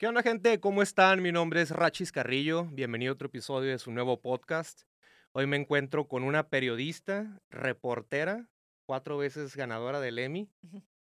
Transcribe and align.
¿Qué 0.00 0.06
onda, 0.06 0.22
gente? 0.22 0.60
¿Cómo 0.60 0.80
están? 0.80 1.20
Mi 1.20 1.30
nombre 1.30 1.60
es 1.60 1.72
Rachis 1.72 2.10
Carrillo. 2.10 2.64
Bienvenido 2.64 3.12
a 3.12 3.14
otro 3.16 3.26
episodio 3.26 3.70
de 3.70 3.78
su 3.78 3.92
nuevo 3.92 4.18
podcast. 4.22 4.84
Hoy 5.32 5.46
me 5.46 5.58
encuentro 5.58 6.08
con 6.08 6.22
una 6.22 6.48
periodista, 6.48 7.38
reportera, 7.50 8.48
cuatro 8.86 9.18
veces 9.18 9.54
ganadora 9.54 10.00
del 10.00 10.18
Emmy, 10.18 10.48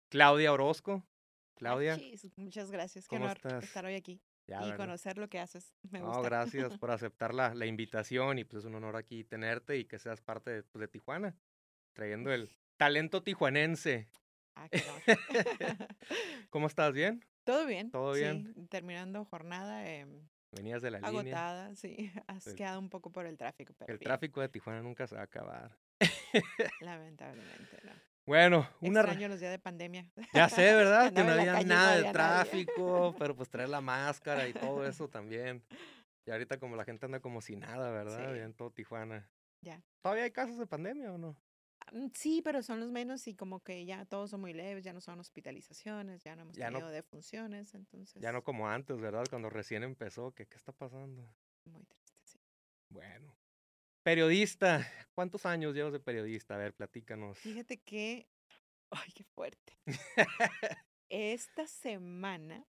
Claudia 0.08 0.50
Orozco. 0.50 1.06
Claudia. 1.56 1.92
Achis, 1.92 2.26
muchas 2.38 2.70
gracias. 2.70 3.04
Qué 3.06 3.16
¿Cómo 3.16 3.26
honor 3.26 3.36
estás? 3.36 3.64
estar 3.64 3.84
hoy 3.84 3.96
aquí 3.96 4.22
Ya, 4.46 4.66
y 4.66 4.72
conocer 4.72 5.18
lo 5.18 5.28
que 5.28 5.40
haces. 5.40 5.76
Me 5.90 6.00
No, 6.00 6.06
gusta. 6.06 6.22
gracias 6.22 6.78
por 6.80 6.90
aceptar 6.90 7.34
la, 7.34 7.54
la 7.54 7.66
invitación 7.66 8.38
y 8.38 8.44
pues 8.44 8.60
es 8.60 8.64
un 8.64 8.76
honor 8.76 8.96
aquí 8.96 9.24
tenerte 9.24 9.76
y 9.76 9.84
que 9.84 9.98
seas 9.98 10.22
parte 10.22 10.52
de, 10.52 10.62
pues, 10.62 10.80
de 10.80 10.88
Tijuana, 10.88 11.36
trayendo 11.92 12.32
el 12.32 12.48
talento 12.78 13.22
tijuanense. 13.22 14.08
Ah, 14.54 14.70
honor. 14.72 15.02
¿Cómo 16.48 16.66
estás? 16.66 16.94
¿Bien? 16.94 17.22
Todo 17.50 17.66
bien. 17.66 17.90
¿Todo 17.90 18.12
bien? 18.12 18.52
Sí, 18.54 18.66
terminando 18.68 19.24
jornada 19.24 19.86
em, 19.88 20.28
Venías 20.52 20.82
de 20.82 20.90
la 20.90 20.98
línea. 20.98 21.10
agotada, 21.20 21.74
sí. 21.74 22.12
Has 22.26 22.46
El- 22.46 22.54
quedado 22.56 22.78
un 22.80 22.88
poco 22.90 23.10
por 23.10 23.26
el 23.26 23.36
tráfico, 23.36 23.74
pero 23.78 23.92
El 23.92 23.98
bien, 23.98 24.06
tráfico 24.08 24.40
de 24.40 24.48
Tijuana 24.48 24.82
nunca 24.82 25.06
se 25.06 25.14
va 25.16 25.22
a 25.22 25.24
acabar. 25.24 25.76
lamentablemente, 26.80 27.78
no. 27.84 27.92
Bueno, 28.26 28.68
una... 28.80 29.02
ra- 29.02 29.08
Extraño 29.08 29.28
los 29.28 29.40
días 29.40 29.50
de 29.50 29.58
pandemia. 29.58 30.06
Ya 30.32 30.48
sé, 30.48 30.72
¿verdad? 30.74 31.12
que 31.14 31.24
no 31.24 31.32
había 31.32 31.54
no 31.54 31.62
nada 31.64 31.96
de 31.96 32.12
tráfico, 32.12 33.14
pero 33.18 33.34
pues 33.34 33.48
traer 33.48 33.70
la 33.70 33.80
máscara 33.80 34.46
y 34.46 34.52
todo 34.52 34.86
eso 34.86 35.08
también. 35.08 35.64
Y 36.26 36.30
ahorita 36.30 36.58
como 36.58 36.76
la 36.76 36.84
gente 36.84 37.06
anda 37.06 37.18
como 37.18 37.40
si 37.40 37.56
nada, 37.56 37.90
¿verdad? 37.90 38.32
Sí. 38.34 38.40
En 38.40 38.54
todo 38.54 38.70
Tijuana. 38.70 39.28
Ya. 39.62 39.82
¿Todavía 40.02 40.24
hay 40.24 40.30
casos 40.30 40.58
de 40.58 40.66
pandemia 40.66 41.12
o 41.12 41.18
no? 41.18 41.34
Mm, 41.92 42.08
Sí, 42.14 42.42
pero 42.42 42.62
son 42.62 42.80
los 42.80 42.90
menos 42.90 43.26
y 43.26 43.34
como 43.34 43.60
que 43.60 43.84
ya 43.84 44.04
todos 44.04 44.30
son 44.30 44.40
muy 44.40 44.52
leves, 44.52 44.84
ya 44.84 44.92
no 44.92 45.00
son 45.00 45.20
hospitalizaciones, 45.20 46.22
ya 46.22 46.36
no 46.36 46.42
hemos 46.42 46.56
Ya 46.56 46.70
no- 46.70 46.78
tenido 46.78 46.90
defunciones, 46.90 47.74
entonces 47.74 48.22
Ya 48.22 48.32
no 48.32 48.42
como 48.44 48.68
antes, 48.68 49.00
¿verdad? 49.00 49.24
Cuando 49.30 49.50
recién 49.50 49.82
empezó, 49.82 50.32
¿qué, 50.34 50.46
qué 50.46 50.56
está 50.56 50.72
pasando? 50.72 51.28
muy 51.64 51.84
triste, 51.84 52.20
sí. 52.24 52.38
Bueno. 52.88 53.36
Periodista, 54.02 54.86
¿cuántos 55.14 55.44
años 55.46 55.74
llevas 55.74 55.92
de 55.92 56.00
periodista? 56.00 56.54
A 56.54 56.58
ver, 56.58 56.74
platícanos. 56.74 57.38
Fíjate 57.38 57.78
que, 57.82 58.28
ay, 58.90 59.10
qué 59.14 59.24
fuerte. 59.24 59.78
Esta 61.08 61.66
semana 61.66 62.66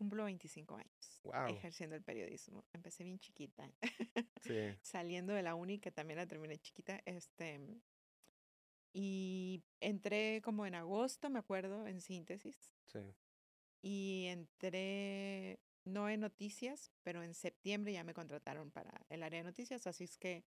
cumplo 0.00 0.24
25 0.24 0.76
años 0.76 1.20
Wow. 1.24 1.48
ejerciendo 1.48 1.94
el 1.94 2.02
periodismo. 2.02 2.64
Empecé 2.72 3.04
bien 3.04 3.18
chiquita, 3.18 3.70
Sí, 4.40 4.54
saliendo 4.82 5.34
de 5.34 5.42
la 5.42 5.54
uni, 5.54 5.78
que 5.78 5.92
también 5.92 6.16
la 6.16 6.26
terminé 6.26 6.56
chiquita, 6.58 7.02
este, 7.04 7.60
y 8.94 9.62
entré 9.80 10.40
como 10.42 10.64
en 10.64 10.74
agosto, 10.74 11.28
me 11.28 11.38
acuerdo, 11.38 11.86
en 11.86 12.00
síntesis, 12.00 12.74
sí. 12.86 13.00
y 13.82 14.26
entré 14.28 15.60
no 15.84 16.08
en 16.08 16.20
noticias, 16.20 16.90
pero 17.02 17.22
en 17.22 17.34
septiembre 17.34 17.92
ya 17.92 18.02
me 18.04 18.14
contrataron 18.14 18.70
para 18.70 19.04
el 19.10 19.22
área 19.22 19.40
de 19.40 19.44
noticias, 19.44 19.86
así 19.86 20.04
es 20.04 20.16
que 20.16 20.44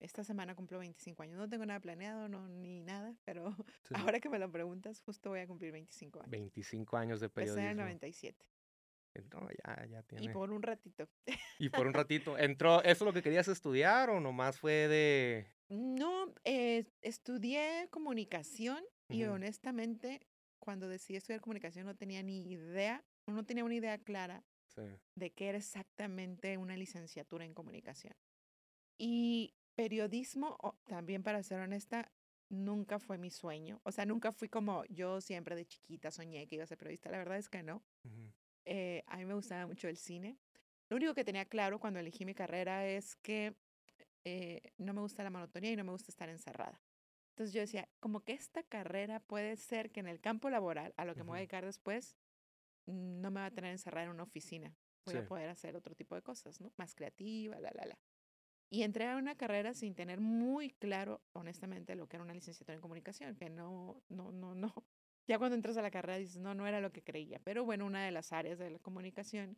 esta 0.00 0.24
semana 0.24 0.54
cumplo 0.56 0.78
25 0.78 1.22
años. 1.22 1.36
No 1.36 1.48
tengo 1.48 1.66
nada 1.66 1.78
planeado, 1.78 2.26
no, 2.28 2.48
ni 2.48 2.80
nada, 2.80 3.14
pero 3.24 3.54
sí. 3.84 3.94
ahora 3.94 4.18
que 4.18 4.28
me 4.30 4.38
lo 4.38 4.50
preguntas, 4.50 5.00
justo 5.02 5.28
voy 5.30 5.40
a 5.40 5.46
cumplir 5.46 5.72
25 5.72 6.20
años. 6.20 6.30
25 6.30 6.96
años 6.96 7.20
de 7.20 7.26
Empecé 7.26 7.52
en 7.52 7.58
el 7.58 7.76
periodismo. 7.76 7.82
97. 7.84 8.46
No, 9.32 9.48
ya, 9.64 9.86
ya 9.86 10.02
tiene. 10.02 10.24
Y 10.24 10.28
por 10.28 10.50
un 10.50 10.62
ratito. 10.62 11.08
Y 11.58 11.68
por 11.68 11.86
un 11.86 11.94
ratito, 11.94 12.38
¿entró, 12.38 12.82
eso 12.82 13.04
es 13.04 13.06
lo 13.06 13.12
que 13.12 13.22
querías 13.22 13.48
estudiar 13.48 14.10
o 14.10 14.20
nomás 14.20 14.58
fue 14.58 14.88
de... 14.88 15.46
No, 15.68 16.34
eh, 16.44 16.86
estudié 17.00 17.88
comunicación 17.90 18.82
y 19.08 19.24
honestamente, 19.24 20.26
cuando 20.58 20.88
decidí 20.88 21.16
estudiar 21.16 21.40
comunicación 21.40 21.86
no 21.86 21.96
tenía 21.96 22.22
ni 22.22 22.42
idea, 22.42 23.04
no 23.26 23.44
tenía 23.44 23.64
una 23.64 23.74
idea 23.74 23.98
clara 23.98 24.44
Sí, 24.66 24.82
de 25.16 25.32
qué 25.32 25.48
era 25.48 25.58
exactamente 25.58 26.56
una 26.56 26.76
licenciatura 26.76 27.44
en 27.44 27.54
comunicación. 27.54 28.14
Y 28.98 29.54
periodismo, 29.74 30.58
también 30.86 31.22
para 31.22 31.42
ser 31.42 31.60
honesta, 31.60 32.12
nunca 32.50 32.98
fue 32.98 33.16
mi 33.16 33.30
sueño. 33.30 33.80
O 33.84 33.92
sea, 33.92 34.04
nunca 34.04 34.32
fui 34.32 34.48
como 34.48 34.84
yo 34.86 35.20
siempre 35.20 35.56
de 35.56 35.66
chiquita 35.66 36.10
soñé 36.10 36.46
que 36.46 36.56
iba 36.56 36.64
a 36.64 36.66
ser 36.66 36.78
periodista. 36.78 37.10
La 37.10 37.18
verdad 37.18 37.38
es 37.38 37.48
que 37.48 37.62
no. 37.62 37.82
Eh, 38.64 39.02
a 39.06 39.16
mí 39.16 39.24
me 39.24 39.34
gustaba 39.34 39.66
mucho 39.66 39.88
el 39.88 39.96
cine. 39.96 40.38
Lo 40.88 40.96
único 40.96 41.14
que 41.14 41.24
tenía 41.24 41.44
claro 41.44 41.78
cuando 41.78 42.00
elegí 42.00 42.24
mi 42.24 42.34
carrera 42.34 42.86
es 42.86 43.16
que 43.16 43.54
eh, 44.24 44.72
no 44.78 44.92
me 44.92 45.00
gusta 45.00 45.22
la 45.22 45.30
monotonía 45.30 45.72
y 45.72 45.76
no 45.76 45.84
me 45.84 45.92
gusta 45.92 46.10
estar 46.10 46.28
encerrada. 46.28 46.80
Entonces 47.30 47.54
yo 47.54 47.60
decía, 47.60 47.88
como 48.00 48.20
que 48.24 48.32
esta 48.32 48.62
carrera 48.62 49.20
puede 49.20 49.56
ser 49.56 49.90
que 49.90 50.00
en 50.00 50.08
el 50.08 50.20
campo 50.20 50.50
laboral, 50.50 50.92
a 50.96 51.04
lo 51.04 51.14
que 51.14 51.22
me 51.22 51.28
voy 51.28 51.36
a 51.36 51.40
dedicar 51.40 51.64
después, 51.64 52.16
no 52.86 53.30
me 53.30 53.40
va 53.40 53.46
a 53.46 53.50
tener 53.50 53.70
encerrada 53.70 54.04
en 54.06 54.10
una 54.10 54.24
oficina. 54.24 54.76
Voy 55.06 55.14
Sí. 55.14 55.20
a 55.20 55.26
poder 55.26 55.48
hacer 55.48 55.76
otro 55.76 55.94
tipo 55.94 56.14
de 56.14 56.22
cosas, 56.22 56.60
¿no? 56.60 56.72
Más 56.76 56.94
creativa, 56.94 57.58
la, 57.60 57.70
la, 57.72 57.86
la. 57.86 57.98
Y 58.68 58.82
entré 58.82 59.06
a 59.06 59.16
una 59.16 59.36
carrera 59.36 59.74
sin 59.74 59.94
tener 59.94 60.20
muy 60.20 60.70
claro, 60.70 61.22
honestamente, 61.32 61.94
lo 61.96 62.08
que 62.08 62.16
era 62.16 62.24
una 62.24 62.34
licenciatura 62.34 62.74
en 62.74 62.80
comunicación, 62.82 63.36
que 63.36 63.48
no, 63.48 64.02
no, 64.08 64.32
no, 64.32 64.54
no. 64.54 64.74
Ya 65.30 65.38
cuando 65.38 65.54
entras 65.54 65.76
a 65.76 65.82
la 65.82 65.92
carrera 65.92 66.18
dices, 66.18 66.38
no, 66.38 66.56
no 66.56 66.66
era 66.66 66.80
lo 66.80 66.90
que 66.90 67.04
creía. 67.04 67.38
Pero 67.44 67.64
bueno, 67.64 67.86
una 67.86 68.04
de 68.04 68.10
las 68.10 68.32
áreas 68.32 68.58
de 68.58 68.68
la 68.68 68.80
comunicación 68.80 69.56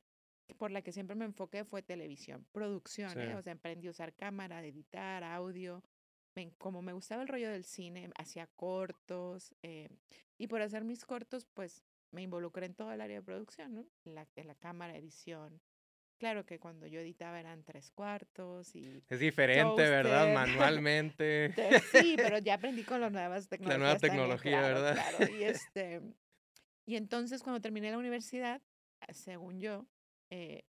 por 0.58 0.70
la 0.70 0.82
que 0.82 0.92
siempre 0.92 1.16
me 1.16 1.24
enfoqué 1.24 1.64
fue 1.64 1.80
televisión, 1.80 2.46
producción, 2.52 3.18
¿eh? 3.18 3.28
Sí. 3.28 3.32
O 3.32 3.40
sea, 3.40 3.54
aprendí 3.54 3.88
a 3.88 3.92
usar 3.92 4.12
cámara, 4.12 4.62
editar, 4.62 5.24
audio. 5.24 5.82
Me 6.34 6.52
como 6.58 6.82
me 6.82 6.92
gustaba 6.92 7.22
el 7.22 7.28
rollo 7.28 7.50
del 7.50 7.64
cine, 7.64 8.10
hacía 8.16 8.48
cortos. 8.48 9.54
eh, 9.62 9.88
y 10.36 10.46
por 10.46 10.60
hacer 10.60 10.84
mis 10.84 11.06
cortos, 11.06 11.46
pues 11.54 11.82
me 12.10 12.20
involucré 12.20 12.66
en 12.66 12.74
todo 12.74 12.92
el 12.92 13.00
área 13.00 13.16
de 13.16 13.22
producción, 13.22 13.74
¿no? 13.74 13.86
En 14.04 14.14
la, 14.14 14.28
en 14.36 14.48
la 14.48 14.54
cámara, 14.54 14.94
edición. 14.98 15.58
Claro 16.22 16.46
que 16.46 16.60
cuando 16.60 16.86
yo 16.86 17.00
editaba 17.00 17.40
eran 17.40 17.64
tres 17.64 17.90
cuartos 17.90 18.76
y... 18.76 19.02
Es 19.10 19.18
diferente, 19.18 19.82
¿verdad? 19.90 20.20
Toaster. 20.20 20.34
Manualmente. 20.36 21.48
Te- 21.48 21.80
Sí, 21.80 22.14
pero 22.16 22.38
ya 22.38 22.54
aprendí 22.62 22.84
con 22.84 23.00
las 23.00 23.10
nuevas 23.10 23.48
tecnologías. 23.48 23.80
nueva 23.80 23.98
también, 23.98 24.38
tecnología, 24.38 24.50
claro, 24.60 24.74
¿verdad? 24.76 25.18
claro. 25.18 25.32
Y, 25.32 25.42
este, 25.42 26.00
y 26.86 26.94
entonces 26.94 27.42
cuando 27.42 27.60
terminé 27.60 27.90
la 27.90 27.98
universidad, 27.98 28.62
según 29.10 29.58
yo, 29.58 29.84
eh, 30.30 30.62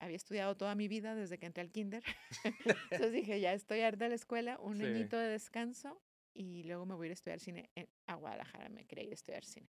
había 0.00 0.16
estudiado 0.16 0.54
toda 0.54 0.74
mi 0.74 0.86
vida 0.86 1.14
desde 1.14 1.38
que 1.38 1.46
entré 1.46 1.62
al 1.62 1.70
kinder. 1.70 2.02
entonces 2.44 3.12
dije, 3.12 3.40
ya 3.40 3.54
estoy 3.54 3.80
harta 3.80 4.04
de 4.04 4.10
la 4.10 4.16
escuela, 4.16 4.58
un 4.60 4.76
Sí. 4.80 4.84
añito 4.84 5.16
de 5.16 5.28
descanso 5.28 5.98
y 6.34 6.64
luego 6.64 6.84
me 6.84 6.94
voy 6.94 7.06
a 7.06 7.08
ir 7.08 7.12
a 7.12 7.14
estudiar 7.14 7.40
cine 7.40 7.70
en, 7.74 7.88
a 8.06 8.16
Guadalajara, 8.16 8.68
me 8.68 8.84
quería 8.84 9.04
ir 9.04 9.12
a 9.12 9.14
estudiar 9.14 9.46
cine. 9.46 9.70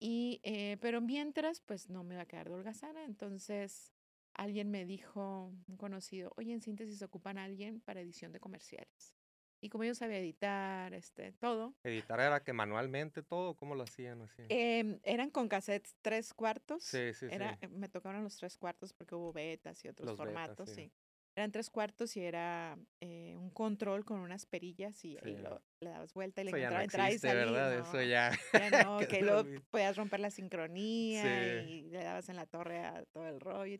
Y, 0.00 0.40
eh, 0.42 0.78
pero 0.80 1.00
mientras, 1.00 1.60
pues 1.60 1.88
no 1.90 2.02
me 2.02 2.14
iba 2.16 2.22
a 2.24 2.26
quedar 2.26 2.48
de 2.48 2.54
holgazana, 2.56 3.04
entonces 3.04 3.92
alguien 4.34 4.70
me 4.70 4.84
dijo, 4.84 5.52
un 5.68 5.76
conocido, 5.76 6.32
oye, 6.36 6.52
en 6.52 6.62
síntesis 6.62 7.02
ocupan 7.02 7.38
a 7.38 7.44
alguien 7.44 7.80
para 7.80 8.00
edición 8.00 8.32
de 8.32 8.40
comerciales. 8.40 9.14
Y 9.60 9.68
como 9.68 9.84
yo 9.84 9.94
sabía 9.94 10.18
editar, 10.18 10.92
este, 10.94 11.32
todo, 11.32 11.74
Editar 11.84 12.18
era 12.20 12.42
que 12.42 12.52
manualmente 12.52 13.22
todo, 13.22 13.54
¿cómo 13.54 13.74
lo 13.76 13.84
hacían 13.84 14.22
así? 14.22 14.42
em, 14.48 14.98
eran 15.04 15.30
con 15.30 15.48
cassettes 15.48 15.94
tres 16.02 16.34
cuartos. 16.34 16.82
Sí, 16.82 17.12
sí, 17.14 17.26
era, 17.30 17.52
sí. 17.52 17.58
eh, 17.66 17.68
Me 17.68 17.88
tocaron 17.88 18.24
los 18.24 18.36
tres 18.36 18.56
cuartos 18.56 18.92
porque 18.92 19.14
hubo 19.14 19.32
betas 19.32 19.84
y 19.84 19.88
otros 19.88 20.06
Los 20.08 20.18
betas, 20.18 20.34
formatos, 20.34 20.68
sí. 20.70 20.74
sí. 20.86 20.92
Eran 21.36 21.50
tres 21.52 21.70
cuartos 21.70 22.16
y 22.16 22.20
era 22.24 22.76
eh, 23.00 23.36
un 23.38 23.50
control 23.50 24.04
con 24.04 24.18
unas 24.20 24.44
perillas 24.46 25.02
y, 25.04 25.12
y 25.12 25.18
Sí. 25.22 25.36
lo- 25.38 25.62
le 25.80 25.90
dabas 25.90 26.12
vuelta 26.12 26.42
y 26.42 26.44
le 26.44 26.50
Eso 26.50 26.58
ya 26.58 26.70
no 26.70 26.76
y 26.84 27.18
salía. 27.18 27.44
¿verdad? 27.52 27.78
Eso 27.80 27.92
no, 27.94 28.02
ya. 28.02 28.30
ya 28.52 28.70
no, 28.86 28.98
que 29.08 29.22
luego 29.22 29.44
podías 29.70 29.96
romper 29.96 30.20
la 30.20 30.30
sincronía 30.30 31.62
y 31.64 31.82
le 31.82 32.02
dabas 32.04 32.28
en 32.28 32.36
la 32.36 32.46
torre 32.46 32.80
a 32.84 33.04
todo 33.12 33.26
el 33.28 33.40
rollo. 33.40 33.78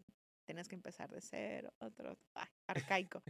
Tenías 0.53 0.69
que 0.69 0.75
empezar 0.75 1.11
de 1.11 1.23
cero, 1.23 1.73
otro, 1.79 2.19
ay, 2.35 2.47
arcaico, 2.67 3.23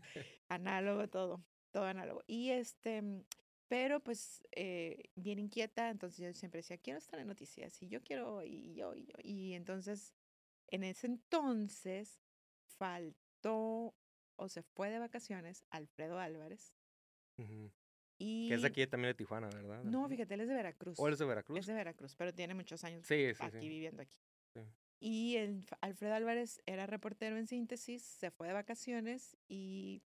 análogo, 0.49 1.09
todo, 1.09 1.41
todo 1.71 1.84
análogo. 1.84 2.25
Y 2.27 2.50
este, 2.50 3.00
mm, 3.00 3.22
pero 3.69 4.00
pues 4.00 4.43
eh, 4.50 5.05
bien 5.15 5.38
inquieta, 5.38 5.88
entonces 5.91 6.19
yo 6.19 6.34
siempre 6.34 6.59
decía, 6.59 6.78
quiero 6.78 6.99
estar 6.99 7.21
en 7.21 7.28
noticias 7.28 7.81
y 7.81 7.87
yo 7.87 8.03
quiero, 8.03 8.43
y 8.43 8.75
yo, 8.75 8.97
y 8.97 9.05
yo. 9.05 9.15
Y 9.22 9.53
entonces, 9.55 10.12
en 10.66 10.83
ese 10.83 11.07
entonces, 11.07 12.21
faltó 12.77 13.95
o 14.34 14.48
se 14.48 14.65
fue 14.65 14.91
de 14.91 14.98
vacaciones 14.98 15.65
Alfredo 15.71 16.18
Álvarez. 16.18 16.75
Y 18.18 18.48
Que 18.48 18.54
es 18.57 18.63
de 18.63 18.66
aquí 18.66 18.84
también 18.89 19.10
de 19.10 19.15
Tijuana, 19.15 19.48
¿verdad? 19.48 19.84
no, 19.84 20.09
fíjate, 20.09 20.34
él 20.34 20.41
es 20.41 20.48
de 20.48 20.54
Veracruz. 20.54 20.98
¿O 20.98 21.07
eres 21.07 21.21
de 21.21 21.25
Veracruz? 21.25 21.57
Es 21.57 21.66
de 21.66 21.75
Veracruz, 21.75 22.16
pero 22.16 22.34
tiene 22.34 22.54
muchos 22.54 22.83
años 22.83 23.07
Sí, 23.07 23.33
sí, 23.33 23.45
aquí 23.45 23.60
sí. 23.60 23.68
viviendo 23.68 24.03
aquí. 24.03 24.18
Sí. 25.03 25.09
Y 25.09 25.37
el 25.37 25.66
Alfredo 25.81 26.15
Álvarez 26.15 26.63
era 26.66 26.87
reportero 26.87 27.37
en 27.37 27.47
síntesis, 27.47 28.03
se 28.03 28.31
fue 28.31 28.47
de 28.49 28.53
vacaciones 28.54 29.37
y 29.49 30.03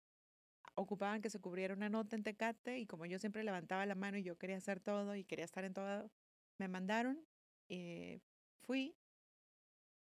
ocupaban 0.76 1.22
que 1.22 1.30
se 1.30 1.40
cubriera 1.40 1.74
una 1.74 1.90
nota 1.90 2.16
en 2.16 2.24
Tecate 2.24 2.80
y 2.80 2.86
como 2.86 3.06
yo 3.06 3.20
siempre 3.20 3.44
levantaba 3.44 3.86
la 3.86 3.96
mano 3.96 4.18
y 4.18 4.24
yo 4.24 4.38
quería 4.38 4.58
hacer 4.58 4.80
todo 4.80 5.16
y 5.16 5.24
quería 5.24 5.46
estar 5.46 5.64
en 5.64 5.74
todo, 5.74 6.10
me 6.58 6.68
mandaron, 6.68 7.26
eh, 7.70 8.20
fui 8.62 8.96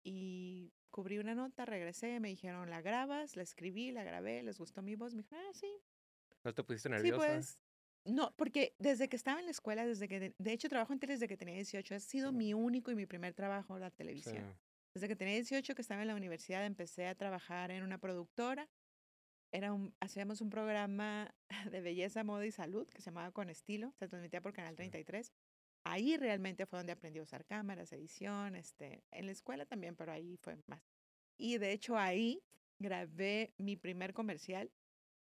y 0.04 0.72
cubrí 0.90 1.18
una 1.18 1.34
nota, 1.34 1.64
regresé, 1.64 2.18
me 2.20 2.28
dijeron, 2.28 2.70
¿la 2.70 2.80
grabas? 2.80 3.36
La 3.36 3.42
escribí, 3.42 3.92
la 3.92 4.04
grabé, 4.04 4.42
les 4.42 4.58
gustó 4.58 4.82
mi 4.82 4.94
voz, 4.94 5.14
me 5.14 5.22
dijeron, 5.22 5.44
ah, 5.48 5.54
sí, 5.54 5.70
¿No 6.44 6.54
te 6.54 6.62
pusiste 6.62 6.88
sí, 6.88 6.94
nerviosa? 6.94 7.16
pues. 7.26 7.62
No, 8.04 8.32
porque 8.36 8.74
desde 8.78 9.08
que 9.08 9.16
estaba 9.16 9.38
en 9.40 9.44
la 9.46 9.50
escuela, 9.50 9.84
desde 9.84 10.08
que, 10.08 10.18
de, 10.20 10.34
de 10.38 10.52
hecho 10.52 10.68
trabajo 10.68 10.92
en 10.92 10.98
tele 10.98 11.14
desde 11.14 11.28
que 11.28 11.36
tenía 11.36 11.54
18, 11.56 11.94
ha 11.94 12.00
sido 12.00 12.32
mi 12.32 12.54
único 12.54 12.90
y 12.90 12.94
mi 12.94 13.04
primer 13.06 13.34
trabajo 13.34 13.78
la 13.78 13.90
Sí. 13.90 13.96
televisión. 13.96 14.58
Desde 14.94 15.08
que 15.08 15.16
tenía 15.16 15.34
18, 15.34 15.74
que 15.74 15.82
estaba 15.82 16.02
en 16.02 16.08
la 16.08 16.14
universidad, 16.14 16.64
empecé 16.64 17.06
a 17.06 17.14
trabajar 17.14 17.70
en 17.70 17.82
una 17.82 17.98
productora. 17.98 18.68
Era 19.52 19.72
un, 19.72 19.94
hacíamos 20.00 20.40
un 20.40 20.50
programa 20.50 21.34
de 21.72 21.80
belleza, 21.80 22.24
moda 22.24 22.46
y 22.46 22.50
salud 22.50 22.88
que 22.88 23.00
se 23.00 23.10
llamaba 23.10 23.32
Con 23.32 23.50
Estilo, 23.50 23.92
se 23.98 24.08
transmitía 24.08 24.40
por 24.40 24.52
Canal 24.52 24.72
Sí. 24.72 24.76
33. 24.76 25.32
Ahí 25.84 26.16
realmente 26.16 26.66
fue 26.66 26.78
donde 26.78 26.92
aprendí 26.92 27.18
a 27.18 27.22
usar 27.22 27.44
cámaras, 27.44 27.92
edición, 27.92 28.56
este, 28.56 29.04
en 29.10 29.26
la 29.26 29.32
escuela 29.32 29.64
también, 29.64 29.96
pero 29.96 30.12
ahí 30.12 30.36
fue 30.36 30.56
más. 30.66 30.82
Y 31.38 31.58
de 31.58 31.72
hecho 31.72 31.96
ahí 31.96 32.42
grabé 32.78 33.54
mi 33.56 33.76
primer 33.76 34.12
comercial. 34.12 34.70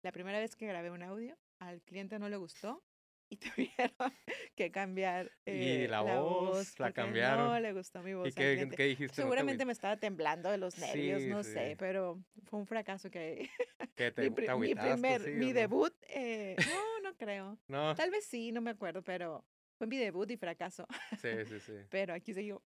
La 0.03 0.11
primera 0.11 0.39
vez 0.39 0.55
que 0.55 0.67
grabé 0.67 0.91
un 0.91 1.01
audio, 1.01 1.37
al 1.59 1.81
cliente 1.81 2.19
no 2.19 2.29
le 2.29 2.37
gustó 2.37 2.83
y 3.33 3.37
tuvieron 3.37 4.13
que 4.55 4.71
cambiar 4.71 5.31
Y 5.45 5.83
eh, 5.83 5.87
la 5.89 6.01
voz, 6.01 6.79
la 6.79 6.87
porque 6.87 7.01
No 7.01 7.05
cambiaron. 7.07 7.61
le 7.61 7.73
gustó 7.73 8.01
mi 8.03 8.13
voz 8.13 8.29
¿Y 8.29 8.31
qué, 8.31 8.55
dijiste? 8.55 8.77
¿No 8.97 9.07
te 9.07 9.13
Seguramente 9.15 9.65
me 9.65 9.71
estaba 9.73 9.97
temblando 9.97 10.49
de 10.49 10.57
los 10.57 10.77
nervios, 10.77 11.21
Sí, 11.21 11.27
no 11.27 11.43
sí. 11.43 11.51
sé, 11.51 11.75
pero 11.77 12.23
fue 12.49 12.59
un 12.59 12.67
fracaso 12.67 13.09
que 13.09 13.49
que 13.95 14.11
te, 14.11 14.29
mi, 14.29 14.35
te 14.35 14.55
mi 14.55 14.75
primer, 14.75 15.21
sí, 15.21 15.29
mi 15.31 15.51
debut, 15.53 15.93
eh, 16.09 16.55
no, 16.57 17.09
no 17.09 17.15
creo. 17.17 17.57
No, 17.67 17.95
Tal 17.95 18.09
vez 18.11 18.25
sí, 18.25 18.51
no 18.51 18.61
me 18.61 18.71
acuerdo, 18.71 19.03
pero 19.03 19.45
fue 19.77 19.87
mi 19.87 19.97
debut 19.97 20.29
y 20.31 20.37
fracaso. 20.37 20.87
sí, 21.21 21.29
sí, 21.45 21.59
sí. 21.65 21.73
Pero 21.89 22.13
aquí 22.13 22.33
seguimos. 22.33 22.61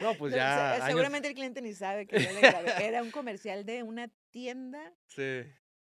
No, 0.00 0.16
pues 0.16 0.34
ya. 0.34 0.74
años- 0.74 0.86
seguramente 0.86 1.28
el 1.28 1.34
cliente 1.34 1.62
ni 1.62 1.72
sabe 1.74 2.06
que 2.06 2.16
yo 2.22 2.32
le 2.32 2.40
grabé. 2.42 2.86
Era 2.86 3.02
un 3.02 3.10
comercial 3.10 3.64
de 3.64 3.82
una 3.82 4.08
tienda 4.30 4.92
Sí, 5.06 5.42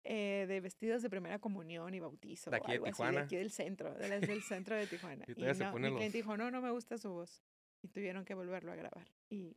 eh, 0.04 0.46
de 0.48 0.60
vestidos 0.60 1.02
de 1.02 1.10
primera 1.10 1.38
comunión 1.38 1.92
y 1.94 2.00
bautizo. 2.00 2.50
¿De 2.50 2.56
o 2.56 2.60
aquí 2.60 2.68
de 2.72 2.74
algo 2.74 2.86
así, 2.86 2.92
Tijuana? 2.92 3.20
aquí 3.22 3.36
del 3.36 3.50
centro, 3.50 3.94
de 3.94 4.08
las 4.08 4.20
del 4.22 4.42
centro 4.42 4.76
de 4.76 4.86
Tijuana. 4.86 5.24
Y 5.28 5.32
Y, 5.32 5.44
no, 5.44 5.54
mi 5.54 5.64
ponen 5.72 5.90
los- 5.92 5.98
cliente 5.98 6.18
dijo, 6.18 6.36
no, 6.36 6.50
no 6.50 6.60
me 6.62 6.70
gusta 6.70 6.96
su 6.98 7.10
voz. 7.10 7.42
Y 7.82 7.88
tuvieron 7.88 8.24
que 8.24 8.34
volverlo 8.34 8.72
a 8.72 8.76
grabar. 8.76 9.10
Y 9.28 9.54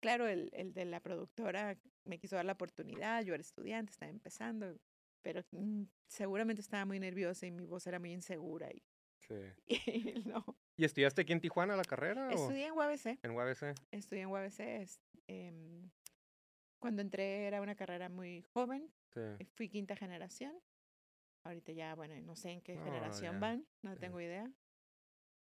claro, 0.00 0.26
el, 0.26 0.50
el 0.52 0.72
de 0.74 0.84
la 0.86 1.00
productora 1.00 1.76
me 2.04 2.18
quiso 2.18 2.36
dar 2.36 2.44
la 2.44 2.52
oportunidad. 2.52 3.22
Yo 3.24 3.34
era 3.34 3.40
estudiante, 3.42 3.90
estaba 3.92 4.10
empezando, 4.10 4.78
pero 5.22 5.42
mm, 5.52 5.82
seguramente 6.06 6.60
estaba 6.62 6.84
muy 6.86 6.98
nerviosa 7.00 7.46
y 7.46 7.50
mi 7.50 7.66
voz 7.66 7.86
era 7.86 7.98
muy 7.98 8.12
insegura. 8.12 8.70
Y, 8.72 8.82
sí. 9.18 9.34
y 10.16 10.22
no. 10.24 10.44
¿Y 10.76 10.84
estudiaste 10.84 11.22
aquí 11.22 11.32
en 11.32 11.40
Tijuana 11.40 11.76
la 11.76 11.84
carrera? 11.84 12.28
o 12.28 12.30
Estudié 12.30 12.66
en 12.68 12.72
UABC. 12.72 13.18
en 13.22 13.30
UABC? 13.32 13.74
Estudié 13.90 14.22
en 14.22 14.28
UABC. 14.28 14.60
es- 14.60 15.00
em, 15.26 15.90
cuando 16.78 17.02
entré 17.02 17.46
era 17.46 17.60
una 17.60 17.74
carrera 17.74 18.08
muy 18.08 18.42
joven. 18.42 18.90
Sí. 19.14 19.20
eh, 19.20 19.46
Fui 19.54 19.68
quinta 19.68 19.96
generación. 19.96 20.58
Ahorita 21.44 21.72
ya, 21.72 21.94
bueno, 21.94 22.14
no 22.20 22.36
sé 22.36 22.50
en 22.50 22.60
qué 22.60 22.74
No, 22.76 22.84
generación 22.84 23.34
ya, 23.34 23.40
van, 23.40 23.66
no 23.82 23.96
tengo 23.96 24.20
idea. 24.20 24.50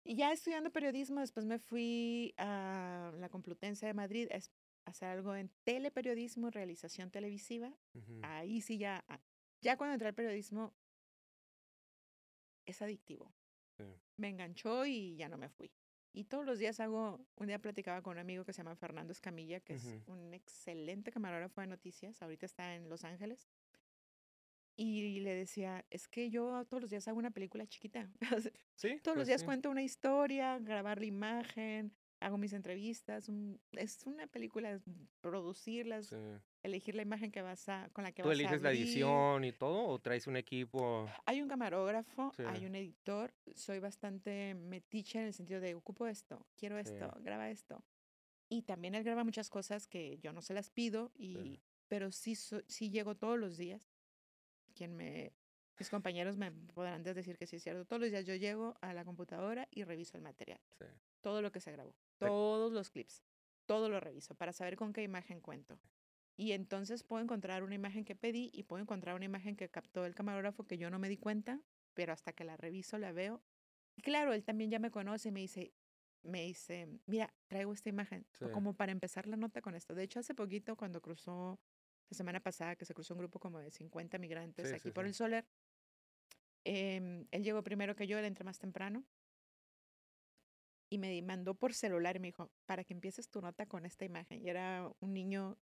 Y 0.04 0.16
ya 0.16 0.32
estudiando 0.32 0.70
periodismo, 0.70 1.20
después 1.20 1.46
me 1.46 1.58
fui 1.58 2.34
a 2.36 3.12
la 3.16 3.28
Complutense 3.30 3.86
de 3.86 3.94
Madrid 3.94 4.28
a 4.32 4.36
es- 4.36 4.52
hacer 4.84 5.08
algo 5.08 5.34
en 5.34 5.48
teleperiodismo, 5.64 6.50
realización 6.50 7.10
televisiva. 7.10 7.74
Ujú, 7.94 8.20
Ahí 8.22 8.60
sí 8.60 8.76
ya, 8.76 9.02
ah, 9.08 9.18
ya 9.62 9.78
cuando 9.78 9.94
entré 9.94 10.08
al 10.08 10.14
periodismo 10.14 10.74
es 12.66 12.82
adictivo. 12.82 13.32
Sí. 13.78 13.84
Me 14.16 14.28
enganchó 14.28 14.84
y 14.84 15.16
ya 15.16 15.28
no 15.28 15.38
me 15.38 15.48
fui. 15.48 15.72
Y 16.12 16.24
todos 16.24 16.44
los 16.44 16.58
días 16.58 16.78
hago, 16.80 17.26
un 17.36 17.46
día 17.46 17.58
platicaba 17.58 18.02
con 18.02 18.12
un 18.12 18.18
amigo 18.20 18.44
que 18.44 18.52
se 18.52 18.58
llama 18.58 18.76
Fernando 18.76 19.12
Escamilla, 19.12 19.60
que 19.60 19.74
es 19.74 19.84
Ujú. 19.84 20.12
un 20.12 20.34
excelente 20.34 21.10
camarógrafo 21.10 21.60
de 21.60 21.66
noticias, 21.66 22.20
ahorita 22.22 22.46
está 22.46 22.74
en 22.76 22.88
Los 22.88 23.04
Ángeles. 23.04 23.48
Y 24.76 25.20
le 25.20 25.34
decía, 25.34 25.84
es 25.90 26.08
que 26.08 26.30
yo 26.30 26.64
todos 26.66 26.80
los 26.82 26.90
días 26.90 27.06
hago 27.06 27.18
una 27.18 27.30
película 27.30 27.66
chiquita. 27.66 28.10
Sí. 28.76 28.98
todos 29.02 29.16
los 29.16 29.22
pues 29.22 29.28
días 29.28 29.40
sí. 29.42 29.46
cuento 29.46 29.70
una 29.70 29.82
historia, 29.82 30.58
grabar 30.58 30.98
la 30.98 31.06
imagen, 31.06 31.92
hago 32.20 32.38
mis 32.38 32.52
entrevistas. 32.52 33.28
un- 33.28 33.60
es 33.72 34.04
una 34.04 34.26
película, 34.26 34.80
producirlas, 35.20 36.06
Sí. 36.08 36.16
elegir 36.62 36.94
la 36.96 37.02
imagen 37.02 37.30
que 37.30 37.40
vas 37.42 37.68
a, 37.68 37.88
con 37.92 38.02
la 38.04 38.10
que 38.12 38.22
¿Tú 38.22 38.28
vas 38.28 38.36
a 38.36 38.40
eliges 38.40 38.62
la 38.62 38.72
edición 38.72 39.44
y 39.44 39.52
todo 39.52 39.86
o 39.86 39.98
traes 40.00 40.26
un 40.26 40.36
equipo? 40.36 41.08
Hay 41.26 41.40
un 41.40 41.48
camarógrafo, 41.48 42.32
Sí. 42.36 42.42
hay 42.46 42.66
un 42.66 42.74
editor. 42.74 43.32
Soy 43.54 43.78
bastante 43.78 44.54
metiche 44.54 45.20
en 45.20 45.26
el 45.26 45.34
sentido 45.34 45.60
de 45.60 45.74
ocupo 45.74 46.06
esto, 46.08 46.46
quiero 46.56 46.78
esto, 46.78 47.12
graba 47.20 47.48
esto. 47.50 47.84
Y 48.48 48.62
también 48.62 48.94
él 48.94 49.04
graba 49.04 49.24
muchas 49.24 49.48
cosas 49.50 49.86
que 49.86 50.18
yo 50.18 50.32
no 50.32 50.42
se 50.42 50.52
las 50.54 50.70
pido, 50.70 51.12
y, 51.14 51.60
pero 51.88 52.10
sí, 52.10 52.34
so- 52.34 52.62
sí 52.68 52.90
llego 52.90 53.14
todos 53.16 53.38
los 53.38 53.56
días. 53.56 53.88
Quien 54.74 54.94
me, 54.96 55.32
mis 55.78 55.90
compañeros 55.90 56.36
me 56.36 56.50
podrán 56.52 57.02
decir 57.02 57.36
que 57.38 57.46
sí 57.46 57.56
es 57.56 57.62
cierto. 57.62 57.84
Todos 57.84 58.00
los 58.02 58.10
días 58.10 58.26
yo 58.26 58.34
llego 58.34 58.76
a 58.80 58.92
la 58.92 59.04
computadora 59.04 59.68
y 59.70 59.84
reviso 59.84 60.16
el 60.16 60.22
material, 60.22 60.60
Sí. 60.78 60.84
todo 61.20 61.42
lo 61.42 61.52
que 61.52 61.60
se 61.60 61.72
grabó, 61.72 61.96
todos 62.18 62.72
los 62.72 62.90
clips, 62.90 63.22
todo 63.66 63.88
lo 63.88 64.00
reviso 64.00 64.34
para 64.34 64.52
saber 64.52 64.76
con 64.76 64.92
qué 64.92 65.02
imagen 65.02 65.40
cuento. 65.40 65.80
Y 66.36 66.52
entonces 66.52 67.04
puedo 67.04 67.22
encontrar 67.22 67.62
una 67.62 67.76
imagen 67.76 68.04
que 68.04 68.16
pedí 68.16 68.50
y 68.52 68.64
puedo 68.64 68.82
encontrar 68.82 69.14
una 69.14 69.24
imagen 69.24 69.56
que 69.56 69.68
captó 69.70 70.04
el 70.04 70.14
camarógrafo 70.14 70.64
que 70.64 70.78
yo 70.78 70.90
no 70.90 70.98
me 70.98 71.08
di 71.08 71.16
cuenta, 71.16 71.60
pero 71.94 72.12
hasta 72.12 72.32
que 72.32 72.44
la 72.44 72.56
reviso 72.56 72.98
la 72.98 73.12
veo. 73.12 73.40
Y 73.96 74.02
claro, 74.02 74.32
él 74.32 74.42
también 74.44 74.70
ya 74.70 74.80
me 74.80 74.90
conoce 74.90 75.28
y 75.28 75.32
me 75.32 75.40
dice, 75.40 75.72
me 76.24 76.42
dice, 76.42 76.88
mira, 77.06 77.32
traigo 77.46 77.72
esta 77.72 77.88
imagen, 77.88 78.26
Sí. 78.32 78.46
como 78.52 78.74
para 78.74 78.90
empezar 78.90 79.28
la 79.28 79.36
nota 79.36 79.62
con 79.62 79.76
esto. 79.76 79.94
De 79.94 80.02
hecho, 80.02 80.18
hace 80.18 80.34
poquito 80.34 80.76
cuando 80.76 81.00
cruzó, 81.00 81.60
la 82.10 82.16
semana 82.16 82.40
pasada, 82.40 82.76
que 82.76 82.84
se 82.84 82.94
cruzó 82.94 83.14
un 83.14 83.18
grupo 83.20 83.38
como 83.38 83.58
de 83.58 83.70
50 83.70 84.18
migrantes 84.18 84.68
Sí, 84.68 84.74
aquí 84.74 84.88
sí, 84.88 84.90
por 84.90 85.04
sí. 85.04 85.08
el 85.08 85.14
Soler, 85.14 85.46
em, 86.64 87.26
él 87.30 87.42
llegó 87.42 87.62
primero 87.62 87.94
que 87.94 88.06
yo, 88.06 88.18
él 88.18 88.24
entró 88.24 88.44
más 88.44 88.58
temprano. 88.58 89.04
Y 90.90 90.98
me 90.98 91.20
mandó 91.22 91.54
por 91.54 91.74
celular 91.74 92.16
y 92.16 92.20
me 92.20 92.28
dijo, 92.28 92.50
para 92.66 92.84
que 92.84 92.92
empieces 92.92 93.28
tu 93.28 93.40
nota 93.40 93.66
con 93.66 93.84
esta 93.84 94.04
imagen. 94.04 94.42
Y 94.44 94.48
era 94.48 94.92
un 95.00 95.12
niño, 95.12 95.58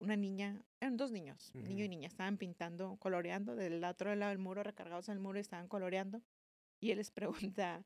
una 0.00 0.16
niña, 0.16 0.64
eran 0.80 0.96
dos 0.96 1.12
niños, 1.12 1.54
niño 1.54 1.84
y 1.84 1.88
niña, 1.88 2.08
estaban 2.08 2.36
pintando, 2.36 2.96
coloreando 2.96 3.54
del 3.54 3.84
otro 3.84 4.14
lado 4.16 4.30
del 4.30 4.38
muro, 4.38 4.62
recargados 4.62 5.08
en 5.08 5.14
el 5.14 5.20
muro 5.20 5.38
y 5.38 5.42
estaban 5.42 5.68
coloreando. 5.68 6.22
Y 6.80 6.90
él 6.90 6.98
les 6.98 7.10
pregunta, 7.52 7.84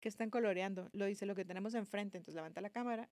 ¿qué 0.00 0.08
están 0.08 0.30
coloreando? 0.30 0.90
Lo 0.92 1.06
dice, 1.06 1.26
lo 1.26 1.34
que 1.34 1.44
tenemos 1.44 1.74
enfrente. 1.74 2.18
Entonces 2.18 2.36
levanta 2.36 2.60
la 2.60 2.70
cámara 2.70 3.10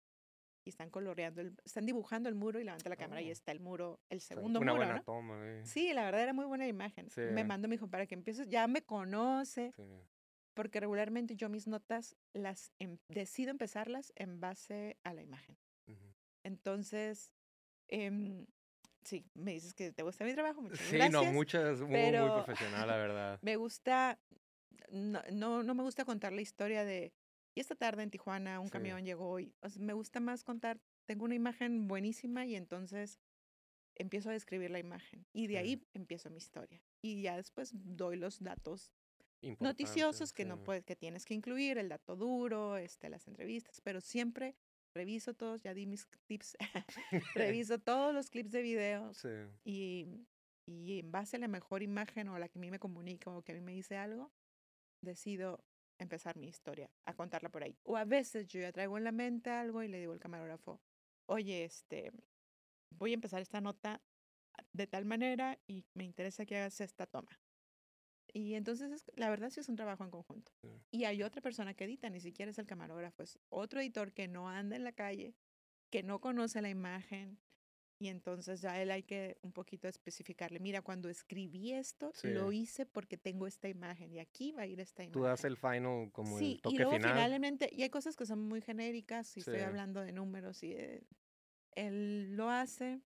y 0.71 0.73
están 0.73 0.89
coloreando, 0.91 1.41
el- 1.41 1.57
están 1.65 1.85
dibujando 1.85 2.29
el 2.29 2.35
muro 2.37 2.61
y 2.61 2.65
levanta 2.65 2.89
la 2.89 2.97
cámara 2.97 3.21
y 3.21 3.29
Oh. 3.29 3.33
está 3.33 3.51
el 3.53 3.59
muro, 3.61 4.01
el 4.09 4.21
segundo 4.21 4.61
una 4.61 4.73
muro, 4.73 4.85
buena 4.85 4.99
¿no? 4.99 5.03
toma. 5.05 5.39
eh. 5.45 5.63
Sí, 5.67 5.93
la 5.93 6.05
verdad 6.05 6.23
era 6.23 6.33
muy 6.33 6.45
buena 6.47 6.67
imagen. 6.67 7.11
Sí. 7.11 7.21
Me 7.33 7.43
mandó, 7.45 7.67
me 7.69 7.75
dijo, 7.75 7.89
para 7.89 8.07
que 8.07 8.15
empieces, 8.15 8.49
ya 8.49 8.67
me 8.69 8.83
conoce, 8.83 9.73
Sí. 9.77 9.83
porque 10.55 10.79
regularmente 10.81 11.35
yo 11.37 11.49
mis 11.49 11.67
notas 11.67 12.17
las 12.33 12.71
em- 12.79 12.99
decido 13.09 13.51
empezarlas 13.51 14.13
en 14.17 14.39
base 14.41 14.97
a 15.03 15.13
la 15.13 15.23
imagen. 15.23 15.57
Ujú. 15.89 16.15
Entonces, 16.45 17.33
em, 17.89 18.47
sí, 19.05 19.25
me 19.35 19.53
dices 19.53 19.75
que 19.75 19.93
te 19.93 20.03
gusta 20.03 20.25
mi 20.25 20.35
trabajo, 20.35 20.63
muchas 20.63 20.79
Sí, 20.81 20.97
gracias. 20.97 21.13
no, 21.13 21.25
muchas, 21.33 21.81
muy, 21.81 21.89
muy 21.91 21.97
pero- 21.99 22.45
profesional, 22.45 22.87
la 22.89 22.97
verdad. 22.97 23.39
Me 23.43 23.57
gusta, 23.57 24.19
no, 24.91 25.21
no, 25.33 25.63
no 25.63 25.75
me 25.75 25.83
gusta 25.83 26.05
contar 26.05 26.33
la 26.33 26.41
historia 26.41 26.85
de, 26.85 27.13
y 27.55 27.61
esta 27.61 27.75
tarde 27.75 28.03
en 28.03 28.11
Tijuana 28.11 28.61
un 28.61 28.67
Sí. 28.67 28.73
camión 28.73 29.05
llegó 29.05 29.41
y 29.41 29.55
o 29.61 29.69
sea, 29.69 29.83
me 29.83 29.93
gusta 29.93 30.21
más 30.21 30.45
contar, 30.45 30.81
tengo 31.07 31.25
una 31.25 31.35
imagen 31.35 31.89
buenísima 31.89 32.47
y 32.47 32.55
entonces 32.57 33.19
empiezo 33.97 34.31
a 34.31 34.33
describir 34.33 34.71
la 34.71 34.79
imagen 34.79 35.27
y 35.33 35.47
de 35.47 35.55
Sí. 35.55 35.59
ahí 35.59 35.83
empiezo 35.95 36.31
mi 36.31 36.39
historia. 36.39 36.83
Y 37.03 37.23
ya 37.23 37.37
después 37.37 37.71
doy 37.75 38.17
los 38.17 38.41
datos 38.41 38.93
Importante, 39.43 39.65
noticiosos 39.65 40.33
que 40.33 40.45
no 40.45 40.57
sí. 40.57 40.63
puedes, 40.65 40.85
que 40.85 40.97
tienes 40.97 41.25
que 41.25 41.35
incluir, 41.35 41.79
el 41.79 41.89
dato 41.89 42.15
duro, 42.17 42.77
este, 42.77 43.09
las 43.09 43.27
entrevistas, 43.27 43.81
pero 43.81 44.01
siempre 44.01 44.55
reviso 44.95 45.35
todos, 45.35 45.61
ya 45.63 45.75
di 45.75 45.87
mis 45.87 46.07
tips, 46.27 46.57
reviso 47.35 47.79
todos 47.79 48.15
los 48.15 48.31
clips 48.31 48.51
de 48.53 48.63
video 48.63 49.13
Sí. 49.15 49.29
y, 49.65 50.07
y 50.67 51.01
en 51.01 51.11
base 51.11 51.37
a 51.37 51.41
la 51.41 51.49
mejor 51.49 51.83
imagen 51.83 52.29
o 52.29 52.35
a 52.37 52.39
la 52.39 52.49
que 52.49 52.59
a 52.59 52.61
mí 52.61 52.71
me 52.71 52.79
comunica 52.79 53.31
o 53.31 53.43
que 53.43 53.53
a 53.53 53.55
mí 53.55 53.61
me 53.61 53.73
dice 53.73 53.97
algo, 53.97 54.31
decido 55.03 55.65
empezar 56.05 56.37
mi 56.37 56.49
historia, 56.49 56.91
a 57.05 57.15
contarla 57.15 57.49
por 57.51 57.63
ahí. 57.63 57.77
O 57.85 57.97
a 57.97 58.05
veces 58.05 58.47
yo 58.49 58.61
ya 58.61 58.73
traigo 58.73 58.99
en 58.99 59.05
la 59.05 59.13
mente 59.13 59.51
algo 59.51 59.83
y 59.83 59.89
le 59.89 59.99
digo 60.01 60.13
al 60.13 60.21
camarógrafo, 60.21 60.81
oye, 61.27 61.65
este, 61.65 62.13
voy 62.91 63.13
a 63.13 63.15
empezar 63.15 63.41
esta 63.43 63.61
nota 63.61 64.01
de 64.73 64.87
tal 64.87 65.05
manera 65.05 65.59
y 65.67 65.85
me 65.95 66.05
interesa 66.05 66.45
que 66.47 66.57
hagas 66.57 66.81
esta 66.81 67.07
toma. 67.07 67.41
Y 68.33 68.55
entonces, 68.55 68.93
es- 68.93 69.11
la 69.17 69.29
verdad 69.29 69.51
sí 69.51 69.61
es 69.61 69.69
un 69.69 69.77
trabajo 69.77 70.05
en 70.05 70.11
conjunto. 70.11 70.53
Y 70.93 71.05
hay 71.05 71.23
otra 71.23 71.41
persona 71.41 71.75
que 71.75 71.85
edita, 71.85 72.11
ni 72.11 72.21
siquiera 72.21 72.51
es 72.51 72.59
el 72.59 72.67
camarógrafo, 72.67 73.23
es 73.23 73.39
otro 73.49 73.81
editor 73.81 74.13
que 74.13 74.29
no 74.29 74.49
anda 74.49 74.77
en 74.77 74.85
la 74.85 74.93
calle, 74.93 75.35
que 75.91 76.03
no 76.03 76.21
conoce 76.21 76.63
la 76.63 76.69
imagen. 76.69 77.39
Y 78.01 78.09
entonces 78.09 78.63
ya 78.63 78.81
él 78.81 78.91
hay 78.91 79.03
que 79.03 79.37
un 79.43 79.53
poquito 79.53 79.87
especificarle, 79.87 80.59
mira, 80.59 80.81
cuando 80.81 81.11
escribí 81.11 81.73
esto, 81.73 82.13
lo 82.23 82.51
Sí. 82.51 82.61
hice 82.61 82.87
porque 82.87 83.19
tengo 83.19 83.47
esta 83.47 83.69
imagen 83.69 84.11
y 84.15 84.21
aquí 84.21 84.53
va 84.53 84.63
a 84.63 84.67
ir 84.67 84.81
esta 84.81 85.03
imagen. 85.05 85.13
Tú 85.21 85.23
das 85.23 85.45
el 85.45 85.59
final 85.59 86.11
como 86.11 86.39
sí, 86.39 86.53
el 86.55 86.63
toque 86.63 86.77
y 86.77 86.79
luego 86.79 86.93
final. 86.97 87.13
finalmente, 87.13 87.69
y 87.71 87.83
hay 87.83 87.91
cosas 87.91 88.17
que 88.17 88.25
son 88.25 88.41
muy 88.41 88.63
genéricas, 88.63 89.27
si 89.27 89.41
estoy 89.41 89.57
Sí. 89.59 89.61
hablando 89.61 90.01
de 90.01 90.13
números 90.13 90.63
y 90.63 90.73
de- 90.73 91.07
él 91.73 92.37
lo 92.37 92.49
hace, 92.49 93.03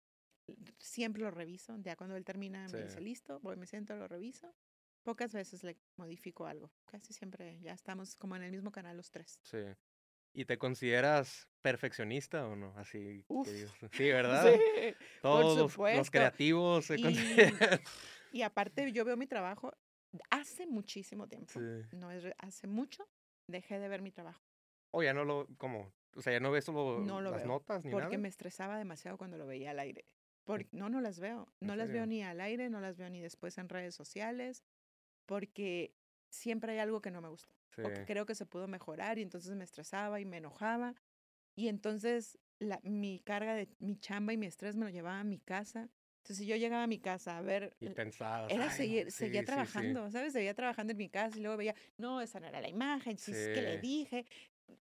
siempre 0.79 1.23
lo 1.23 1.31
reviso, 1.31 1.77
ya 1.83 1.95
cuando 1.95 2.17
él 2.17 2.25
termina 2.25 2.67
me 2.69 2.85
dice, 2.85 3.03
listo, 3.03 3.41
voy, 3.41 3.57
me 3.57 3.67
siento, 3.67 3.95
lo 3.95 4.09
reviso, 4.09 4.55
pocas 5.03 5.35
veces 5.35 5.65
le 5.65 5.77
modifico 5.97 6.47
algo. 6.47 6.73
Casi 6.87 7.13
siempre 7.13 7.61
ya 7.61 7.75
estamos 7.75 8.17
como 8.17 8.37
en 8.37 8.43
el 8.43 8.53
mismo 8.53 8.73
canal 8.73 8.97
los 8.97 9.11
tres. 9.11 9.39
Sí. 9.43 9.59
¿Y 10.33 10.45
te 10.45 10.59
consideras 10.59 11.49
perfeccionista 11.63 12.47
o 12.47 12.55
no? 12.57 12.73
Así 12.77 13.25
Uf. 13.29 13.49
Sí, 13.93 14.05
¿verdad? 14.11 14.53
Sí, 14.53 14.59
por 15.23 15.23
Todos 15.23 15.59
los- 15.59 16.11
creativos 16.11 16.87
se 16.87 16.97
Y- 16.99 17.03
consideran. 17.03 17.81
Y 18.33 18.43
aparte 18.43 18.93
yo 18.93 19.05
veo 19.07 19.17
mi 19.17 19.27
trabajo 19.27 19.73
hace 20.31 20.67
muchísimo 20.67 21.27
tiempo. 21.29 21.51
Sí. 21.53 21.61
No 21.97 22.11
es 22.13 22.25
hace 22.39 22.67
mucho 22.67 23.09
dejé 23.47 23.79
de 23.79 23.89
ver 23.89 24.03
mi 24.03 24.11
trabajo 24.11 24.45
O 24.91 25.03
ya 25.03 25.15
no 25.15 25.25
lo, 25.25 25.47
como, 25.57 25.93
o 26.15 26.21
sea, 26.21 26.35
ya 26.35 26.41
no 26.41 26.51
ves 26.51 26.65
solo 26.67 26.99
No 27.01 27.23
lo 27.23 27.31
las 27.31 27.41
veo, 27.41 27.49
notas 27.53 27.85
ni 27.85 27.91
porque 27.91 28.05
nada. 28.09 28.19
me 28.19 28.29
estresaba 28.29 28.77
demasiado 28.77 29.17
cuando 29.17 29.39
lo 29.39 29.47
veía 29.47 29.71
al 29.71 29.79
aire. 29.79 30.05
Porque 30.45 30.69
no, 30.73 30.89
no 30.91 31.01
las 31.01 31.21
veo. 31.21 31.47
No 31.61 31.75
las 31.77 31.91
veo 31.91 32.07
ni 32.07 32.23
al 32.23 32.41
aire, 32.41 32.69
no 32.71 32.81
las 32.81 32.97
veo 32.97 33.09
ni 33.11 33.21
después 33.21 33.57
en 33.59 33.69
redes 33.69 33.95
sociales, 33.95 34.63
porque 35.27 35.95
siempre 36.31 36.73
hay 36.73 36.79
algo 36.79 37.01
que 37.03 37.11
no 37.11 37.21
me 37.21 37.29
gusta. 37.29 37.55
Sí. 37.77 37.83
O 37.83 37.93
que 37.93 38.05
creo 38.05 38.27
que 38.27 38.35
se 38.35 38.47
pudo 38.47 38.69
mejorar 38.69 39.19
y 39.19 39.23
entonces 39.23 39.55
me 39.57 39.65
estresaba 39.65 40.21
y 40.21 40.25
me 40.25 40.39
enojaba. 40.39 40.95
Y 41.57 41.69
entonces 41.69 42.39
la, 42.59 42.81
mi 42.85 43.21
carga 43.21 43.55
de 43.55 43.69
mi 43.81 43.97
chamba 43.99 44.33
y 44.33 44.37
mi 44.39 44.47
estrés 44.47 44.77
me 44.77 44.85
lo 44.87 44.91
llevaba 44.91 45.21
a 45.21 45.25
mi 45.25 45.39
casa. 45.41 45.91
Entonces 46.19 46.39
si 46.39 46.47
yo 46.47 46.57
llegaba 46.57 46.85
a 46.85 46.87
mi 46.87 46.99
casa 47.01 47.39
a 47.39 47.43
ver 47.43 47.77
Y 47.81 47.89
pensabas. 47.91 48.53
era 48.53 48.65
"Ay, 48.65 48.69
no, 48.69 48.77
seguir, 48.77 49.13
sí, 49.13 49.13
seguía 49.13 49.41
sí, 49.47 49.47
sí". 49.47 49.55
trabajando, 49.55 50.11
¿sabes? 50.11 50.33
Seguía 50.33 50.55
trabajando 50.55 50.93
en 50.93 50.97
mi 50.99 51.09
casa 51.11 51.39
y 51.39 51.43
luego 51.43 51.57
veía, 51.57 51.75
no, 51.99 52.21
esa 52.21 52.41
no 52.41 52.47
era 52.47 52.61
la 52.61 52.69
imagen, 52.69 53.19
si 53.19 53.33
es 53.33 53.49
que 53.49 53.63
le 53.63 53.79
dije, 53.79 54.27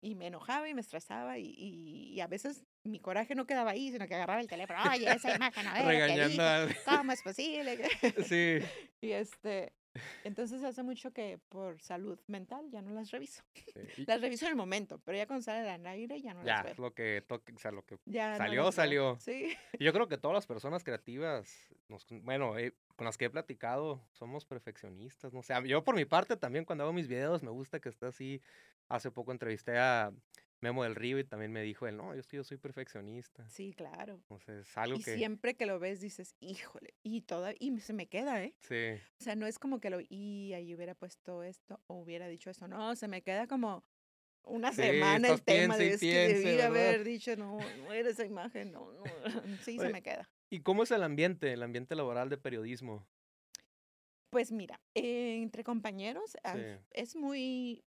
y 0.00 0.14
me 0.16 0.26
enojaba 0.28 0.69
y 0.69 0.75
me 0.75 0.81
estresaba 0.81 1.38
y, 1.38 1.47
y- 1.57 2.14
y 2.14 2.21
a 2.21 2.26
veces 2.28 2.66
mi 2.85 3.00
coraje 3.00 3.35
no 3.35 3.47
quedaba 3.47 3.73
ahí, 3.73 3.90
sino 3.93 4.07
que 4.09 4.14
agarraba 4.14 4.40
el 4.40 4.49
teléfono, 4.49 4.78
oye, 4.93 5.12
esa 5.14 5.31
imagen 5.31 5.66
a 5.69 5.75
¿cómo 6.85 7.12
es 7.12 7.23
posible? 7.23 7.78
Sí. 8.28 8.61
y 9.00 9.12
este, 9.12 9.75
entonces 10.25 10.62
hace 10.65 10.83
mucho 10.83 11.12
que 11.12 11.38
por 11.49 11.81
salud 11.81 12.19
mental 12.26 12.69
ya 12.71 12.83
no 12.83 12.91
las 12.93 13.11
reviso. 13.11 13.43
sí. 13.55 14.05
Las 14.07 14.21
reviso 14.21 14.47
en 14.47 14.50
el 14.53 14.57
momento, 14.57 15.00
pero 15.05 15.17
ya 15.19 15.26
cuando 15.26 15.43
sale 15.43 15.69
al 15.69 15.87
aire 15.87 16.21
ya 16.21 16.35
no 16.35 16.45
ya, 16.45 16.57
las 16.57 16.65
veo. 16.65 16.75
lo 16.79 16.95
que 16.95 17.23
toque, 17.26 17.53
o 17.53 17.59
sea, 17.59 17.71
lo 17.73 17.85
que 17.85 17.99
Ya 18.05 18.37
salió, 18.37 18.65
las 18.65 18.75
salió. 18.75 19.17
Sí. 19.21 19.55
Y 19.79 19.85
Yo 19.85 19.93
creo 19.93 20.09
que 20.09 20.19
todas 20.19 20.35
las 20.35 20.47
personas 20.47 20.85
creativas, 20.85 21.71
nos 21.88 22.07
bueno, 22.23 22.59
eh, 22.59 22.75
con 22.97 23.05
las 23.05 23.17
que 23.19 23.26
he 23.26 23.31
platicado, 23.31 24.00
somos 24.12 24.45
perfeccionistas, 24.45 25.33
no 25.33 25.43
sé. 25.43 25.55
Yo 25.67 25.85
por 25.85 25.95
mi 25.97 26.05
parte 26.05 26.37
también 26.37 26.65
cuando 26.65 26.85
hago 26.85 26.93
mis 26.93 27.09
videos 27.09 27.43
me 27.43 27.50
gusta 27.50 27.81
que 27.81 27.88
esté 27.88 28.07
así. 28.07 28.41
Hace 28.88 29.11
poco 29.11 29.33
entrevisté 29.33 29.79
a 29.79 30.12
Memo 30.61 30.85
del 30.85 30.95
Río 30.95 31.19
y 31.19 31.25
también 31.25 31.53
me 31.53 31.63
dijo 31.63 31.87
él, 31.87 31.97
no, 31.97 32.15
yo, 32.15 32.23
que 32.23 32.37
yo 32.39 32.45
soy 32.45 32.59
perfeccionista. 32.59 33.45
Sí, 33.49 33.73
claro. 33.73 34.23
Entonces, 34.31 34.69
es 34.69 34.79
algo 34.79 34.99
Y 34.99 35.03
que... 35.03 35.15
siempre 35.15 35.57
que 35.57 35.67
lo 35.67 35.79
ves 35.79 36.01
dices, 36.01 36.37
híjole, 36.41 36.95
y 37.03 37.23
toda, 37.23 37.53
y 37.59 37.79
se 37.81 37.93
me 37.93 38.09
queda, 38.09 38.43
¿eh? 38.43 38.57
Sí, 38.61 39.01
O 39.21 39.25
sea, 39.25 39.37
no 39.37 39.47
es 39.47 39.59
como 39.59 39.81
que 39.81 39.91
lo, 39.91 40.01
y 40.09 40.53
ahí 40.55 40.75
hubiera 40.75 40.95
puesto 40.95 41.43
esto 41.43 41.83
o 41.87 41.97
hubiera 42.01 42.29
dicho 42.29 42.51
esto. 42.51 42.69
No, 42.69 42.97
se 42.97 43.09
me 43.09 43.23
queda 43.23 43.47
como 43.47 43.85
una 44.45 44.73
Sí, 44.73 44.83
semana 44.83 45.29
el 45.29 45.43
tema 45.45 45.79
de 45.79 45.95
es 45.95 46.01
que 46.07 46.07
piense, 46.09 46.35
debí 46.35 46.57
¿verdad? 46.57 46.67
haber 46.67 47.05
dicho, 47.05 47.37
no, 47.37 47.59
no 47.79 47.93
era 47.93 48.11
esa 48.11 48.25
imagen, 48.27 48.73
no, 48.73 48.93
no. 48.93 49.05
Sí, 49.65 49.81
se 49.81 49.91
me 49.91 50.03
queda. 50.03 50.31
¿Y 50.51 50.61
cómo 50.63 50.83
es 50.83 50.91
el 50.91 51.03
ambiente, 51.05 51.53
el 51.53 51.63
ambiente 51.63 51.95
laboral 51.95 52.29
de 52.29 52.39
periodismo? 52.39 53.09
Pues 54.31 54.53
mira, 54.53 54.81
eh, 54.95 55.41
entre 55.43 55.65
compañeros 55.65 56.37
ah, 56.45 56.55
Sí. 56.55 56.79
es 56.91 57.17
muy, 57.17 57.85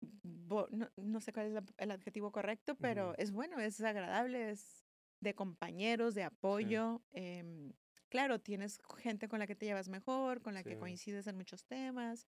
bo- 0.00 0.68
no, 0.70 0.90
no 0.96 1.20
sé 1.20 1.32
cuál 1.32 1.46
es 1.46 1.52
la- 1.52 1.64
el 1.78 1.90
adjetivo 1.90 2.32
correcto, 2.32 2.74
pero 2.76 3.14
es 3.18 3.30
bueno, 3.32 3.58
es 3.60 3.80
agradable, 3.80 4.50
es 4.50 4.84
de 5.20 5.34
compañeros, 5.34 6.14
de 6.14 6.22
apoyo. 6.24 7.02
em, 7.12 7.72
claro, 8.08 8.40
tienes 8.40 8.80
gente 8.98 9.28
con 9.28 9.38
la 9.38 9.46
que 9.46 9.54
te 9.54 9.66
llevas 9.66 9.88
mejor, 9.88 10.40
con 10.42 10.54
la 10.54 10.62
que 10.64 10.78
coincides 10.78 11.26
en 11.26 11.36
muchos 11.36 11.64
temas, 11.66 12.26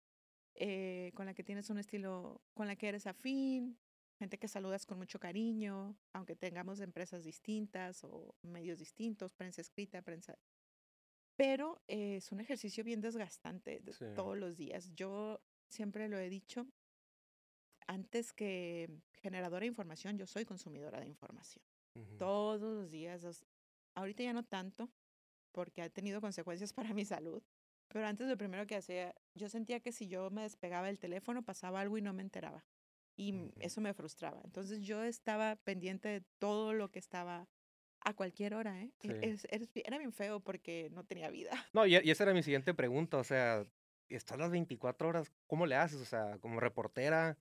eh, 0.55 1.11
con 1.15 1.25
la 1.25 1.33
que 1.33 1.43
tienes 1.43 1.69
un 1.69 1.77
estilo, 1.79 2.41
con 2.53 2.67
la 2.67 2.75
que 2.75 2.89
eres 2.89 3.07
afín, 3.07 3.79
gente 4.19 4.37
que 4.37 4.47
saludas 4.47 4.85
con 4.85 4.97
mucho 4.99 5.19
cariño, 5.19 5.97
aunque 6.13 6.35
tengamos 6.35 6.79
empresas 6.81 7.23
distintas 7.23 8.03
o 8.03 8.35
medios 8.43 8.77
distintos, 8.79 9.33
prensa 9.33 9.61
escrita, 9.61 10.01
prensa 10.01 10.37
pero 11.35 11.81
eh, 11.87 12.17
es 12.17 12.31
un 12.31 12.39
ejercicio 12.39 12.83
bien 12.83 13.01
desgastante 13.01 13.81
Sí. 13.93 14.05
todos 14.15 14.37
los 14.37 14.57
días. 14.57 14.91
Yo 14.93 15.41
siempre 15.69 16.07
lo 16.07 16.19
he 16.19 16.29
dicho, 16.29 16.67
antes 17.87 18.33
que 18.33 18.89
generadora 19.21 19.61
de 19.61 19.67
información, 19.67 20.17
yo 20.17 20.25
soy 20.27 20.45
consumidora 20.45 20.99
de 20.99 21.07
información. 21.07 21.63
Ujú. 21.95 22.17
Todos 22.17 22.61
los 22.61 22.89
días, 22.91 23.23
os- 23.23 23.45
ahorita 23.95 24.23
ya 24.23 24.33
no 24.33 24.43
tanto, 24.43 24.89
porque 25.51 25.81
ha 25.81 25.89
tenido 25.89 26.21
consecuencias 26.21 26.73
para 26.93 26.93
mi 26.93 27.05
salud, 27.05 27.43
pero 27.87 28.05
antes 28.07 28.27
lo 28.27 28.37
primero 28.37 28.65
que 28.67 28.75
hacía, 28.75 29.13
yo 29.35 29.49
sentía 29.49 29.79
que 29.81 29.91
si 29.91 30.07
yo 30.07 30.29
me 30.29 30.43
despegaba 30.43 30.87
del 30.87 30.99
teléfono 30.99 31.43
pasaba 31.43 31.81
algo 31.81 31.97
y 31.97 32.01
no 32.01 32.13
me 32.13 32.21
enteraba. 32.21 32.65
Y 33.17 33.29
m- 33.29 33.47
Ujú. 33.47 33.53
eso 33.59 33.81
me 33.81 33.93
frustraba. 33.93 34.41
Entonces 34.45 34.81
yo 34.81 35.03
estaba 35.03 35.57
pendiente 35.57 36.07
de 36.07 36.21
todo 36.39 36.73
lo 36.73 36.89
que 36.89 36.99
estaba 36.99 37.49
a 38.03 38.13
cualquier 38.15 38.53
hora, 38.55 38.81
¿eh? 38.81 38.91
E- 39.03 39.37
Sí. 39.37 39.47
es- 39.49 39.69
era 39.75 39.97
bien 39.97 40.13
feo 40.13 40.39
porque 40.39 40.89
no 40.91 41.03
tenía 41.03 41.29
vida. 41.29 41.51
No, 41.73 41.85
y, 41.85 41.97
y 41.97 42.09
esa 42.11 42.23
era 42.23 42.33
mi 42.33 42.41
siguiente 42.43 42.73
pregunta, 42.73 43.17
o 43.17 43.23
sea, 43.23 43.65
estás 44.09 44.37
las 44.39 44.51
24 44.51 45.09
horas, 45.09 45.31
¿cómo 45.47 45.65
le 45.65 45.75
haces? 45.75 45.99
O 46.01 46.05
sea, 46.05 46.37
como 46.39 46.59
reportera, 46.61 47.37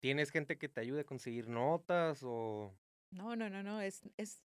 ¿tienes 0.00 0.30
gente 0.30 0.58
que 0.58 0.68
te 0.68 0.80
ayude 0.80 1.00
a 1.02 1.04
conseguir 1.06 1.48
notas 1.48 2.22
o...? 2.24 2.78
No, 3.10 3.36
no, 3.36 3.48
no, 3.48 3.62
no, 3.62 3.80
es, 3.80 4.02
es, 4.18 4.44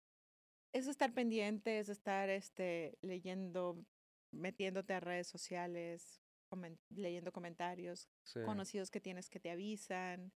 es 0.72 0.88
estar 0.88 1.14
pendiente, 1.14 1.78
es 1.80 1.88
estar 1.90 2.30
este, 2.30 2.98
leyendo, 3.02 3.86
metiéndote 4.32 4.94
a 4.94 5.00
redes 5.00 5.28
sociales, 5.28 6.22
comen- 6.50 6.80
leyendo 6.90 7.32
comentarios, 7.32 8.08
Sí, 8.22 8.40
conocidos 8.40 8.90
que 8.90 9.00
tienes 9.00 9.30
que 9.30 9.40
te 9.40 9.50
avisan. 9.50 10.34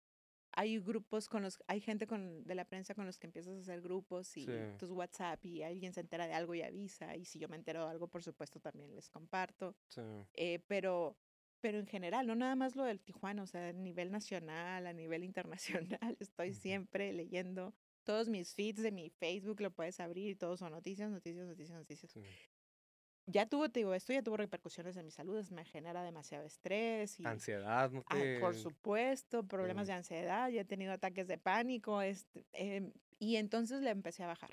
Hay 0.53 0.80
grupos 0.80 1.30
con 1.30 1.44
los, 1.44 1.63
hay 1.68 1.82
gente 1.82 2.08
con, 2.08 2.44
de 2.46 2.56
la 2.56 2.65
prensa 2.65 2.96
con 2.96 3.06
los 3.08 3.20
que 3.20 3.27
empiezas 3.27 3.58
a 3.58 3.62
hacer 3.62 3.82
grupos 3.82 4.38
y 4.38 4.68
Sí. 4.68 4.77
tus 4.77 4.91
WhatsApp 4.91 5.46
y 5.46 5.63
alguien 5.63 5.94
se 5.94 6.01
entera 6.01 6.27
de 6.27 6.34
algo 6.36 6.56
y 6.56 6.63
avisa. 6.63 7.15
Y 7.18 7.25
si 7.25 7.39
yo 7.39 7.50
me 7.50 7.58
entero 7.58 7.86
de 7.86 7.91
algo, 7.91 8.10
por 8.10 8.24
supuesto, 8.24 8.60
también 8.62 8.96
les 8.96 9.10
comparto. 9.10 9.77
sí, 9.89 10.01
Eh, 10.34 10.60
pero, 10.68 11.20
pero 11.62 11.80
en 11.80 11.88
general, 11.88 12.27
no 12.27 12.36
nada 12.36 12.56
más 12.56 12.75
lo 12.75 12.84
del 12.84 13.00
Tijuana, 13.00 13.44
o 13.44 13.48
sea, 13.48 13.70
a 13.70 13.74
nivel 13.74 14.12
nacional, 14.12 14.86
a 14.88 14.94
nivel 14.94 15.24
internacional, 16.03 16.18
estoy 16.20 16.53
siempre 16.53 17.13
leyendo 17.13 17.74
todos 18.03 18.30
mis 18.30 18.53
feeds 18.56 18.82
de 18.82 18.91
mi 18.91 19.10
Facebook, 19.10 19.62
lo 19.62 19.72
puedes 19.72 20.00
abrir 20.00 20.30
y 20.30 20.36
todos 20.36 20.60
son 20.60 20.72
noticias, 20.72 21.10
noticias, 21.12 21.46
noticias, 21.48 21.77
noticias. 21.77 22.12
sí. 22.12 22.22
Ya 23.27 23.46
tuvo, 23.46 23.70
te 23.70 23.82
digo, 23.82 23.94
esto 23.94 24.12
ya 24.13 24.24
tuvo 24.24 24.36
repercusiones 24.38 24.98
en 24.98 25.06
mi 25.06 25.12
salud, 25.12 25.48
me 25.51 25.63
genera 25.63 26.03
demasiado 26.03 26.44
estrés 26.44 27.20
y, 27.20 27.25
Ansiedad, 27.25 27.91
¿no 27.91 28.03
ah, 28.08 28.15
te...? 28.15 28.39
por 28.39 28.56
supuesto, 28.56 29.44
problemas 29.48 29.86
Sí. 29.88 29.91
de 29.91 29.98
ansiedad, 29.98 30.50
ya 30.50 30.62
he 30.62 30.65
tenido 30.65 30.91
ataques 30.91 31.27
de 31.27 31.38
pánico, 31.38 32.01
este, 32.01 32.46
em, 32.51 32.91
y 33.20 33.36
entonces 33.36 33.82
le 33.84 33.91
empecé 33.91 34.24
a 34.24 34.27
bajar. 34.27 34.50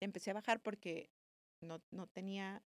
Le 0.00 0.04
empecé 0.04 0.30
a 0.30 0.34
bajar 0.34 0.60
porque 0.60 1.10
no, 1.60 1.82
no 1.90 2.06
tenía 2.06 2.62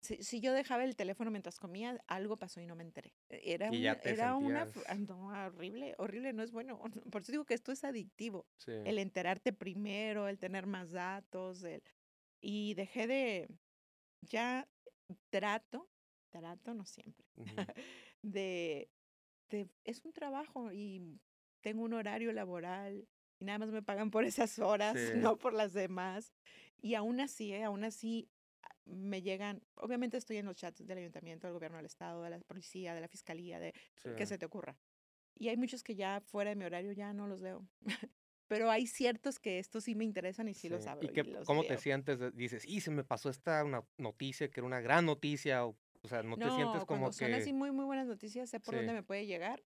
si, 0.00 0.16
si 0.22 0.40
yo 0.40 0.52
dejaba 0.52 0.84
el 0.84 0.96
teléfono 0.96 1.30
mientras 1.30 1.58
comía, 1.58 1.98
algo 2.06 2.36
pasó 2.38 2.60
y 2.60 2.66
no 2.66 2.74
me 2.74 2.82
enteré. 2.84 3.12
E- 3.28 3.52
Era 3.54 3.70
Y 3.70 3.78
una, 3.78 3.92
era 4.02 4.36
una, 4.36 4.64
sentías- 4.66 4.84
ah, 4.88 4.94
no, 4.94 5.28
horrible, 5.46 5.94
horrible, 5.98 6.32
no 6.32 6.42
es 6.42 6.52
bueno. 6.52 6.80
Por 7.12 7.22
eso 7.22 7.32
digo 7.32 7.44
que 7.44 7.54
esto 7.54 7.72
es 7.72 7.84
adictivo. 7.84 8.46
Sí, 8.58 8.72
El 8.72 8.98
enterarte 8.98 9.52
primero, 9.52 10.28
el 10.28 10.38
tener 10.38 10.66
más 10.66 10.92
datos, 10.92 11.62
el, 11.64 11.82
y 12.40 12.74
dejé 12.74 13.06
de, 13.06 13.48
ya 14.22 14.68
trato, 15.30 15.88
trato, 16.30 16.74
no 16.74 16.84
siempre, 16.84 17.26
ujú, 17.36 17.46
de, 18.22 18.90
de, 19.50 19.68
es 19.84 20.04
un 20.04 20.12
trabajo 20.12 20.72
y 20.72 21.20
tengo 21.60 21.82
un 21.82 21.92
horario 21.94 22.32
laboral 22.32 23.06
y 23.38 23.44
nada 23.44 23.58
más 23.58 23.70
me 23.70 23.82
pagan 23.82 24.10
por 24.10 24.24
esas 24.24 24.58
horas, 24.58 24.94
Sí. 25.14 25.18
no 25.18 25.36
por 25.38 25.52
las 25.54 25.72
demás. 25.72 26.32
Y 26.80 26.94
aún 26.94 27.20
así, 27.20 27.52
¿eh? 27.52 27.64
aún 27.64 27.84
así 27.84 28.30
me 28.84 29.22
llegan, 29.22 29.62
obviamente 29.74 30.16
estoy 30.16 30.38
en 30.38 30.46
los 30.46 30.56
chats 30.56 30.86
del 30.86 30.98
ayuntamiento, 30.98 31.46
del 31.46 31.54
gobierno 31.54 31.76
del 31.76 31.86
estado, 31.86 32.22
de 32.22 32.30
la 32.30 32.38
policía, 32.40 32.94
de 32.94 33.00
la 33.00 33.08
fiscalía, 33.08 33.58
de 33.60 33.72
que 34.16 34.24
sí. 34.24 34.26
se 34.26 34.38
te 34.38 34.46
ocurra. 34.46 34.76
Y 35.34 35.48
hay 35.48 35.56
muchos 35.56 35.82
que 35.82 35.94
ya 35.94 36.20
fuera 36.20 36.50
de 36.50 36.56
mi 36.56 36.64
horario 36.64 36.92
ya 36.92 37.12
no 37.12 37.26
los 37.26 37.40
leo. 37.40 37.66
Pero 38.48 38.68
hay 38.70 38.86
ciertos 38.88 39.38
que 39.38 39.60
estos 39.60 39.84
sí 39.84 39.94
me 39.94 40.04
interesan 40.04 40.48
y 40.48 40.54
sí, 40.54 40.68
los 40.68 40.82
Sí. 40.82 40.88
abro. 40.88 41.06
¿Y 41.08 41.12
qué, 41.12 41.22
los 41.22 41.46
cómo 41.46 41.62
te 41.62 41.70
leo. 41.70 41.78
sientes? 41.78 42.18
de- 42.18 42.32
Dices, 42.32 42.64
y 42.66 42.80
se 42.80 42.90
me 42.90 43.04
pasó 43.04 43.30
esta 43.30 43.64
una 43.64 43.84
noticia 43.96 44.50
que 44.50 44.58
era 44.60 44.66
una 44.66 44.80
gran 44.80 45.06
noticia, 45.06 45.64
o, 45.66 45.76
o 46.02 46.08
sea, 46.08 46.22
no, 46.24 46.36
te 46.36 46.44
sientes 46.50 46.64
No, 46.80 46.86
como 46.86 46.86
cuando 46.86 47.10
que 47.10 47.24
son 47.26 47.34
así 47.34 47.52
muy, 47.52 47.70
muy 47.70 47.84
buenas 47.84 48.08
noticias, 48.08 48.50
sé 48.50 48.58
por 48.58 48.74
dónde 48.74 48.90
Sí. 48.90 48.94
me 48.94 49.02
puede 49.04 49.26
llegar. 49.26 49.62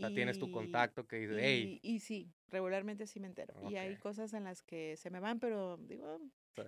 O 0.00 0.06
sea, 0.06 0.14
tienes 0.14 0.38
tu 0.38 0.46
y- 0.46 0.52
contacto 0.52 1.06
que 1.06 1.16
dice, 1.16 1.36
hey, 1.38 1.78
Y, 1.82 1.94
y 1.96 2.00
sí, 2.00 2.32
regularmente 2.48 3.06
sí 3.06 3.20
me 3.20 3.26
entero. 3.26 3.54
Y 3.68 3.76
hay 3.76 3.96
cosas 3.96 4.32
en 4.32 4.44
las 4.44 4.62
que 4.62 4.96
se 4.96 5.10
me 5.10 5.20
van, 5.20 5.38
pero 5.38 5.76
digo, 5.76 6.20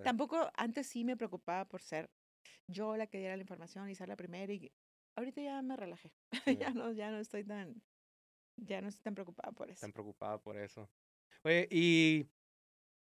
tampoco 0.03 0.51
antes 0.55 0.87
sí 0.87 1.03
me 1.03 1.17
preocupaba 1.17 1.65
por 1.65 1.81
ser 1.81 2.09
yo 2.67 2.95
la 2.95 3.07
que 3.07 3.17
diera 3.17 3.35
la 3.35 3.41
información 3.41 3.89
y 3.89 3.95
ser 3.95 4.07
la 4.07 4.15
primera. 4.15 4.53
Y 4.53 4.71
ahorita 5.15 5.41
ya 5.41 5.61
me 5.61 5.75
relajé. 5.75 6.11
Sí. 6.45 6.57
ya 6.57 6.69
no, 6.71 6.91
ya 6.91 7.09
no 7.09 7.17
estoy 7.17 7.43
tan, 7.43 7.81
ya 8.57 8.81
no 8.81 8.87
estoy 8.89 9.03
tan 9.03 9.15
preocupada 9.15 9.51
por 9.51 9.69
eso. 9.69 9.81
tan 9.81 9.93
preocupada 9.93 10.37
por 10.39 10.57
eso. 10.57 10.89
Oye, 11.43 11.67
¿y 11.71 12.27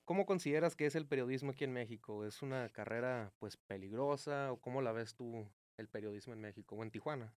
cómo 0.04 0.26
consideras 0.26 0.75
que 0.75 0.87
es 0.87 0.97
el 0.97 1.06
periodismo 1.06 1.52
aquí 1.52 1.64
en 1.64 1.73
México? 1.73 2.25
¿Es 2.26 2.42
una 2.42 2.68
carrera, 2.71 3.33
pues, 3.38 3.56
peligrosa 3.56 4.52
o 4.52 4.61
cómo 4.61 4.83
la 4.83 4.92
ves 4.92 5.14
tú 5.14 5.49
el 5.76 5.88
periodismo 5.88 6.33
en 6.33 6.40
México 6.40 6.75
o 6.75 6.83
en 6.83 6.90
Tijuana. 6.90 7.35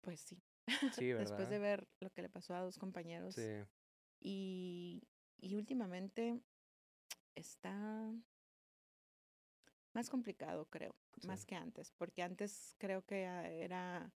Pues 0.00 0.20
sí. 0.20 0.42
Sí, 0.92 1.12
¿verdad? 1.12 1.16
Después 1.20 1.50
de 1.50 1.58
ver 1.58 1.86
lo 2.00 2.10
que 2.10 2.22
le 2.22 2.28
pasó 2.28 2.54
a 2.54 2.60
dos 2.60 2.78
compañeros. 2.78 3.34
Sí, 3.34 3.42
Y, 4.20 5.02
y 5.40 5.54
últimamente 5.56 6.40
está 7.34 8.10
más 9.92 10.10
complicado, 10.10 10.66
creo, 10.66 10.94
Sí. 11.20 11.28
más 11.28 11.44
que 11.46 11.54
antes, 11.54 11.92
porque 11.92 12.22
antes 12.22 12.74
creo 12.78 13.02
que 13.02 13.22
era 13.24 14.10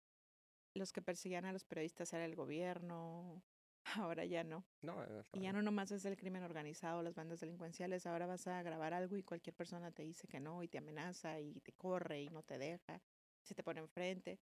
los 0.74 0.92
que 0.92 1.02
perseguían 1.02 1.46
a 1.46 1.54
los 1.54 1.66
periodistas 1.66 2.14
era 2.14 2.26
el 2.26 2.36
gobierno, 2.36 3.44
ahora 4.10 4.26
ya 4.26 4.44
no. 4.44 4.64
no, 4.82 5.04
eh, 5.04 5.24
Y 5.34 5.42
ya 5.42 5.54
no 5.54 5.62
nomás 5.62 5.92
es 5.92 6.06
el 6.06 6.18
crimen 6.18 6.44
organizado, 6.44 7.04
las 7.04 7.16
bandas 7.16 7.40
delincuenciales, 7.40 8.06
ahora 8.06 8.26
vas 8.26 8.48
a 8.48 8.62
grabar 8.64 8.94
algo 8.94 9.18
y 9.18 9.24
cualquier 9.24 9.56
persona 9.56 9.92
te 9.92 10.04
dice 10.04 10.28
que 10.28 10.40
no 10.40 10.64
y 10.64 10.68
te 10.68 10.78
amenaza 10.78 11.40
y 11.40 11.54
te 11.62 11.74
corre 11.74 12.22
y 12.22 12.30
no 12.30 12.42
te 12.44 12.58
deja, 12.58 13.02
se 13.44 13.54
te 13.56 13.64
pone 13.64 13.82
enfrente. 13.82 14.40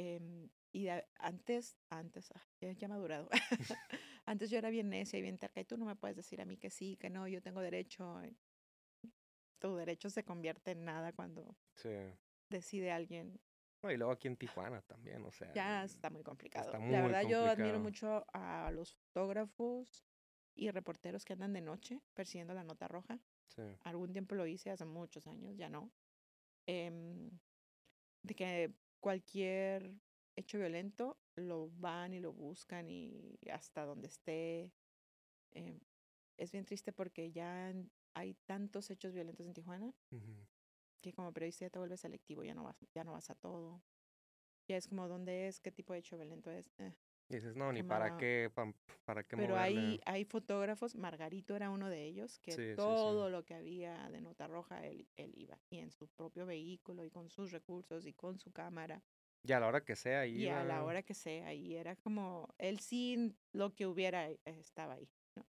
Em, 0.00 0.48
y 0.70 0.84
de- 0.84 1.04
antes, 1.18 1.76
antes, 1.90 2.30
ah, 2.30 2.46
ya, 2.60 2.86
madurado. 2.86 3.28
antes 4.26 4.48
yo 4.48 4.56
era 4.58 4.70
bien 4.70 4.90
necia 4.90 5.18
y 5.18 5.22
bien 5.22 5.38
terca 5.38 5.60
y 5.60 5.64
tú 5.64 5.76
no 5.76 5.84
me 5.86 5.96
puedes 5.96 6.16
decir 6.16 6.40
a 6.40 6.44
mí 6.44 6.56
que 6.56 6.70
sí, 6.70 6.96
que 6.96 7.10
no, 7.10 7.26
yo 7.26 7.42
tengo 7.42 7.60
derecho. 7.60 8.22
eh, 8.22 8.32
Tu 9.58 9.74
derecho 9.74 10.08
se 10.08 10.22
convierte 10.24 10.70
en 10.70 10.84
nada 10.84 11.12
cuando 11.12 11.56
Sí. 11.74 11.90
decide 12.48 12.92
alguien. 12.92 13.40
No, 13.82 13.90
y 13.90 13.96
luego 13.96 14.12
aquí 14.12 14.28
en 14.28 14.36
Tijuana 14.36 14.82
también, 14.82 15.24
o 15.24 15.32
sea. 15.32 15.52
Ya 15.52 15.82
está 15.84 16.10
muy 16.10 16.22
complicado. 16.22 16.78
muy 16.78 16.92
La 16.92 17.02
verdad 17.02 17.22
yo 17.28 17.40
admiro 17.40 17.80
complicado. 17.80 17.80
mucho 17.80 18.26
a 18.32 18.70
los 18.70 18.94
fotógrafos 18.94 20.04
y 20.54 20.70
reporteros 20.70 21.24
que 21.24 21.32
andan 21.32 21.52
de 21.54 21.60
noche 21.60 22.00
persiguiendo 22.14 22.54
la 22.54 22.62
nota 22.62 22.86
roja. 22.86 23.18
Sí, 23.48 23.62
algún 23.80 24.12
tiempo 24.12 24.36
lo 24.36 24.46
hice, 24.46 24.70
hace 24.70 24.84
muchos 24.84 25.26
años, 25.26 25.56
ya 25.56 25.68
no. 25.68 25.90
em, 26.66 27.30
de 28.22 28.34
que 28.34 28.74
cualquier 29.00 29.94
hecho 30.36 30.58
violento 30.58 31.18
lo 31.36 31.70
van 31.78 32.14
y 32.14 32.20
lo 32.20 32.32
buscan 32.32 32.88
y 32.90 33.38
hasta 33.50 33.84
donde 33.84 34.08
esté. 34.08 34.72
em, 35.52 35.80
es 36.36 36.52
bien 36.52 36.64
triste 36.64 36.92
porque 36.92 37.32
ya 37.32 37.72
hay 38.14 38.34
tantos 38.46 38.90
hechos 38.90 39.12
violentos 39.12 39.46
en 39.46 39.54
Tijuana 39.54 39.94
que 41.00 41.12
como 41.12 41.32
periodista 41.32 41.64
ya 41.66 41.70
te 41.70 41.78
vuelves 41.78 42.00
selectivo, 42.00 42.42
ya 42.44 42.54
no 42.54 42.64
vas, 42.64 42.76
ya 42.94 43.04
no 43.04 43.12
vas 43.12 43.30
a 43.30 43.34
todo. 43.34 43.82
Ya 44.68 44.76
es 44.76 44.86
como 44.88 45.08
dónde 45.08 45.48
es, 45.48 45.60
qué 45.60 45.72
tipo 45.72 45.92
de 45.92 46.00
hecho 46.00 46.16
violento 46.16 46.50
es. 46.50 46.70
eh. 46.78 46.94
Y 47.30 47.34
dices, 47.34 47.56
no, 47.56 47.70
ni 47.72 47.82
para 47.82 48.16
qué, 48.16 48.50
para 49.04 49.22
qué 49.22 49.36
Pero 49.36 49.54
moverle. 49.54 49.80
hay, 49.80 50.00
hay 50.06 50.24
fotógrafos, 50.24 50.96
Margarito 50.96 51.54
era 51.54 51.70
uno 51.70 51.90
de 51.90 52.04
ellos, 52.04 52.38
que 52.38 52.52
Sí, 52.52 52.62
sí, 52.62 52.70
sí. 52.70 52.76
todo 52.76 53.28
lo 53.28 53.44
que 53.44 53.54
había 53.54 54.08
de 54.08 54.22
nota 54.22 54.46
roja 54.46 54.86
él, 54.86 55.06
él 55.16 55.32
iba. 55.36 55.58
Y 55.68 55.78
en 55.78 55.90
su 55.90 56.08
propio 56.08 56.46
vehículo 56.46 57.04
y 57.04 57.10
con 57.10 57.28
sus 57.28 57.52
recursos 57.52 58.06
y 58.06 58.14
con 58.14 58.38
su 58.38 58.50
cámara. 58.50 59.02
Y 59.42 59.52
a 59.52 59.60
la 59.60 59.66
hora 59.68 59.84
que 59.84 59.94
sea, 59.94 60.26
Y 60.26 60.48
a 60.48 60.64
la 60.64 60.82
hora 60.84 61.02
que 61.02 61.14
sea. 61.14 61.52
Y 61.52 61.76
era 61.76 61.96
como, 61.96 62.48
él 62.58 62.80
sí, 62.80 63.34
lo 63.52 63.74
que 63.74 63.86
hubiera 63.86 64.30
eh, 64.30 64.38
estaba 64.46 64.94
ahí. 64.94 65.08
¿no? 65.36 65.44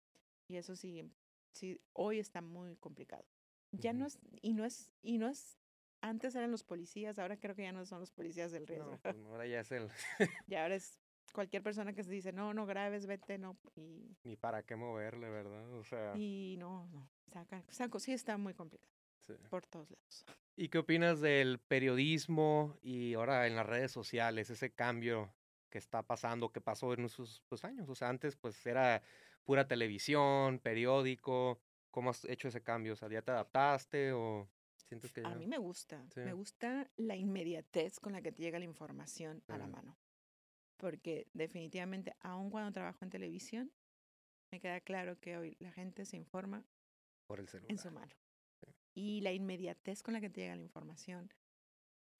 Y 0.49 0.57
eso 0.57 0.75
sí, 0.75 1.09
sí, 1.53 1.79
hoy 1.93 2.19
está 2.19 2.41
muy 2.41 2.75
complicado. 2.75 3.25
Ya 3.71 3.93
no 3.93 4.05
es, 4.05 4.19
y 4.41 4.53
no 4.53 4.65
es, 4.65 4.91
y 5.01 5.17
no 5.17 5.29
es, 5.29 5.57
antes 6.01 6.35
eran 6.35 6.51
los 6.51 6.63
policías, 6.63 7.19
ahora 7.19 7.37
creo 7.39 7.55
que 7.55 7.63
ya 7.63 7.71
no 7.71 7.85
son 7.85 7.99
los 7.99 8.11
policías 8.11 8.51
del 8.51 8.67
riesgo. 8.67 8.91
No, 8.91 8.97
pues 8.97 9.15
no, 9.15 9.29
ahora 9.29 9.47
ya 9.47 9.59
es 9.61 9.71
el. 9.71 9.87
Y 10.47 10.55
ahora 10.55 10.75
es 10.75 10.99
cualquier 11.31 11.63
persona 11.63 11.93
que 11.93 12.03
se 12.03 12.11
dice, 12.11 12.31
no, 12.31 12.53
no 12.53 12.65
grabes, 12.65 13.05
vete, 13.05 13.37
no. 13.37 13.57
Y 13.75 14.15
Ni 14.23 14.35
para 14.35 14.63
qué 14.63 14.75
moverle, 14.75 15.29
¿verdad? 15.29 15.71
O 15.73 15.83
sea. 15.83 16.13
Y 16.15 16.55
no, 16.59 16.87
no. 16.87 17.09
Saca, 17.31 17.63
saco, 17.69 17.99
sí 17.99 18.11
está 18.11 18.37
muy 18.37 18.53
complicado 18.53 18.91
sí. 19.21 19.33
por 19.49 19.65
todos 19.65 19.89
lados. 19.91 20.25
¿Y 20.55 20.69
qué 20.69 20.79
opinas 20.79 21.21
del 21.21 21.59
periodismo 21.59 22.77
y 22.81 23.13
ahora 23.13 23.47
en 23.47 23.55
las 23.55 23.65
redes 23.65 23.91
sociales, 23.91 24.49
ese 24.49 24.73
cambio 24.73 25.33
que 25.69 25.77
está 25.77 26.03
pasando, 26.03 26.51
que 26.51 26.59
pasó 26.61 26.93
en 26.93 27.05
esos 27.05 27.43
pues, 27.47 27.63
años? 27.63 27.87
O 27.89 27.95
sea, 27.95 28.09
antes 28.09 28.35
pues 28.35 28.65
era 28.65 29.01
pura 29.43 29.67
televisión, 29.67 30.59
periódico. 30.59 31.61
¿Cómo 31.91 32.09
has 32.09 32.25
hecho 32.25 32.47
ese 32.47 32.61
cambio? 32.61 32.93
O 32.93 32.95
sea, 32.95 33.09
¿ya 33.09 33.21
te 33.21 33.31
adaptaste 33.31 34.11
o 34.11 34.49
sientes 34.85 35.11
que 35.11 35.21
ya? 35.21 35.29
A 35.29 35.35
mí 35.35 35.47
me 35.47 35.57
gusta, 35.57 36.05
Sí. 36.13 36.19
me 36.21 36.33
gusta 36.33 36.89
la 36.97 37.15
inmediatez 37.15 37.99
con 37.99 38.13
la 38.13 38.21
que 38.21 38.31
te 38.31 38.41
llega 38.41 38.59
la 38.59 38.65
información 38.65 39.43
a 39.47 39.57
la 39.57 39.67
mano. 39.67 39.97
Porque 40.79 41.27
definitivamente, 41.33 42.15
aun 42.21 42.49
cuando 42.49 42.71
trabajo 42.71 43.03
en 43.03 43.09
televisión, 43.09 43.71
me 44.51 44.59
queda 44.61 44.79
claro 44.79 45.19
que 45.19 45.37
hoy 45.37 45.57
la 45.59 45.71
gente 45.73 46.05
se 46.05 46.15
informa 46.15 46.65
Por 47.27 47.39
el 47.41 47.47
celular. 47.49 47.69
en 47.69 47.77
su 47.77 47.91
mano. 47.91 48.13
Y 48.95 49.21
la 49.21 49.31
inmediatez 49.33 50.01
con 50.01 50.13
la 50.13 50.21
que 50.21 50.29
te 50.29 50.41
llega 50.41 50.55
la 50.55 50.61
información 50.63 51.31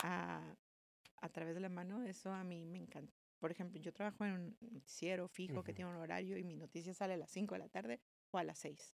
a, 0.04 0.56
a 1.22 1.30
través 1.30 1.56
de 1.56 1.62
la 1.62 1.70
mano, 1.70 2.04
eso 2.04 2.32
a 2.32 2.44
mí 2.44 2.66
me 2.66 2.78
encanta. 2.78 3.14
Por 3.40 3.50
ejemplo, 3.52 3.80
yo 3.80 3.94
trabajo 3.94 4.26
en 4.26 4.34
un 4.34 4.58
noticiero 4.74 5.28
fijo 5.30 5.64
que 5.64 5.74
tiene 5.74 5.90
un 5.92 5.98
horario 5.98 6.38
y 6.38 6.44
mi 6.44 6.58
noticia 6.58 6.94
sale 6.94 7.14
a 7.14 7.18
las 7.18 7.32
5 7.32 7.56
de 7.56 7.60
la 7.60 7.70
tarde 7.70 8.02
o 8.32 8.38
a 8.38 8.44
las 8.44 8.60
6. 8.60 8.94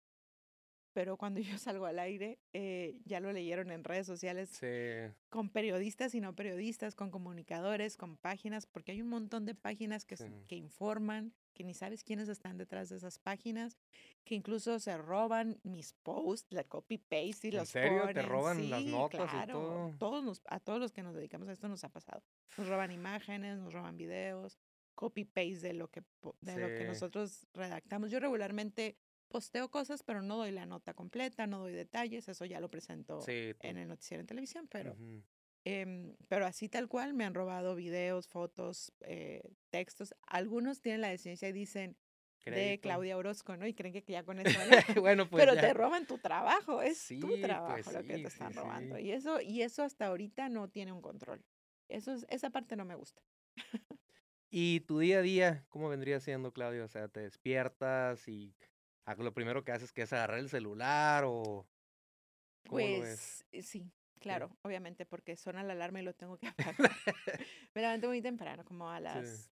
Pero 0.92 1.16
cuando 1.16 1.40
yo 1.56 1.58
salgo 1.58 1.86
al 1.86 1.98
aire, 1.98 2.38
eh, 2.52 2.98
ya 3.04 3.20
lo 3.20 3.32
leyeron 3.32 3.70
en 3.70 3.82
redes 3.84 4.06
sociales 4.06 4.50
Sí, 4.50 4.66
con 5.30 5.48
periodistas 5.48 6.14
y 6.14 6.20
no 6.20 6.34
periodistas, 6.34 6.94
con 6.94 7.10
comunicadores, 7.10 7.96
con 7.96 8.16
páginas, 8.16 8.66
porque 8.66 8.92
hay 8.92 9.00
un 9.02 9.08
montón 9.08 9.46
de 9.46 9.54
páginas 9.54 10.04
que, 10.04 10.16
Sí. 10.16 10.26
que 10.48 10.56
informan, 10.56 11.32
que 11.54 11.64
ni 11.64 11.74
sabes 11.74 12.04
quiénes 12.04 12.28
están 12.28 12.56
detrás 12.58 12.88
de 12.88 12.96
esas 12.96 13.18
páginas, 13.18 13.78
que 14.24 14.34
incluso 14.34 14.78
se 14.78 14.96
roban 14.96 15.58
mis 15.62 15.92
posts, 16.02 16.46
la 16.52 16.64
copy-paste 16.64 17.48
y 17.48 17.50
¿En 17.50 17.56
los 17.56 17.68
serio? 17.68 18.02
¿Te 18.06 18.14
ponen. 18.14 18.28
roban 18.28 18.70
las 18.70 18.82
Sí, 18.82 18.90
notas 18.90 19.24
y 19.26 19.28
claro. 19.30 19.52
todo? 19.52 19.94
Todos 19.98 20.24
nos, 20.24 20.42
a 20.46 20.60
todos 20.60 20.78
los 20.80 20.92
que 20.92 21.02
nos 21.02 21.14
dedicamos 21.14 21.48
a 21.48 21.52
esto 21.52 21.68
nos 21.68 21.84
ha 21.84 21.88
pasado. 21.90 22.22
Nos 22.58 22.68
roban 22.68 22.90
imágenes, 22.90 23.58
nos 23.58 23.72
roban 23.72 23.96
videos, 23.96 24.58
copy-paste 24.94 25.68
de 25.68 25.72
lo 25.72 25.88
que 25.88 26.02
de 26.42 26.58
lo 26.58 26.68
que 26.68 26.84
nosotros 26.84 27.46
redactamos. 27.54 28.10
Yo 28.10 28.20
regularmente 28.20 28.96
posteo 29.32 29.70
cosas, 29.70 30.02
pero 30.02 30.22
no 30.22 30.36
doy 30.36 30.52
la 30.52 30.66
nota 30.66 30.94
completa, 30.94 31.46
no 31.46 31.58
doy 31.60 31.72
detalles, 31.72 32.28
eso 32.28 32.44
ya 32.44 32.60
lo 32.60 32.70
presento 32.70 33.20
sí. 33.20 33.54
en 33.60 33.78
el 33.78 33.88
noticiero 33.88 34.20
en 34.20 34.26
televisión, 34.26 34.68
pero, 34.70 34.92
ujú. 34.92 35.22
em, 35.64 36.14
pero 36.28 36.46
así 36.46 36.68
tal 36.68 36.88
cual 36.88 37.14
me 37.14 37.24
han 37.24 37.34
robado 37.34 37.74
videos, 37.74 38.28
fotos, 38.28 38.92
eh, 39.00 39.42
textos. 39.70 40.14
Algunos 40.26 40.80
tienen 40.80 41.00
la 41.00 41.08
decencia 41.08 41.48
y 41.48 41.52
dicen 41.52 41.96
de. 42.44 42.80
Claudia 42.82 43.16
Orozco, 43.16 43.56
¿no? 43.56 43.66
Y 43.66 43.74
creen 43.74 43.92
que 43.94 44.04
ya 44.06 44.24
con 44.24 44.38
eso 44.38 44.58
bueno, 45.00 45.28
pues 45.28 45.44
pero 45.44 45.54
ya. 45.54 45.62
te 45.62 45.74
roban 45.74 46.06
tu 46.06 46.18
trabajo, 46.18 46.82
es 46.82 46.98
Sí, 46.98 47.18
tu 47.20 47.28
pues 47.28 47.40
trabajo 47.40 47.92
lo 47.92 48.04
que 48.04 48.18
te 48.18 48.28
están 48.28 48.54
robando. 48.54 48.98
Y 48.98 49.12
eso, 49.12 49.40
y 49.40 49.62
eso 49.62 49.82
hasta 49.82 50.06
ahorita 50.06 50.48
no 50.48 50.68
tiene 50.68 50.92
un 50.92 51.00
control. 51.02 51.44
Eso 51.88 52.12
es, 52.12 52.26
esa 52.28 52.50
parte 52.50 52.76
no 52.76 52.84
me 52.84 52.94
gusta. 52.94 53.22
¿Y 54.50 54.80
tu 54.80 54.98
día 54.98 55.18
a 55.18 55.22
día, 55.22 55.66
cómo 55.70 55.88
vendría 55.88 56.20
siendo, 56.20 56.52
Claudio? 56.52 56.84
O 56.84 56.88
sea, 56.88 57.08
¿te 57.08 57.20
despiertas 57.20 58.28
y 58.28 58.54
lo 59.18 59.34
primero 59.34 59.64
que 59.64 59.72
haces 59.72 59.92
que 59.92 60.02
es 60.02 60.12
agarrar 60.12 60.38
el 60.38 60.48
celular 60.48 61.24
o? 61.26 61.66
Pues 62.64 63.44
eh, 63.52 63.62
sí, 63.62 63.90
claro, 64.20 64.50
obviamente, 64.62 65.04
porque 65.04 65.36
suena 65.36 65.62
la 65.62 65.72
alarma 65.72 66.00
y 66.00 66.04
lo 66.04 66.14
tengo 66.14 66.38
que 66.38 66.46
apagar. 66.58 66.76
me 67.74 67.80
levanto 67.80 68.08
muy 68.08 68.22
temprano, 68.22 68.64
como 68.64 68.88
a 68.90 69.00
las 69.00 69.50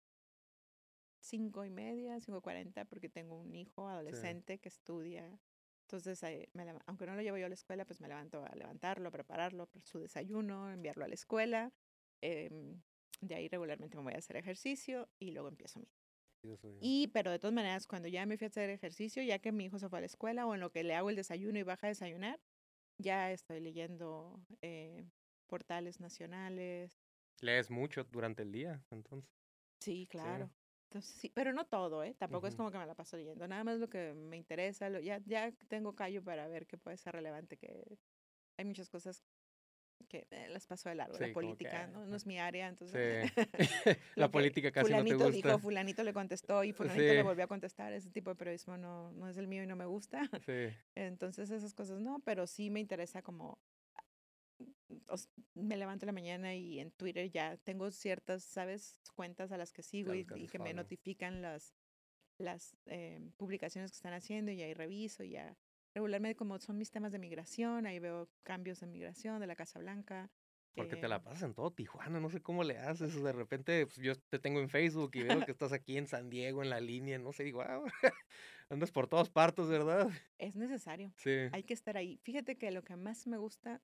cinco 1.20 1.66
y 1.66 1.70
media, 1.70 2.20
cinco 2.20 2.42
cuarenta, 2.42 2.86
porque 2.86 3.10
tengo 3.10 3.36
un 3.36 3.56
hijo 3.56 3.88
adolescente 3.88 4.60
que 4.60 4.70
estudia. 4.70 5.40
Entonces, 5.82 6.22
eh, 6.24 6.50
me 6.54 6.66
aunque 6.86 7.06
no 7.06 7.16
lo 7.16 7.22
llevo 7.22 7.38
yo 7.38 7.46
a 7.46 7.50
la 7.50 7.56
escuela, 7.56 7.86
pues 7.86 8.02
me 8.02 8.08
levanto 8.08 8.44
a 8.46 8.54
levantarlo, 8.56 9.10
prepararlo, 9.10 9.68
para 9.68 9.86
su 9.86 10.00
desayuno, 10.00 10.70
enviarlo 10.72 11.06
a 11.06 11.08
la 11.08 11.16
escuela. 11.16 11.72
em, 12.22 12.82
de 13.22 13.36
ahí 13.36 13.48
regularmente 13.48 13.98
me 13.98 14.04
voy 14.04 14.14
a 14.14 14.18
hacer 14.18 14.36
ejercicio 14.38 15.10
y 15.18 15.32
luego 15.32 15.48
empiezo 15.48 15.80
mi 15.80 15.88
y, 16.80 17.08
pero 17.10 17.32
de 17.32 17.40
todas 17.40 17.54
maneras, 17.54 17.88
cuando 17.88 18.08
ya 18.08 18.26
me 18.26 18.38
fui 18.38 18.46
a 18.46 18.50
hacer 18.50 18.70
ejercicio, 18.70 19.24
ya 19.24 19.40
que 19.40 19.52
mi 19.52 19.66
hijo 19.66 19.80
se 19.80 19.90
fue 19.90 20.00
a 20.00 20.02
la 20.02 20.06
escuela 20.08 20.46
o 20.46 20.54
en 20.54 20.62
lo 20.62 20.72
que 20.72 20.84
le 20.84 20.96
hago 20.96 21.10
el 21.10 21.16
desayuno 21.16 21.58
y 21.60 21.64
baja 21.64 21.88
a 21.88 21.90
desayunar, 21.90 22.40
ya 23.00 23.32
estoy 23.32 23.62
leyendo 23.62 24.46
eh, 24.62 25.12
portales 25.48 26.00
nacionales. 26.00 27.00
¿Lees 27.42 27.72
mucho 27.72 28.04
durante 28.04 28.44
el 28.44 28.52
día, 28.52 28.86
entonces? 28.92 29.32
Sí, 29.80 30.08
claro. 30.08 30.52
Entonces, 30.90 31.12
sí, 31.20 31.30
pero 31.34 31.54
no 31.54 31.66
todo, 31.68 32.04
¿eh? 32.04 32.16
Tampoco 32.16 32.48
es 32.48 32.56
Ujú. 32.56 32.56
como 32.56 32.72
que 32.72 32.78
me 32.78 32.86
la 32.86 32.96
paso 32.96 33.18
leyendo. 33.18 33.48
Nada 33.48 33.64
más 33.64 33.78
lo 33.80 33.90
que 33.90 34.14
me 34.14 34.38
interesa. 34.38 34.90
Lo, 34.90 35.00
ya, 35.00 35.20
ya 35.26 35.52
tengo 35.68 35.96
callo 35.96 36.24
para 36.24 36.48
ver 36.48 36.66
qué 36.68 36.78
puede 36.78 36.98
ser 36.98 37.14
relevante, 37.14 37.58
que 37.58 38.00
hay 38.58 38.66
muchas 38.66 38.90
cosas 38.90 39.24
que 40.10 40.28
eh, 40.32 40.48
las 40.50 40.66
paso 40.66 40.90
de 40.90 40.96
largo. 40.96 41.16
Sí, 41.16 41.22
la 41.22 41.28
que, 41.28 41.34
política, 41.34 41.88
¿no? 41.88 42.06
No 42.06 42.14
ah, 42.14 42.18
es 42.18 42.26
mi 42.26 42.40
área, 42.40 42.68
entonces... 42.68 43.32
La 44.16 44.30
política 44.30 44.72
casi 44.72 44.92
no 44.92 44.98
te 44.98 45.04
fulanito 45.04 45.26
gusta. 45.26 45.50
dijo, 45.50 45.60
fulanito 45.60 46.04
le 46.04 46.14
contestó 46.14 46.64
y 46.64 46.74
fulanito 46.74 47.14
le 47.14 47.24
volvió 47.24 47.44
a 47.46 47.48
contestar. 47.48 47.94
Ese 47.94 48.10
tipo 48.10 48.30
de 48.30 48.36
periodismo 48.36 48.78
no, 48.78 49.12
no 49.12 49.28
es 49.28 49.38
el 49.38 49.48
mío 49.48 49.64
y 49.64 49.68
no 49.68 49.76
me 49.76 49.86
gusta. 49.86 50.22
Entonces 50.96 51.50
esas 51.50 51.74
cosas 51.74 52.00
no, 52.00 52.20
pero 52.26 52.48
sí 52.48 52.70
me 52.70 52.80
interesa 52.80 53.22
como 53.22 53.60
o 55.10 55.16
me 55.54 55.78
levanto 55.78 56.06
en 56.06 56.08
la 56.08 56.14
mañana 56.14 56.56
y 56.56 56.80
en 56.80 56.92
Twitter 56.92 57.30
ya 57.30 57.58
tengo 57.58 57.92
ciertas, 57.92 58.44
¿sabes? 58.44 58.98
Cuentas 59.16 59.52
a 59.52 59.58
las 59.58 59.74
que 59.74 59.84
sigo 59.84 60.14
y, 60.14 60.26
que 60.26 60.36
y 60.36 60.38
haces 60.44 60.52
que 60.52 60.60
me 60.60 60.74
notifican 60.74 61.42
las, 61.42 61.74
las 62.38 62.78
eh, 62.86 63.20
publicaciones 63.38 63.92
que 63.92 63.96
están 63.96 64.14
haciendo 64.14 64.52
y 64.52 64.62
ahí 64.62 64.74
reviso 64.74 65.24
y 65.24 65.32
ya. 65.32 65.58
Regularmente 65.98 66.36
como 66.36 66.60
son 66.60 66.78
mis 66.78 66.92
temas 66.92 67.12
de 67.12 67.18
migración, 67.18 67.88
ahí 67.88 67.98
veo 67.98 68.30
cambios 68.44 68.80
de 68.80 68.86
migración 68.86 69.40
de 69.40 69.48
la 69.48 69.56
Casa 69.56 69.80
Blanca. 69.80 70.30
Porque 70.76 70.96
te 70.96 71.08
Eh, 71.08 71.10
la 71.10 71.24
pasas 71.24 71.42
en 71.42 71.56
todo 71.56 71.74
Tijuana, 71.74 72.20
no 72.20 72.30
sé 72.30 72.40
cómo 72.40 72.64
le 72.64 72.78
haces. 72.78 73.20
De 73.24 73.32
repente, 73.32 73.88
pues, 73.88 73.98
yo 73.98 74.14
te 74.16 74.38
tengo 74.38 74.60
en 74.60 74.70
Facebook 74.70 75.10
y 75.16 75.24
veo 75.24 75.44
que 75.44 75.52
estás 75.52 75.74
aquí 75.74 75.98
en 75.98 76.06
San 76.06 76.30
Diego, 76.30 76.62
en 76.62 76.70
la 76.70 76.80
línea, 76.80 77.18
no 77.18 77.34
sé, 77.34 77.44
digo, 77.46 77.64
wow, 77.66 77.86
andas 78.70 78.92
por 78.92 79.08
todas 79.08 79.32
partes, 79.32 79.68
¿verdad? 79.70 80.10
es 80.38 80.56
necesario. 80.56 81.14
Sí. 81.18 81.50
Hay 81.52 81.64
que 81.64 81.74
estar 81.74 81.98
ahí. 81.98 82.18
Fíjate 82.24 82.58
que 82.58 82.72
lo 82.72 82.84
que 82.84 82.96
más 82.96 83.28
me 83.28 83.38
gusta 83.38 83.82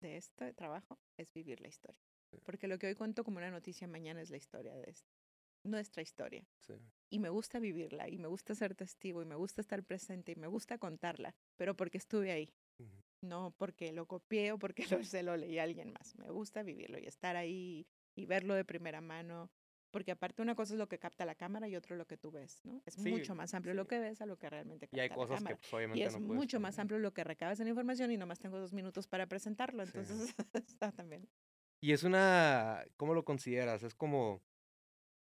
de 0.00 0.16
este 0.16 0.52
trabajo 0.52 1.00
es 1.16 1.32
vivir 1.32 1.60
la 1.60 1.68
historia. 1.68 2.00
Porque 2.44 2.68
lo 2.68 2.78
que 2.78 2.86
hoy 2.88 2.94
cuento 2.94 3.24
como 3.24 3.38
una 3.38 3.50
noticia 3.50 3.86
mañana 3.88 4.20
es 4.22 4.30
la 4.30 4.36
historia 4.36 4.74
de 4.74 4.90
es- 4.90 5.04
nuestra 5.64 6.02
historia. 6.02 6.46
sí. 6.60 6.74
Y 7.10 7.20
me 7.20 7.28
gusta 7.28 7.60
vivirla, 7.60 8.08
y 8.08 8.18
me 8.18 8.26
gusta 8.28 8.54
ser 8.56 8.74
testigo, 8.74 9.22
y 9.22 9.24
me 9.24 9.36
gusta 9.36 9.60
estar 9.60 9.84
presente, 9.84 10.32
y 10.32 10.36
me 10.36 10.48
gusta 10.48 10.78
contarla, 10.78 11.36
pero 11.56 11.76
porque 11.76 11.98
estuve 11.98 12.32
ahí, 12.32 12.52
no 13.22 13.54
porque 13.56 13.92
lo 13.92 14.06
copié 14.06 14.52
o 14.52 14.58
porque 14.58 14.84
lo, 15.00 15.04
se 15.04 15.22
lo 15.22 15.36
leí 15.36 15.58
a 15.58 15.62
alguien 15.64 15.92
más. 15.92 16.16
Me 16.16 16.30
gusta 16.30 16.62
vivirlo 16.62 16.98
y 16.98 17.06
estar 17.06 17.36
ahí 17.36 17.86
y 18.16 18.26
verlo 18.26 18.54
de 18.54 18.64
primera 18.64 19.00
mano. 19.00 19.50
Porque 19.92 20.10
aparte 20.10 20.42
una 20.42 20.56
cosa 20.56 20.74
es 20.74 20.78
lo 20.78 20.88
que 20.88 20.98
capta 20.98 21.24
la 21.24 21.36
cámara 21.36 21.68
y 21.68 21.76
otro 21.76 21.94
lo 21.94 22.04
que 22.06 22.16
tú 22.16 22.32
ves, 22.32 22.60
¿no? 22.64 22.82
Es 22.84 22.96
Sí, 22.96 23.10
mucho 23.10 23.36
más 23.36 23.54
amplio 23.54 23.74
lo 23.74 23.86
que 23.86 24.00
ves 24.00 24.20
a 24.20 24.26
lo 24.26 24.36
que 24.38 24.50
realmente 24.50 24.88
capta 24.88 24.96
Y 24.96 25.00
hay 25.00 25.08
la 25.08 25.14
cosas 25.14 25.44
que 25.44 25.54
cámara. 25.54 25.56
pues, 25.56 25.72
Y 25.72 25.76
obviamente 25.76 26.04
es 26.04 26.12
no 26.12 26.20
puedes 26.20 26.38
mucho 26.40 26.58
más 26.58 26.78
amplio 26.80 26.98
lo 26.98 27.14
que 27.14 27.22
recabas 27.22 27.60
en 27.60 27.68
información 27.68 28.10
y 28.10 28.16
nomás 28.16 28.40
tengo 28.40 28.58
dos 28.58 28.72
minutos 28.72 29.06
para 29.06 29.28
presentarlo. 29.28 29.84
Sí. 29.84 29.92
Entonces 29.98 30.34
está 30.68 30.90
también. 30.92 31.28
Y 31.80 31.92
es 31.92 32.02
una, 32.02 32.84
¿cómo 32.96 33.14
lo 33.14 33.24
consideras? 33.24 33.82
Es 33.82 33.94
como 33.94 34.42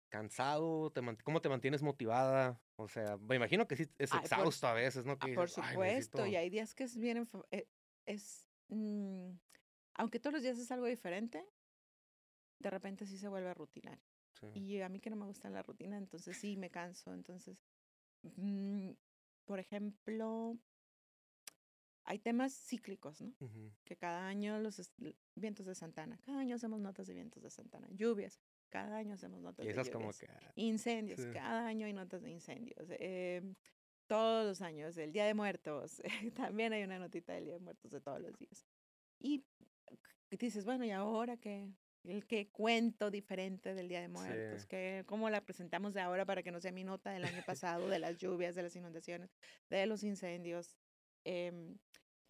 cansado, 0.09 0.91
te 0.91 1.01
¿cómo 1.23 1.41
te 1.41 1.49
mantienes 1.49 1.81
motivada? 1.81 2.61
O 2.75 2.87
sea, 2.87 3.17
me 3.17 3.35
imagino 3.35 3.67
que 3.67 3.75
sí 3.75 3.83
es 3.97 4.11
Ay, 4.11 4.19
por 4.19 4.25
exhausto 4.25 4.67
a 4.67 4.73
veces, 4.73 5.05
¿no? 5.05 5.13
Ah, 5.19 5.25
Que 5.25 5.33
por 5.33 5.47
dices, 5.47 5.63
"Ay, 5.63 5.71
supuesto, 5.73 6.17
y 6.27 6.31
necesito-". 6.31 6.39
hay 6.39 6.49
días 6.49 6.75
que 6.75 6.83
es 6.83 6.97
bien, 6.97 7.27
eh, 7.51 7.67
es, 8.05 8.47
mm, 8.69 9.31
aunque 9.95 10.19
todos 10.19 10.33
los 10.33 10.43
días 10.43 10.57
es 10.57 10.71
algo 10.71 10.87
diferente, 10.87 11.45
de 12.59 12.69
repente 12.69 13.05
sí 13.05 13.17
se 13.17 13.27
vuelve 13.29 13.53
rutinario. 13.53 14.03
Sí. 14.33 14.47
Y 14.53 14.81
a 14.81 14.89
mí 14.89 14.99
que 14.99 15.09
no 15.09 15.15
me 15.15 15.25
gusta 15.25 15.49
la 15.49 15.63
rutina, 15.63 15.97
entonces 15.97 16.37
sí 16.37 16.55
me 16.57 16.69
canso. 16.69 17.13
Entonces, 17.13 17.61
mm, 18.23 18.91
por 19.45 19.59
ejemplo, 19.59 20.57
hay 22.03 22.19
temas 22.19 22.53
cíclicos, 22.53 23.21
¿no? 23.21 23.33
Que 23.85 23.95
cada 23.95 24.27
año 24.27 24.59
los 24.59 24.91
vientos 25.35 25.65
de 25.65 25.75
Santana, 25.75 26.19
cada 26.21 26.39
año 26.39 26.55
hacemos 26.55 26.79
notas 26.79 27.07
de 27.07 27.13
vientos 27.13 27.43
de 27.43 27.49
Santana, 27.49 27.87
lluvias, 27.91 28.39
cada 28.69 28.97
año 28.97 29.13
hacemos 29.15 29.41
notas 29.41 29.63
Y 29.63 29.67
de 29.67 29.73
esas 29.73 29.89
como 29.89 30.11
lluvias. 30.11 30.19
que... 30.19 30.27
ah, 30.27 30.51
Incendios, 30.55 31.19
Sí. 31.21 31.29
cada 31.33 31.65
año 31.67 31.85
hay 31.85 31.93
notas 31.93 32.21
de 32.21 32.29
incendios. 32.31 32.87
em, 32.99 33.55
todos 34.07 34.45
los 34.47 34.61
años, 34.61 34.97
el 34.97 35.11
Día 35.11 35.25
de 35.25 35.33
Muertos, 35.33 36.01
también 36.53 36.73
hay 36.73 36.83
una 36.83 36.97
notita 36.99 37.33
del 37.33 37.45
Día 37.45 37.53
de 37.55 37.59
Muertos 37.59 37.91
de 37.91 38.01
todos 38.01 38.19
los 38.21 38.37
días. 38.37 38.65
Y 39.19 39.43
dices, 40.31 40.65
bueno, 40.65 40.85
¿y 40.85 40.91
ahora 40.91 41.37
qué? 41.37 41.69
¿El 42.03 42.25
qué 42.25 42.49
cuento 42.49 43.11
diferente 43.11 43.73
del 43.75 43.87
Día 43.89 44.01
de 44.01 44.07
Muertos? 44.07 44.61
Sí. 44.61 44.67
¿Qué, 44.69 45.03
¿Cómo 45.05 45.29
la 45.29 45.41
presentamos 45.45 45.93
de 45.93 46.01
ahora 46.01 46.25
para 46.25 46.41
que 46.41 46.51
no 46.51 46.59
sea 46.61 46.71
mi 46.71 46.83
nota 46.83 47.11
del 47.11 47.25
año 47.25 47.43
pasado, 47.45 47.87
de 47.89 47.99
las 47.99 48.17
lluvias, 48.17 48.55
de 48.55 48.63
las 48.63 48.75
inundaciones, 48.75 49.35
de 49.69 49.85
los 49.85 50.03
incendios? 50.03 50.75
Em, 51.25 51.77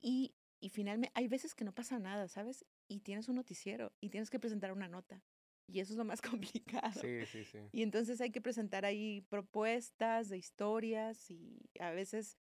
y, 0.01 0.33
y 0.59 0.69
finalmente, 0.69 1.11
hay 1.15 1.27
veces 1.27 1.53
que 1.53 1.63
no 1.63 1.73
pasa 1.73 1.99
nada, 1.99 2.27
¿sabes? 2.27 2.65
Y 2.87 3.01
tienes 3.01 3.29
un 3.29 3.35
noticiero 3.35 3.93
y 4.01 4.09
tienes 4.09 4.29
que 4.31 4.39
presentar 4.39 4.71
una 4.73 4.87
nota. 4.89 5.23
Y 5.71 5.79
eso 5.79 5.93
es 5.93 5.97
lo 5.97 6.05
más 6.05 6.21
complicado. 6.21 6.99
Sí, 6.99 7.25
sí, 7.25 7.43
sí. 7.43 7.59
Y 7.71 7.83
entonces 7.83 8.19
hay 8.21 8.31
que 8.31 8.41
presentar 8.41 8.85
ahí 8.85 9.21
propuestas 9.29 10.29
de 10.29 10.37
historias 10.37 11.29
y 11.29 11.69
a 11.79 11.91
veces 11.91 12.37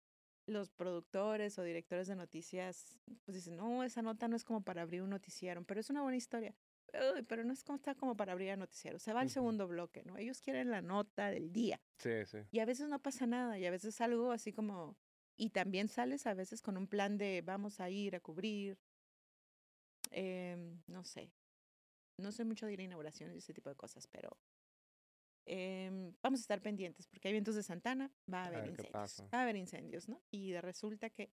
los 0.47 0.71
productores 0.71 1.59
o 1.59 1.63
directores 1.63 2.09
de 2.09 2.17
noticias 2.17 2.99
pues 3.25 3.35
dicen, 3.35 3.57
no, 3.57 3.85
esa 3.85 4.01
nota 4.01 4.29
no 4.29 4.37
es 4.37 4.45
como 4.45 4.63
para 4.63 4.81
abrir 4.83 5.03
un 5.03 5.11
noticiero, 5.11 5.63
pero 5.65 5.81
es 5.81 5.91
una 5.91 6.03
buena 6.03 6.17
historia. 6.17 6.55
"Uy, 7.15 7.23
pero 7.23 7.45
no 7.45 7.53
es 7.53 7.63
como 7.65 7.77
está 7.77 7.95
como 7.95 8.17
para 8.17 8.33
abrir 8.33 8.49
el 8.49 8.59
noticiero. 8.59 8.99
Se 8.99 9.13
va 9.13 9.21
al 9.21 9.29
segundo 9.29 9.69
bloque, 9.69 10.03
¿no? 10.05 10.17
Ellos 10.17 10.41
quieren 10.41 10.71
la 10.71 10.81
nota 10.81 11.31
del 11.31 11.53
día. 11.53 11.83
Sí, 11.99 12.25
sí. 12.25 12.39
Y 12.51 12.61
a 12.61 12.65
veces 12.65 12.89
no 12.89 12.99
pasa 13.03 13.27
nada 13.27 13.59
y 13.59 13.67
a 13.67 13.71
veces 13.71 14.01
algo 14.01 14.33
así 14.33 14.53
como... 14.55 14.97
Y 15.37 15.51
también 15.51 15.89
sales 15.89 16.27
a 16.27 16.33
veces 16.35 16.63
con 16.63 16.79
un 16.79 16.89
plan 16.89 17.19
de 17.19 17.43
vamos 17.45 17.79
a 17.81 17.91
ir 17.91 18.17
a 18.17 18.21
cubrir, 18.21 18.79
em, 20.11 20.83
no 20.87 21.05
sé, 21.05 21.33
no 22.19 22.33
sé 22.33 22.45
mucho 22.45 22.67
de 22.67 22.75
ir 22.75 22.81
a 22.81 22.85
inauguraciones 22.85 23.35
y 23.37 23.39
ese 23.39 23.55
tipo 23.55 23.71
de 23.71 23.77
cosas, 23.77 24.07
pero 24.07 24.37
em, 25.47 26.15
vamos 26.23 26.41
a 26.41 26.43
estar 26.43 26.61
pendientes 26.61 27.07
porque 27.07 27.29
hay 27.29 27.33
vientos 27.33 27.55
de 27.55 27.63
Santana, 27.63 28.13
va 28.33 28.43
a 28.43 28.45
A 28.45 28.47
haber 28.49 28.65
qué 28.65 28.71
incendios, 28.71 29.25
va 29.33 29.39
a 29.39 29.43
haber 29.43 29.57
incendios, 29.57 30.09
¿no? 30.09 30.21
Y 30.31 30.55
resulta 30.59 31.11
que, 31.11 31.33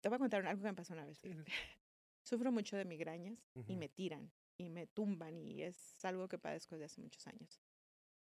te 0.00 0.08
voy 0.08 0.16
a 0.16 0.18
contar 0.18 0.46
algo 0.46 0.62
que 0.62 0.68
me 0.68 0.74
pasó 0.74 0.92
una 0.92 1.06
vez. 1.06 1.18
Sí. 1.18 1.30
Sufro 2.24 2.52
mucho 2.52 2.76
de 2.76 2.84
migrañas 2.84 3.38
y 3.54 3.60
Ujú. 3.60 3.74
me 3.74 3.88
tiran 3.88 4.32
y 4.56 4.70
me 4.70 4.86
tumban 4.86 5.38
y 5.38 5.62
es 5.62 6.04
algo 6.04 6.28
que 6.28 6.38
padezco 6.38 6.74
desde 6.74 6.86
hace 6.86 7.00
muchos 7.00 7.26
años. 7.26 7.60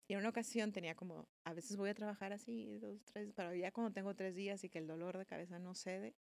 Y 0.09 0.15
en 0.15 0.19
una 0.19 0.31
ocasión 0.31 0.73
tenía 0.73 0.95
como, 0.97 1.29
a 1.45 1.55
veces 1.55 1.77
voy 1.77 1.91
a 1.91 1.95
trabajar 1.95 2.33
así, 2.33 2.79
dos, 2.79 3.05
tres, 3.05 3.33
pero 3.33 3.55
ya 3.55 3.71
cuando 3.71 3.93
tengo 3.93 4.15
tres 4.17 4.35
días 4.35 4.65
y 4.65 4.69
que 4.69 4.79
el 4.79 4.89
dolor 4.89 5.17
de 5.17 5.25
cabeza 5.25 5.59
no 5.61 5.75
cede, 5.75 6.17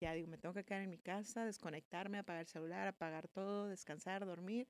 ya 0.00 0.12
digo, 0.12 0.28
me 0.28 0.38
tengo 0.38 0.54
que 0.54 0.64
quedar 0.64 0.82
en 0.82 0.90
mi 0.90 0.98
casa, 0.98 1.44
desconectarme, 1.44 2.18
apagar 2.18 2.42
el 2.42 2.48
celular, 2.48 2.88
apagar 2.88 3.28
todo, 3.28 3.68
descansar, 3.68 4.26
dormir. 4.26 4.68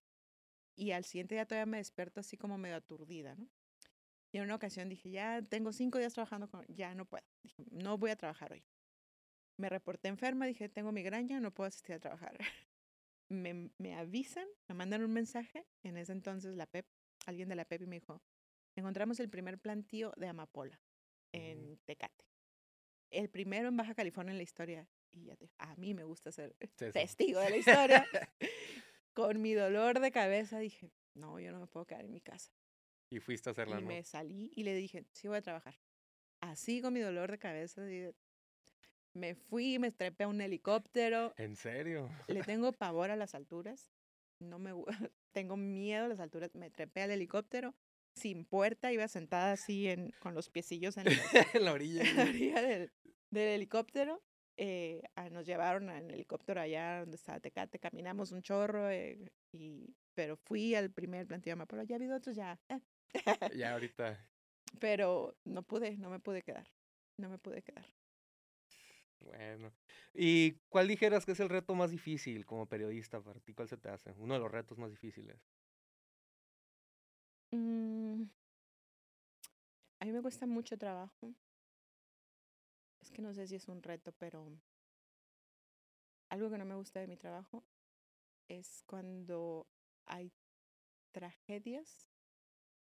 Y 0.76 0.92
al 0.92 1.04
siguiente 1.04 1.34
día 1.34 1.46
todavía 1.46 1.66
me 1.66 1.76
despierto 1.78 2.20
así 2.20 2.36
como 2.36 2.56
medio 2.58 2.76
aturdida, 2.76 3.34
¿no? 3.36 3.48
Y 4.32 4.38
en 4.38 4.44
una 4.44 4.54
ocasión 4.54 4.88
dije, 4.88 5.10
ya 5.10 5.42
tengo 5.42 5.72
cinco 5.72 5.98
días 5.98 6.14
trabajando 6.14 6.48
con, 6.48 6.64
ya 6.68 6.94
no 6.94 7.04
puedo, 7.04 7.24
dije, 7.42 7.64
no 7.70 7.98
voy 7.98 8.10
a 8.10 8.16
trabajar 8.16 8.52
hoy. 8.52 8.64
Me 9.56 9.68
reporté 9.68 10.08
enferma, 10.08 10.46
dije, 10.46 10.68
tengo 10.68 10.92
migraña, 10.92 11.40
no 11.40 11.52
puedo 11.52 11.66
asistir 11.68 11.96
a 11.96 12.00
trabajar. 12.00 12.38
me, 13.28 13.70
me 13.78 13.94
avisan, 13.94 14.46
me 14.68 14.74
mandan 14.74 15.02
un 15.02 15.12
mensaje, 15.12 15.66
en 15.82 15.96
ese 15.96 16.12
entonces 16.12 16.54
la 16.56 16.66
PEP, 16.66 16.86
alguien 17.26 17.48
de 17.48 17.56
la 17.56 17.64
PEP 17.64 17.82
y 17.82 17.86
me 17.86 17.96
dijo, 17.96 18.22
encontramos 18.76 19.18
el 19.20 19.28
primer 19.28 19.58
plantío 19.58 20.12
de 20.16 20.28
amapola 20.28 20.80
en 21.32 21.78
Tecate. 21.84 22.24
El 23.10 23.28
primero 23.28 23.68
en 23.68 23.76
Baja 23.76 23.94
California 23.94 24.30
en 24.30 24.38
la 24.38 24.44
historia. 24.44 24.88
Y 25.12 25.24
ya 25.24 25.34
te, 25.36 25.50
a 25.58 25.74
mí 25.74 25.92
me 25.92 26.04
gusta 26.04 26.30
ser 26.30 26.54
Sí, 26.76 26.86
sí. 26.86 26.92
testigo 26.92 27.40
de 27.40 27.50
la 27.50 27.56
historia. 27.56 28.08
Con 29.20 29.40
mi 29.42 29.52
dolor 29.54 30.00
de 30.00 30.10
cabeza 30.10 30.58
dije, 30.58 30.90
no, 31.14 31.38
yo 31.40 31.52
no 31.52 31.60
me 31.60 31.66
puedo 31.66 31.86
quedar 31.86 32.04
en 32.04 32.12
mi 32.12 32.20
casa. 32.20 32.50
Y 33.10 33.18
fuiste 33.20 33.50
a 33.50 33.52
hacer 33.52 33.68
la 33.68 33.80
Y 33.80 33.84
me 33.84 34.02
salí 34.02 34.50
y 34.54 34.62
le 34.62 34.74
dije, 34.74 35.04
sí 35.12 35.28
voy 35.28 35.38
a 35.38 35.42
trabajar. 35.42 35.78
Así 36.40 36.80
con 36.80 36.92
mi 36.94 37.00
dolor 37.00 37.30
de 37.30 37.38
cabeza, 37.38 37.82
me 39.12 39.34
fui, 39.34 39.78
me 39.78 39.90
trepé 39.90 40.24
a 40.24 40.28
un 40.28 40.40
helicóptero. 40.40 41.34
¿En 41.36 41.56
serio? 41.56 42.08
Le 42.28 42.42
tengo 42.54 42.72
pavor 42.72 43.10
a 43.10 43.16
las 43.16 43.34
alturas. 43.34 43.90
No 44.38 44.58
me 44.58 44.72
tengo 45.32 45.56
miedo 45.56 46.04
a 46.04 46.08
las 46.08 46.20
alturas. 46.20 46.54
Me 46.54 46.70
trepé 46.70 47.02
al 47.02 47.10
helicóptero 47.10 47.74
sin 48.14 48.44
puerta, 48.44 48.92
iba 48.92 49.06
sentada 49.08 49.52
así 49.52 49.88
en, 49.88 50.12
con 50.20 50.34
los 50.34 50.48
piecillos 50.50 50.96
en, 50.96 51.04
los- 51.04 51.14
en 51.54 51.64
la 51.64 51.72
orilla. 51.72 52.02
en 52.02 52.16
la 52.16 52.22
orilla 52.24 52.62
del, 52.62 52.92
del 53.30 53.48
helicóptero. 53.48 54.22
Eh, 54.62 55.02
nos 55.32 55.46
llevaron 55.46 55.88
en 55.88 56.10
helicóptero 56.10 56.60
allá 56.60 57.00
donde 57.00 57.16
estaba 57.16 57.40
Tecate, 57.40 57.78
caminamos 57.78 58.30
un 58.30 58.42
chorro, 58.42 58.90
eh, 58.90 59.32
y, 59.52 59.96
pero 60.14 60.36
fui 60.36 60.74
al 60.74 60.90
primer 60.92 61.26
plantío 61.26 61.52
de 61.52 61.54
amapola. 61.54 61.84
Ya 61.84 61.94
ha 61.94 61.98
habido 61.98 62.14
otros, 62.16 62.36
ya. 62.36 62.60
eh. 62.68 62.80
Ya 63.56 63.72
ahorita. 63.72 64.28
pero 64.80 65.34
no 65.44 65.62
pude, 65.62 65.96
no 65.96 66.10
me 66.10 66.20
pude 66.20 66.42
quedar. 66.42 66.66
No 67.16 67.30
me 67.30 67.38
pude 67.38 67.62
quedar. 67.62 67.86
Bueno. 69.20 69.72
¿Y 70.12 70.52
cuál 70.68 70.88
dijeras 70.88 71.24
que 71.24 71.32
es 71.32 71.40
el 71.40 71.48
reto 71.48 71.74
más 71.74 71.90
difícil 71.90 72.44
como 72.44 72.66
periodista 72.68 73.22
para 73.22 73.40
ti? 73.40 73.54
¿Cuál 73.54 73.68
se 73.68 73.78
te 73.78 73.88
hace? 73.88 74.12
Uno 74.18 74.34
de 74.34 74.40
los 74.40 74.50
retos 74.52 74.76
más 74.78 74.90
difíciles. 74.90 75.40
Mm, 77.52 78.24
a 80.00 80.04
mí 80.04 80.12
me 80.12 80.22
cuesta 80.22 80.46
mucho 80.46 80.76
trabajo. 80.78 81.34
Es 83.10 83.16
que 83.16 83.22
no 83.22 83.34
sé 83.34 83.48
si 83.48 83.56
es 83.56 83.66
un 83.66 83.82
reto, 83.82 84.12
pero 84.12 84.46
algo 86.28 86.48
que 86.48 86.58
no 86.58 86.64
me 86.64 86.76
gusta 86.76 87.00
de 87.00 87.08
mi 87.08 87.16
trabajo 87.16 87.64
es 88.48 88.84
cuando 88.86 89.66
hay 90.06 90.32
tragedias 91.10 92.08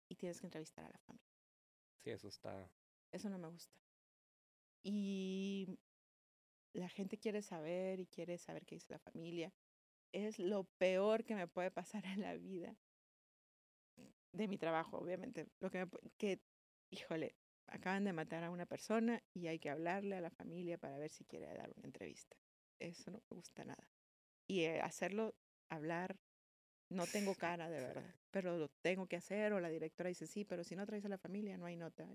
y 0.08 0.14
tienes 0.14 0.40
que 0.40 0.46
entrevistar 0.46 0.84
a 0.84 0.90
la 0.90 0.98
familia. 0.98 1.26
Sí, 2.04 2.10
eso 2.10 2.28
está. 2.28 2.70
Eso 3.10 3.30
no 3.30 3.38
me 3.38 3.48
gusta. 3.48 3.74
Y 4.84 5.76
la 6.72 6.88
gente 6.88 7.18
quiere 7.18 7.42
saber 7.42 7.98
y 7.98 8.06
quiere 8.06 8.38
saber 8.38 8.64
qué 8.64 8.76
dice 8.76 8.92
la 8.92 9.00
familia. 9.00 9.52
Es 10.12 10.38
lo 10.38 10.68
peor 10.78 11.24
que 11.24 11.34
me 11.34 11.48
puede 11.48 11.72
pasar 11.72 12.06
en 12.06 12.20
la 12.20 12.36
vida. 12.36 12.76
De 14.30 14.46
mi 14.46 14.56
trabajo, 14.56 14.98
obviamente. 14.98 15.48
Lo 15.58 15.68
que, 15.68 15.84
me 15.84 15.90
que, 16.16 16.40
híjole, 16.90 17.34
acaban 17.72 18.04
de 18.04 18.12
matar 18.12 18.44
a 18.44 18.50
una 18.50 18.66
persona 18.66 19.22
y 19.32 19.48
hay 19.48 19.58
que 19.58 19.70
hablarle 19.70 20.16
a 20.16 20.20
la 20.20 20.30
familia 20.30 20.78
para 20.78 20.98
ver 20.98 21.10
si 21.10 21.24
quiere 21.24 21.46
dar 21.46 21.72
una 21.76 21.86
entrevista. 21.86 22.36
Eso 22.78 23.10
no 23.10 23.18
me 23.30 23.36
gusta 23.36 23.64
nada. 23.64 23.88
Y 24.46 24.60
eh, 24.64 24.80
hacerlo, 24.80 25.34
hablar, 25.68 26.16
no 26.90 27.06
tengo 27.06 27.34
cara 27.38 27.70
de 27.70 27.80
verdad, 27.80 28.14
pero 28.30 28.58
lo 28.58 28.68
tengo 28.68 29.06
que 29.06 29.16
hacer 29.16 29.52
o 29.52 29.60
la 29.60 29.70
directora 29.70 30.08
dice, 30.08 30.26
sí, 30.26 30.44
pero 30.44 30.64
si 30.64 30.76
no 30.76 30.86
traes 30.86 31.04
a 31.04 31.08
la 31.08 31.18
familia 31.18 31.56
no 31.56 31.66
hay 31.66 31.76
nota. 31.76 32.06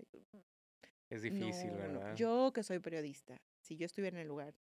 Es 1.10 1.22
difícil, 1.22 1.72
No, 1.72 1.76
no. 1.88 1.98
¿verdad? 2.00 2.16
Yo 2.16 2.52
que 2.54 2.62
soy 2.62 2.78
periodista, 2.78 3.40
si 3.60 3.76
yo 3.76 3.86
estuviera 3.86 4.16
en 4.16 4.22
el 4.22 4.28
lugar, 4.28 4.54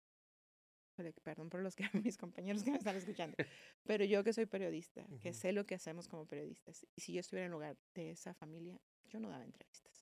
perdón 1.24 1.50
por 1.50 1.62
los 1.62 1.76
que 1.76 1.84
mis 2.14 2.18
compañeros 2.18 2.64
que 2.64 2.72
me 2.72 2.78
están 2.78 2.96
escuchando, 2.96 3.36
pero 3.84 4.06
yo 4.06 4.24
que 4.24 4.32
soy 4.32 4.46
periodista, 4.46 5.06
que 5.22 5.34
sé 5.34 5.52
lo 5.52 5.66
que 5.66 5.76
hacemos 5.76 6.08
como 6.08 6.26
periodistas, 6.26 6.86
y 6.96 7.02
si 7.02 7.14
yo 7.14 7.20
estuviera 7.20 7.48
en 7.48 7.52
lugar 7.52 7.78
de 7.94 8.12
esa 8.12 8.34
familia, 8.34 8.80
yo 9.10 9.20
no 9.20 9.30
daba 9.30 9.44
entrevistas. 9.44 9.95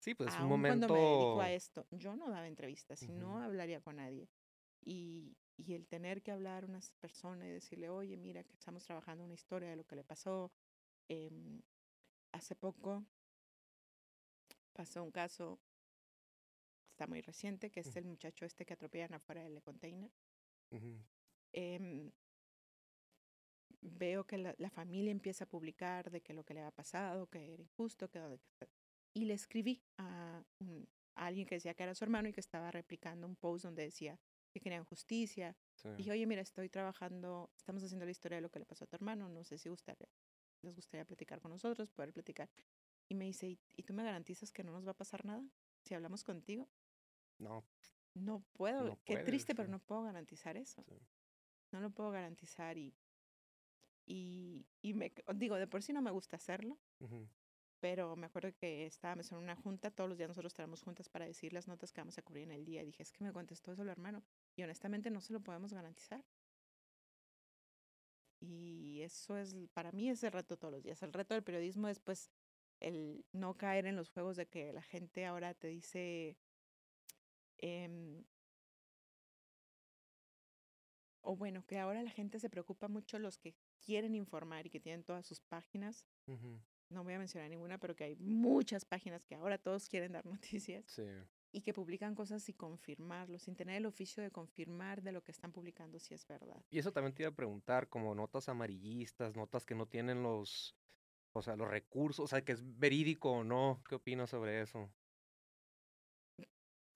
Sí, 0.00 0.14
pues 0.14 0.38
un 0.38 0.46
Aún 0.46 0.64
cuando 0.64 0.88
me 0.88 1.00
dedico 1.00 1.40
momento. 1.40 1.42
a 1.42 1.52
esto, 1.52 1.86
yo 1.90 2.16
no 2.16 2.30
daba 2.30 2.48
entrevistas 2.48 3.08
y 3.08 3.12
no 3.12 3.38
Ujú. 3.38 3.42
hablaría 3.42 3.80
con 3.80 3.96
nadie. 3.96 4.30
Y, 4.80 5.38
y 5.56 5.74
el 5.74 5.88
tener 5.88 6.22
que 6.22 6.32
hablar 6.32 6.64
a 6.64 6.66
una 6.66 6.80
persona 7.00 7.46
y 7.48 7.50
decirle, 7.52 7.88
oye, 7.90 8.16
mira, 8.16 8.44
que 8.44 8.54
estamos 8.54 8.84
trabajando 8.84 9.24
una 9.24 9.34
historia 9.34 9.70
de 9.70 9.76
lo 9.76 9.86
que 9.86 9.96
le 9.96 10.04
pasó. 10.04 10.52
em, 11.08 11.62
hace 12.32 12.56
poco 12.56 13.06
pasó 14.72 15.02
un 15.04 15.10
caso, 15.12 15.60
está 16.90 17.06
muy 17.06 17.22
reciente, 17.22 17.70
que 17.70 17.80
es 17.80 17.94
Ujú. 17.94 17.96
el 17.96 18.04
muchacho 18.04 18.44
este 18.44 18.66
que 18.66 18.74
atropellan 18.74 19.14
afuera 19.14 19.42
del 19.42 19.62
container. 19.62 20.12
Ujú. 20.70 21.04
Em, 21.52 22.12
veo 23.80 24.26
que 24.26 24.38
la, 24.38 24.54
la 24.58 24.70
familia 24.70 25.10
empieza 25.12 25.44
a 25.44 25.48
publicar 25.48 26.10
de 26.10 26.22
que 26.22 26.32
lo 26.34 26.44
que 26.44 26.54
le 26.54 26.60
había 26.60 26.72
pasado, 26.72 27.28
que 27.30 27.52
era 27.54 27.62
injusto, 27.62 28.10
que... 28.10 28.20
Y 29.18 29.24
le 29.24 29.34
escribí 29.34 29.82
a, 29.96 30.44
un- 30.60 30.88
a 31.16 31.26
alguien 31.26 31.44
que 31.44 31.56
decía 31.56 31.74
que 31.74 31.82
era 31.82 31.92
su 31.96 32.04
hermano 32.04 32.28
y 32.28 32.32
que 32.32 32.38
estaba 32.40 32.70
replicando 32.70 33.26
un 33.26 33.34
post 33.34 33.64
donde 33.64 33.82
decía 33.82 34.20
que 34.52 34.60
querían 34.60 34.84
justicia. 34.84 35.56
Sí. 35.74 35.88
Dije, 35.96 36.12
oye, 36.12 36.24
mira, 36.24 36.40
estoy 36.42 36.68
trabajando, 36.68 37.50
estamos 37.56 37.82
haciendo 37.82 38.04
la 38.04 38.12
historia 38.12 38.36
de 38.36 38.42
lo 38.42 38.48
que 38.48 38.60
le 38.60 38.64
pasó 38.64 38.84
a 38.84 38.86
tu 38.86 38.94
hermano, 38.94 39.28
no 39.28 39.42
sé 39.42 39.58
si 39.58 39.68
gustaría, 39.68 40.08
les 40.62 40.76
gustaría 40.76 41.04
platicar 41.04 41.40
con 41.40 41.50
nosotros, 41.50 41.90
poder 41.90 42.12
platicar. 42.12 42.48
Y 43.08 43.16
me 43.16 43.24
dice, 43.24 43.48
¿y, 43.48 43.58
y 43.76 43.82
tú 43.82 43.92
me 43.92 44.04
garantizas 44.04 44.52
que 44.52 44.62
no 44.62 44.70
nos 44.70 44.86
va 44.86 44.92
a 44.92 44.96
pasar 44.96 45.24
nada 45.24 45.42
si 45.82 45.94
hablamos 45.94 46.22
contigo? 46.22 46.68
No, 47.38 47.64
No 48.14 48.44
puedo, 48.52 48.84
No 48.84 48.96
qué 49.04 49.14
puedes, 49.14 49.26
triste, 49.26 49.54
pero 49.56 49.66
sí. 49.66 49.72
no 49.72 49.80
puedo 49.80 50.04
garantizar 50.04 50.56
eso. 50.56 50.84
Sí. 50.84 50.94
No 51.72 51.80
lo 51.80 51.90
puedo 51.90 52.12
garantizar 52.12 52.78
y, 52.78 52.94
y, 54.06 54.64
y 54.80 54.94
me, 54.94 55.12
digo, 55.34 55.56
de 55.56 55.66
por 55.66 55.82
sí 55.82 55.92
no 55.92 56.02
me 56.02 56.12
gusta 56.12 56.36
hacerlo, 56.36 56.78
Ujú. 57.00 57.28
Pero 57.80 58.16
me 58.16 58.26
acuerdo 58.26 58.52
que 58.54 58.86
estábamos 58.86 59.30
en 59.30 59.38
una 59.38 59.54
junta, 59.54 59.90
todos 59.90 60.08
los 60.08 60.18
días 60.18 60.28
nosotros 60.28 60.54
tenemos 60.54 60.82
juntas 60.82 61.08
para 61.08 61.26
decir 61.26 61.52
las 61.52 61.68
notas 61.68 61.92
que 61.92 62.00
vamos 62.00 62.18
a 62.18 62.22
cubrir 62.22 62.44
en 62.44 62.52
el 62.52 62.64
día. 62.64 62.82
Y 62.82 62.86
dije, 62.86 63.02
es 63.02 63.12
que 63.12 63.22
me 63.24 63.32
contestó 63.32 63.72
eso 63.72 63.82
el 63.82 63.88
hermano. 63.88 64.22
Y 64.56 64.62
honestamente 64.62 65.10
no 65.10 65.20
se 65.20 65.32
lo 65.32 65.40
podemos 65.40 65.72
garantizar. 65.72 66.24
Y 68.40 69.00
eso 69.02 69.36
es, 69.36 69.54
para 69.72 69.92
mí 69.92 70.10
es 70.10 70.22
el 70.22 70.32
reto 70.32 70.56
todos 70.56 70.72
los 70.72 70.82
días. 70.82 71.02
El 71.02 71.12
reto 71.12 71.34
del 71.34 71.42
periodismo 71.42 71.88
es 71.88 71.98
pues 72.00 72.30
el 72.80 73.24
no 73.32 73.56
caer 73.56 73.86
en 73.86 73.96
los 73.96 74.10
juegos 74.10 74.36
de 74.36 74.46
que 74.46 74.72
la 74.72 74.82
gente 74.82 75.26
ahora 75.26 75.54
te 75.54 75.68
dice, 75.68 76.36
em, 77.58 78.24
o 81.20 81.36
bueno, 81.36 81.64
que 81.66 81.78
ahora 81.78 82.02
la 82.02 82.10
gente 82.10 82.38
se 82.38 82.48
preocupa 82.50 82.88
mucho 82.88 83.18
los 83.18 83.38
que 83.38 83.54
quieren 83.80 84.14
informar 84.14 84.66
y 84.66 84.70
que 84.70 84.80
tienen 84.80 85.04
todas 85.04 85.26
sus 85.26 85.40
páginas. 85.40 86.06
No 86.90 87.04
voy 87.04 87.14
a 87.14 87.18
mencionar 87.18 87.50
ninguna, 87.50 87.78
pero 87.78 87.94
que 87.96 88.04
hay 88.04 88.16
muchas 88.16 88.84
páginas 88.84 89.26
que 89.26 89.34
ahora 89.34 89.58
todos 89.58 89.88
quieren 89.88 90.12
dar 90.12 90.24
noticias 90.26 90.84
Sí. 90.86 91.04
y 91.52 91.62
que 91.62 91.74
publican 91.74 92.14
cosas 92.14 92.48
y 92.48 92.54
confirmarlo, 92.54 93.38
sin 93.38 93.56
tener 93.56 93.76
el 93.76 93.86
oficio 93.86 94.22
de 94.22 94.30
confirmar 94.30 95.02
de 95.02 95.12
lo 95.12 95.22
que 95.24 95.32
están 95.32 95.52
publicando 95.52 95.98
si 95.98 96.14
es 96.14 96.26
verdad. 96.26 96.64
Y 96.70 96.78
eso 96.78 96.92
también 96.92 97.14
te 97.14 97.22
iba 97.22 97.30
a 97.30 97.34
preguntar, 97.34 97.88
como 97.88 98.14
notas 98.14 98.48
amarillistas, 98.48 99.34
notas 99.36 99.64
que 99.64 99.74
no 99.74 99.88
tienen 99.88 100.22
los, 100.22 100.76
o 101.32 101.42
sea, 101.42 101.56
los 101.56 101.68
recursos, 101.70 102.24
o 102.24 102.28
sea, 102.28 102.44
que 102.44 102.52
es 102.52 102.62
verídico 102.78 103.30
o 103.32 103.44
no. 103.44 103.82
¿Qué 103.88 103.94
opinas 103.96 104.30
sobre 104.30 104.60
eso? 104.62 104.94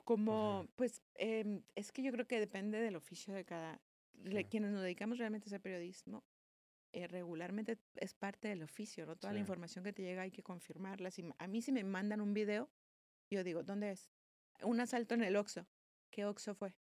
Como, 0.05 0.67
pues, 0.77 1.05
em, 1.15 1.65
es 1.77 1.93
que 1.93 2.03
yo 2.03 2.11
creo 2.13 2.27
que 2.27 2.41
depende 2.41 2.79
del 2.81 2.97
oficio 2.97 3.33
de 3.35 3.45
cada, 3.45 3.83
le- 4.15 4.49
quienes 4.49 4.73
nos 4.73 4.83
dedicamos 4.83 5.19
realmente 5.19 5.47
a 5.47 5.49
hacer 5.51 5.63
periodismo, 5.63 6.27
eh, 6.93 7.07
regularmente 7.09 7.79
es 7.97 8.15
parte 8.15 8.49
del 8.49 8.63
oficio, 8.63 9.07
¿no? 9.07 9.17
Toda 9.17 9.33
la 9.33 9.39
Sí. 9.39 9.41
información 9.41 9.85
que 9.85 9.93
te 9.93 10.03
llega 10.03 10.23
hay 10.23 10.31
que 10.31 10.43
confirmarla. 10.43 11.11
Si, 11.11 11.25
a 11.39 11.47
mí 11.47 11.63
si 11.63 11.73
me 11.73 11.85
mandan 11.85 12.21
un 12.21 12.35
video, 12.35 12.71
yo 13.31 13.45
digo, 13.45 13.63
¿dónde 13.63 13.93
es? 13.93 14.11
Un 14.63 14.81
asalto 14.81 15.15
en 15.15 15.23
el 15.25 15.37
Oxxo. 15.37 15.67
¿Qué 16.11 16.25
Oxxo 16.25 16.55
fue? 16.55 16.75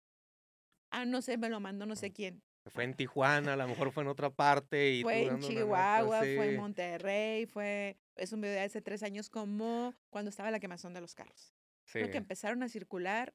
Ah, 0.91 1.05
no 1.05 1.21
sé, 1.21 1.37
me 1.37 1.49
lo 1.51 1.61
mandó 1.61 1.87
no 1.87 1.97
sé 1.97 2.13
quién. 2.13 2.43
Fue 2.67 2.85
en 2.85 2.95
Tijuana, 2.95 3.55
a 3.55 3.57
lo 3.57 3.67
mejor 3.69 3.93
fue 3.93 4.03
en 4.03 4.09
otra 4.09 4.31
parte 4.31 4.91
y 4.93 5.03
Fue 5.03 5.23
en 5.25 5.39
Chihuahua, 5.41 6.19
fue 6.19 6.49
en 6.49 6.57
Monterrey, 6.57 7.47
fue, 7.47 7.97
es 8.17 8.33
un 8.33 8.41
video 8.41 8.55
de 8.55 8.61
hace 8.61 8.83
tres 8.83 9.03
años 9.03 9.31
como 9.31 9.95
cuando 10.11 10.29
estaba 10.31 10.51
la 10.51 10.61
quemazón 10.61 10.93
de 10.93 11.01
los 11.01 11.15
carros. 11.15 11.55
Creo 11.93 12.07
Sí, 12.07 12.13
que 12.13 12.19
empezaron 12.19 12.63
a 12.63 12.69
circular 12.69 13.35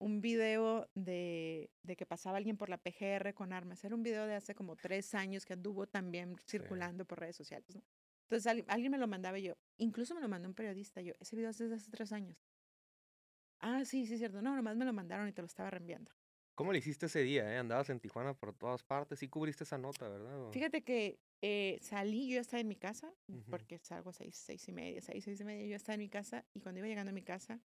un 0.00 0.20
video 0.20 0.90
de, 0.94 1.70
de 1.82 1.96
que 1.96 2.06
pasaba 2.06 2.38
alguien 2.38 2.56
por 2.56 2.68
la 2.70 2.78
PGR 2.78 3.34
con 3.34 3.52
armas. 3.52 3.84
Era 3.84 3.94
un 3.94 4.02
video 4.02 4.26
de 4.26 4.34
hace 4.34 4.54
como 4.54 4.76
tres 4.76 5.14
años 5.14 5.44
que 5.44 5.52
anduvo 5.52 5.86
también 5.86 6.36
circulando 6.48 7.04
por 7.06 7.20
redes 7.20 7.36
sociales, 7.36 7.74
¿no? 7.76 7.82
Entonces 8.24 8.46
al- 8.46 8.64
alguien 8.68 8.92
me 8.92 8.98
lo 8.98 9.06
mandaba 9.08 9.38
yo, 9.38 9.54
incluso 9.78 10.14
me 10.14 10.20
lo 10.20 10.28
mandó 10.28 10.48
un 10.48 10.54
periodista, 10.54 11.00
yo, 11.02 11.14
ese 11.20 11.36
video 11.36 11.50
es 11.50 11.58
desde 11.58 11.74
hace 11.76 11.90
tres 11.90 12.12
años. 12.12 12.38
Ah, 13.58 13.84
sí, 13.84 14.06
sí, 14.06 14.14
es 14.14 14.20
cierto. 14.20 14.40
No, 14.40 14.56
nomás 14.56 14.76
me 14.76 14.84
lo 14.84 14.92
mandaron 14.92 15.28
y 15.28 15.32
te 15.32 15.42
lo 15.42 15.46
estaba 15.46 15.70
reenviando. 15.70 16.10
¿Cómo 16.54 16.72
le 16.72 16.78
hiciste 16.78 17.06
ese 17.06 17.20
día, 17.22 17.52
eh? 17.52 17.58
Andabas 17.58 17.90
en 17.90 18.00
Tijuana 18.00 18.34
por 18.34 18.54
todas 18.54 18.82
partes, 18.82 19.18
sí 19.18 19.28
cubriste 19.28 19.64
esa 19.64 19.78
nota, 19.78 20.08
¿verdad? 20.08 20.40
O- 20.48 20.52
Fíjate 20.52 20.82
que 20.82 21.20
eh, 21.42 21.78
salí, 21.82 22.28
yo 22.28 22.34
ya 22.36 22.40
estaba 22.40 22.60
en 22.60 22.68
mi 22.68 22.76
casa, 22.76 23.12
porque 23.50 23.78
salgo 23.78 24.10
a 24.10 24.12
seis, 24.12 24.36
seis 24.36 24.66
y 24.68 24.72
media, 24.72 25.00
seis, 25.00 25.24
seis 25.24 25.40
y 25.40 25.44
media, 25.44 25.66
yo 25.66 25.76
estaba 25.76 25.94
en 25.94 26.00
mi 26.00 26.08
casa 26.10 26.44
y 26.54 26.60
cuando 26.60 26.78
iba 26.80 26.88
llegando 26.88 27.10
a 27.10 27.14
mi 27.14 27.22
casa, 27.22 27.60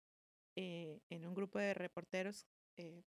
eh, 0.55 1.01
en 1.09 1.25
un 1.25 1.33
grupo 1.33 1.59
de 1.59 1.73
reporteros 1.73 2.47
eh, 2.77 3.03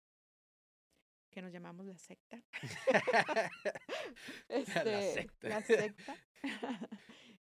que 1.30 1.42
nos 1.42 1.52
llamamos 1.52 1.86
la 1.86 1.96
secta, 1.98 2.42
este, 4.48 5.12
secta. 5.14 5.48
la 5.48 5.62
secta, 5.62 6.16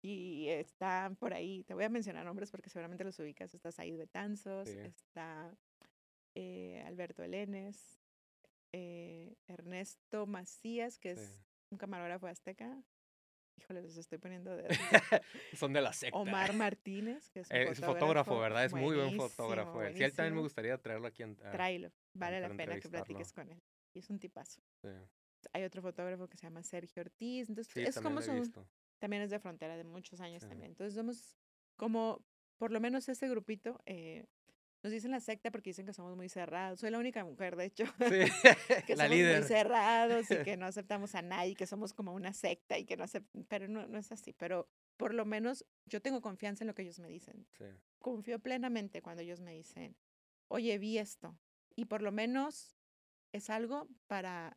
y 0.03 0.49
están 0.49 1.17
por 1.17 1.35
ahí, 1.35 1.63
te 1.65 1.75
voy 1.75 1.85
a 1.85 1.89
mencionar 1.89 2.25
nombres 2.25 2.51
porque 2.51 2.71
seguramente 2.71 3.05
los 3.05 3.19
ubicas, 3.19 3.55
está 3.55 3.71
Said 3.73 3.97
Betanzos, 3.99 4.69
Sí. 4.69 4.79
está 4.79 5.57
eh, 6.35 6.83
Alberto 6.87 7.23
Elenes, 7.23 8.01
eh, 8.73 9.37
Ernesto 9.47 10.27
Macías, 10.27 10.99
que 10.99 11.15
Sí. 11.17 11.23
es 11.23 11.43
un 11.71 11.79
camarógrafo 11.79 12.27
azteca. 12.27 12.83
Híjole, 13.57 13.83
los 13.83 13.97
estoy 13.97 14.19
poniendo 14.19 14.55
de 14.55 14.69
Son 15.55 15.73
de 15.73 15.81
la 15.81 15.93
secta. 15.93 16.19
Omar 16.19 16.53
Martínez, 16.55 17.31
que 17.31 17.41
es 17.41 17.51
un 17.51 17.57
Eh, 17.57 17.69
es 17.71 17.81
fotógrafo, 17.81 18.39
¿verdad? 18.39 18.65
Es 18.65 18.75
muy 18.75 18.97
buen 18.97 19.17
fotógrafo. 19.17 19.83
él. 19.83 19.97
Sí, 19.97 20.03
él 20.03 20.13
también 20.13 20.35
me 20.35 20.43
gustaría 20.43 20.77
traerlo 20.79 21.07
aquí. 21.07 21.23
En, 21.23 21.37
Tráelo, 21.37 21.91
vale 22.13 22.41
la 22.41 22.49
pena 22.49 22.79
que 22.79 22.89
platiques 22.89 23.33
con 23.33 23.51
él. 23.51 23.61
Y 23.95 24.01
es 24.01 24.11
un 24.11 24.19
tipazo. 24.19 24.61
sí, 24.83 24.89
Hay 25.53 25.65
otro 25.65 25.81
fotógrafo 25.81 26.29
que 26.29 26.37
se 26.37 26.47
llama 26.47 26.63
Sergio 26.63 27.01
Ortiz. 27.01 27.49
Entonces, 27.49 27.73
sí, 27.73 27.83
es 27.83 27.99
como 27.99 28.21
son, 28.21 28.53
también 28.99 29.23
es 29.23 29.31
de 29.31 29.39
frontera 29.39 29.77
de 29.77 29.85
muchos 29.85 30.21
años 30.21 30.43
también. 30.47 30.71
Entonces 30.73 30.95
somos 30.95 31.37
como, 31.77 32.25
por 32.59 32.73
lo 32.73 32.81
menos 32.81 33.09
ese 33.09 33.29
grupito, 33.29 33.81
eh, 33.87 34.27
nos 34.87 34.93
dicen 34.93 35.11
la 35.11 35.19
secta 35.19 35.51
porque 35.51 35.71
dicen 35.71 35.85
que 35.85 35.93
somos 35.93 36.15
muy 36.17 36.29
cerrados. 36.29 36.79
Soy 36.79 36.91
la 36.93 36.99
única 36.99 37.25
mujer, 37.25 37.57
de 37.57 37.65
hecho, 37.65 37.85
Sí, 37.85 37.95
que 38.87 38.95
la 38.95 39.05
somos 39.05 39.17
líder. 39.17 39.39
muy 39.41 39.49
cerrados 39.49 40.31
y 40.31 40.37
que 40.45 40.57
no 40.57 40.67
aceptamos 40.67 41.15
a 41.17 41.23
nadie, 41.23 41.57
que 41.57 41.67
somos 41.67 41.93
como 41.93 42.15
una 42.15 42.33
secta 42.33 42.79
y 42.79 42.85
que 42.85 42.97
no 42.97 43.03
aceptamos, 43.03 43.47
pero 43.49 43.67
no, 43.67 43.87
no 43.89 43.99
es 43.99 44.13
así. 44.13 44.33
Pero 44.33 44.69
por 44.97 45.13
lo 45.13 45.25
menos 45.25 45.67
yo 45.87 46.01
tengo 46.01 46.21
confianza 46.21 46.63
en 46.63 46.69
lo 46.69 46.75
que 46.75 46.83
ellos 46.83 47.01
me 47.01 47.09
dicen. 47.09 47.47
Sí, 47.59 47.65
Confío 47.99 48.39
plenamente 48.39 49.03
cuando 49.03 49.23
ellos 49.23 49.41
me 49.41 49.53
dicen, 49.55 49.97
oye, 50.47 50.79
vi 50.79 50.99
esto. 50.99 51.37
Y 51.75 51.87
por 51.87 52.01
lo 52.03 52.13
menos 52.13 52.77
es 53.33 53.51
algo 53.51 53.89
para 54.07 54.57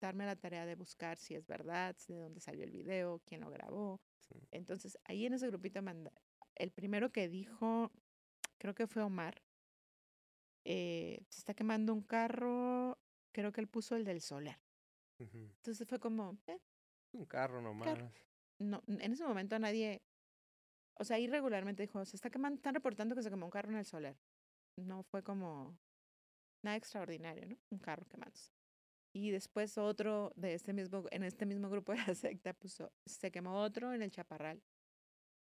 darme 0.00 0.26
la 0.26 0.36
tarea 0.36 0.66
de 0.66 0.74
buscar 0.74 1.16
si 1.16 1.34
es 1.34 1.46
verdad, 1.46 1.96
si 1.98 2.12
de 2.12 2.20
dónde 2.20 2.40
salió 2.40 2.62
el 2.64 2.70
video, 2.70 3.22
quién 3.24 3.40
lo 3.40 3.50
grabó. 3.50 4.00
sí. 4.20 4.34
Entonces, 4.50 4.98
ahí 5.04 5.24
en 5.24 5.32
ese 5.32 5.46
grupito, 5.48 5.80
manda, 5.82 6.12
el 6.54 6.70
primero 6.72 7.10
que 7.10 7.28
dijo, 7.28 7.90
creo 8.58 8.74
que 8.74 8.86
fue 8.86 9.02
Omar, 9.02 9.42
eh, 10.64 11.24
se 11.28 11.40
está 11.40 11.54
quemando 11.54 11.92
un 11.94 12.02
carro, 12.02 12.98
creo 13.32 13.52
que 13.52 13.60
él 13.60 13.68
puso 13.68 13.96
el 13.96 14.04
del 14.04 14.20
solar. 14.20 14.60
Entonces 15.18 15.86
fue 15.88 15.98
como, 15.98 16.38
eh, 16.46 16.58
Un 17.12 17.24
carro 17.26 17.60
nomás. 17.60 17.98
no, 18.58 18.82
en 18.86 19.12
ese 19.12 19.24
momento 19.24 19.58
nadie, 19.58 20.02
o 20.94 21.04
sea, 21.04 21.18
irregularmente 21.18 21.82
dijo, 21.82 22.04
se 22.04 22.16
está 22.16 22.30
quemando, 22.30 22.56
están 22.56 22.74
reportando 22.74 23.14
que 23.14 23.22
se 23.22 23.30
quemó 23.30 23.46
un 23.46 23.50
carro 23.50 23.70
en 23.70 23.78
el 23.78 23.84
solar. 23.84 24.16
No 24.76 25.02
fue 25.02 25.22
como 25.22 25.76
nada 26.62 26.76
extraordinario, 26.76 27.46
¿no? 27.46 27.56
Un 27.70 27.78
carro 27.78 28.06
quemándose. 28.06 28.52
Y 29.12 29.30
después 29.30 29.78
otro 29.78 30.32
de 30.36 30.54
este 30.54 30.72
mismo, 30.72 31.04
en 31.10 31.24
este 31.24 31.46
mismo 31.46 31.68
grupo 31.70 31.92
de 31.92 31.98
la 32.06 32.14
secta 32.14 32.52
puso, 32.52 32.92
se 33.06 33.30
quemó 33.32 33.60
otro 33.62 33.92
en 33.92 34.02
el 34.02 34.10
Chaparral. 34.10 34.62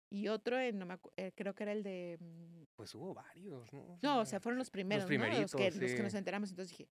Y 0.09 0.27
otro 0.27 0.59
en, 0.59 0.79
no 0.79 0.85
me 0.85 0.95
acu- 0.95 1.11
eh, 1.17 1.31
creo 1.35 1.53
que 1.53 1.63
era 1.63 1.71
el 1.71 1.83
de, 1.83 2.17
mm, 2.19 2.63
Pues 2.75 2.95
hubo 2.95 3.13
varios, 3.13 3.71
¿no? 3.73 3.99
no, 4.01 4.19
o 4.19 4.25
sea, 4.25 4.39
fueron 4.39 4.57
los 4.57 4.69
primeros, 4.69 5.09
¿no? 5.09 5.25
Los 5.41 5.53
que, 5.53 5.71
los 5.71 5.91
que 5.93 6.03
nos 6.03 6.13
enteramos. 6.13 6.49
Entonces 6.49 6.77
dije, 6.77 6.89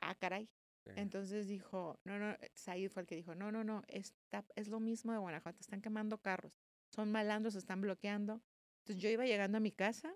ah, 0.00 0.14
caray. 0.14 0.48
Sí. 0.84 0.92
Entonces 0.96 1.48
dijo, 1.48 1.98
no, 2.04 2.18
no, 2.18 2.30
eh, 2.32 2.50
Said 2.54 2.90
fue 2.90 3.02
el 3.02 3.06
que 3.06 3.14
dijo, 3.14 3.34
no, 3.34 3.52
no, 3.52 3.62
no, 3.62 3.82
está, 3.88 4.44
es 4.56 4.68
lo 4.68 4.80
mismo 4.80 5.12
de 5.12 5.18
Guanajuato, 5.18 5.60
están 5.60 5.80
quemando 5.82 6.18
carros, 6.18 6.58
son 6.88 7.12
malandros, 7.12 7.54
están 7.54 7.80
bloqueando. 7.80 8.40
Entonces 8.80 9.02
yo 9.02 9.10
iba 9.10 9.26
llegando 9.26 9.58
a 9.58 9.60
mi 9.60 9.70
casa, 9.70 10.14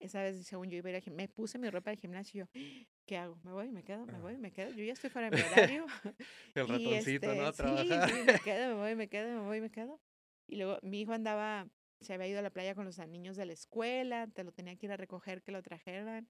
esa 0.00 0.22
vez 0.22 0.44
según 0.46 0.68
yo 0.70 0.78
iba 0.78 0.88
a 0.88 0.96
ir 0.96 1.02
al 1.06 1.14
me 1.14 1.28
puse 1.28 1.58
mi 1.58 1.70
ropa 1.70 1.90
de 1.90 1.96
gimnasio 1.96 2.48
y 2.52 2.60
yo, 2.60 2.86
¿qué 3.06 3.16
hago? 3.18 3.38
¿Me 3.44 3.52
voy? 3.52 3.70
¿Me 3.70 3.84
quedo? 3.84 4.04
¿Me 4.06 4.18
voy? 4.20 4.36
¿Me 4.36 4.50
quedo? 4.50 4.70
Yo 4.70 4.82
ya 4.84 4.94
estoy 4.94 5.10
fuera 5.10 5.30
de 5.30 5.36
mi 5.36 5.42
horario. 5.76 5.86
El 6.54 6.66
Y, 6.66 6.68
ratoncito, 6.68 7.34
¿no? 7.34 7.42
A 7.42 7.50
este, 7.50 7.62
sí, 7.84 8.14
sí, 8.14 8.22
me 8.26 8.40
quedo, 8.40 8.68
me 8.68 8.74
voy, 8.80 8.94
me 8.96 9.08
quedo, 9.08 9.40
me 9.40 9.46
voy, 9.46 9.60
me 9.60 9.70
quedo. 9.70 10.00
Y 10.50 10.56
luego 10.56 10.78
mi 10.82 11.00
hijo 11.00 11.12
andaba, 11.12 11.68
se 12.00 12.12
había 12.12 12.26
ido 12.26 12.40
a 12.40 12.42
la 12.42 12.50
playa 12.50 12.74
con 12.74 12.84
los 12.84 12.98
niños 13.08 13.36
de 13.36 13.46
la 13.46 13.52
escuela, 13.52 14.26
te 14.26 14.42
lo 14.42 14.52
tenía 14.52 14.76
que 14.76 14.86
ir 14.86 14.92
a 14.92 14.96
recoger, 14.96 15.42
que 15.42 15.52
lo 15.52 15.62
trajeran. 15.62 16.28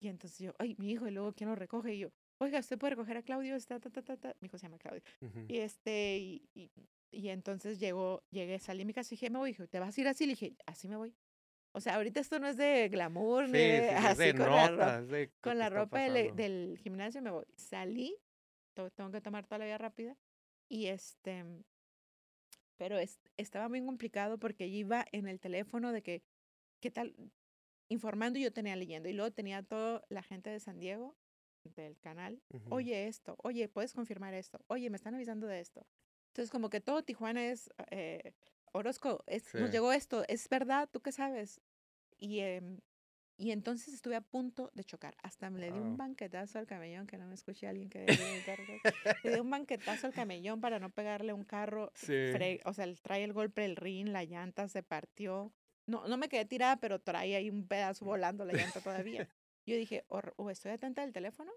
Y 0.00 0.08
entonces 0.08 0.38
yo, 0.38 0.54
ay, 0.58 0.74
mi 0.78 0.90
hijo, 0.92 1.06
y 1.06 1.10
luego 1.10 1.32
¿quién 1.34 1.50
lo 1.50 1.56
recoge? 1.56 1.94
Y 1.94 1.98
yo, 1.98 2.08
oiga, 2.38 2.60
¿usted 2.60 2.78
puede 2.78 2.92
recoger 2.92 3.18
a 3.18 3.22
Claudio? 3.22 3.56
Está, 3.56 3.78
ta, 3.78 3.90
ta, 3.90 4.02
ta, 4.02 4.16
ta. 4.16 4.34
Mi 4.40 4.46
hijo 4.46 4.56
se 4.58 4.66
llama 4.66 4.78
Claudio. 4.78 5.02
Ujú. 5.20 5.44
Y 5.48 5.58
este, 5.58 6.18
y, 6.18 6.48
y, 6.54 6.70
y 7.10 7.28
entonces 7.28 7.78
llegó, 7.78 8.22
llegué, 8.30 8.58
salí 8.58 8.80
de 8.80 8.84
mi 8.86 8.94
casa 8.94 9.08
y 9.12 9.16
dije, 9.16 9.28
me 9.28 9.38
voy. 9.38 9.54
¿te 9.54 9.78
vas 9.78 9.96
a 9.96 10.00
ir 10.00 10.08
así? 10.08 10.24
Le 10.24 10.32
dije, 10.32 10.56
así 10.66 10.88
me 10.88 10.96
voy. 10.96 11.14
O 11.72 11.80
sea, 11.80 11.96
ahorita 11.96 12.20
esto 12.20 12.38
no 12.38 12.48
es 12.48 12.56
de 12.56 12.88
glamour, 12.88 13.46
Sí, 13.46 13.52
ni 13.52 13.58
de, 13.58 13.88
sí, 13.90 13.94
así 14.06 14.22
de 14.22 14.34
con 14.34 14.50
la 14.50 14.68
ropa 14.68 14.70
notas, 14.70 15.08
de 15.08 15.26
lo 15.26 15.32
con 15.40 15.58
la 15.58 15.70
ropa 15.70 16.00
del, 16.00 16.34
del 16.34 16.78
gimnasio 16.78 17.20
me 17.20 17.30
voy. 17.30 17.44
Salí, 17.56 18.16
tengo 18.94 19.10
que 19.10 19.20
tomar 19.20 19.46
toda 19.46 19.58
la 19.58 19.64
vía 19.66 19.78
rápida. 19.78 20.16
Y 20.68 20.86
este, 20.86 21.44
pero 22.78 22.96
es- 22.98 23.20
estaba 23.36 23.68
muy 23.68 23.84
complicado 23.84 24.38
porque 24.38 24.66
iba 24.66 25.04
en 25.12 25.28
el 25.28 25.38
teléfono 25.40 25.92
de 25.92 26.02
que, 26.02 26.22
¿qué 26.80 26.90
tal? 26.90 27.14
Informando 27.90 28.38
yo 28.38 28.52
tenía 28.52 28.76
leyendo. 28.76 29.08
Y 29.08 29.12
luego 29.12 29.30
tenía 29.32 29.62
toda 29.62 30.02
la 30.08 30.22
gente 30.22 30.48
de 30.50 30.60
San 30.60 30.78
Diego, 30.78 31.16
del 31.64 31.98
canal. 31.98 32.40
Ujú. 32.50 32.74
Oye, 32.76 33.08
esto, 33.08 33.36
oye, 33.42 33.68
¿puedes 33.68 33.92
confirmar 33.92 34.32
esto? 34.34 34.64
Oye, 34.68 34.88
me 34.90 34.96
están 34.96 35.14
avisando 35.14 35.46
de 35.46 35.60
esto. 35.60 35.86
Entonces, 36.28 36.50
como 36.50 36.70
que 36.70 36.80
todo 36.80 37.02
Tijuana 37.02 37.46
es, 37.46 37.68
eh, 37.90 38.32
Orozco, 38.72 39.24
es, 39.26 39.54
nos 39.54 39.70
Sí. 39.70 39.72
llegó 39.72 39.92
esto, 39.92 40.24
¿es 40.28 40.48
verdad? 40.48 40.88
¿Tú 40.90 41.00
qué 41.00 41.10
sabes? 41.12 41.60
Y, 42.16 42.40
em, 42.40 42.78
y 43.38 43.52
entonces 43.52 43.94
estuve 43.94 44.16
a 44.16 44.20
punto 44.20 44.70
de 44.74 44.82
chocar. 44.82 45.16
Hasta 45.22 45.48
me 45.48 45.60
le 45.60 45.72
di 45.72 45.78
un 45.78 45.90
Wow. 45.90 45.96
banquetazo 45.96 46.58
al 46.58 46.66
camellón, 46.66 47.06
que 47.06 47.16
no 47.16 47.26
me 47.28 47.34
escuché 47.34 47.68
a 47.68 47.70
alguien 47.70 47.88
que. 47.88 48.04
Le 49.22 49.30
di 49.30 49.38
un 49.38 49.48
banquetazo 49.48 50.08
al 50.08 50.12
camellón 50.12 50.60
para 50.60 50.80
no 50.80 50.90
pegarle 50.90 51.32
un 51.32 51.44
carro. 51.44 51.92
Sí. 51.94 52.32
o 52.64 52.72
sea, 52.74 52.92
trae 53.00 53.22
el 53.22 53.32
golpe 53.32 53.62
del 53.62 53.76
rin, 53.76 54.12
la 54.12 54.24
llanta 54.24 54.68
se 54.68 54.82
partió. 54.82 55.52
No, 55.86 56.06
no 56.08 56.16
me 56.16 56.28
quedé 56.28 56.44
tirada, 56.44 56.78
pero 56.80 57.00
trae 57.00 57.36
ahí 57.36 57.48
un 57.48 57.66
pedazo 57.66 58.04
volando 58.04 58.44
la 58.44 58.52
llanta 58.52 58.80
todavía. 58.80 59.28
Yo 59.66 59.76
dije, 59.76 60.04
o, 60.08 60.20
o 60.36 60.50
estoy 60.50 60.72
atenta 60.72 61.02
del 61.02 61.12
teléfono, 61.12 61.52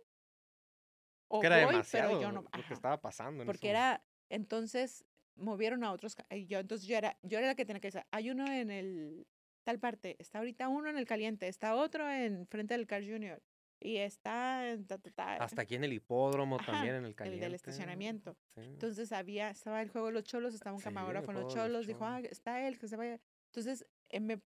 o 1.29 1.39
que 1.39 1.47
era 1.47 1.63
voy, 1.63 1.73
demasiado 1.73 2.09
pero 2.09 2.21
yo 2.21 2.31
no. 2.31 2.41
lo 2.41 2.67
que 2.67 2.73
estaba 2.73 2.99
pasando 2.99 3.41
en 3.43 3.47
porque 3.47 3.69
era, 3.69 4.03
entonces 4.29 5.05
movieron 5.35 5.83
a 5.85 5.93
otros, 5.93 6.15
yo 6.45 6.59
entonces 6.59 6.87
yo 6.87 6.97
era, 6.97 7.17
yo 7.23 7.37
era 7.37 7.47
la 7.47 7.55
que 7.55 7.65
tenía 7.65 7.79
que 7.79 7.87
decir, 7.87 8.03
hay 8.11 8.29
uno 8.29 8.45
en 8.51 8.69
el 8.69 9.25
tal 9.63 9.79
parte, 9.79 10.15
está 10.19 10.39
ahorita 10.39 10.67
uno 10.67 10.89
en 10.89 10.97
el 10.97 11.05
caliente, 11.05 11.47
está 11.47 11.75
otro 11.75 12.09
en 12.09 12.47
frente 12.47 12.73
del 12.73 12.87
Car 12.87 13.03
Junior, 13.03 13.41
y 13.79 13.97
está 13.97 14.69
en 14.69 14.85
ta, 14.85 14.97
ta, 14.99 15.11
ta, 15.11 15.35
Hasta 15.37 15.63
aquí 15.63 15.75
en 15.75 15.83
el 15.83 15.93
hipódromo 15.93 16.57
Ajá, 16.57 16.71
también, 16.71 16.95
en 16.95 17.03
el 17.03 17.09
el 17.09 17.15
caliente. 17.15 17.45
del 17.45 17.55
estacionamiento. 17.55 18.37
Sí. 18.55 18.61
Entonces 18.61 19.11
había, 19.11 19.49
estaba 19.49 19.81
el 19.81 19.89
juego 19.89 20.07
de 20.07 20.13
los 20.13 20.23
cholos, 20.23 20.53
estaba 20.53 20.75
un 20.75 20.81
Sí, 20.81 20.87
el 20.87 20.93
camarógrafo 20.93 21.25
con 21.27 21.35
los 21.35 21.53
cholos, 21.53 21.87
dijo, 21.87 22.05
ah, 22.05 22.19
está 22.21 22.67
él, 22.67 22.77
que 22.77 22.87
se 22.87 22.95
vaya. 22.95 23.19
Entonces 23.47 23.85
eh, 24.09 24.19
me 24.19 24.39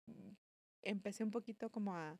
empecé 0.82 1.23
un 1.23 1.32
poquito 1.32 1.69
como 1.69 1.95
a, 1.95 2.17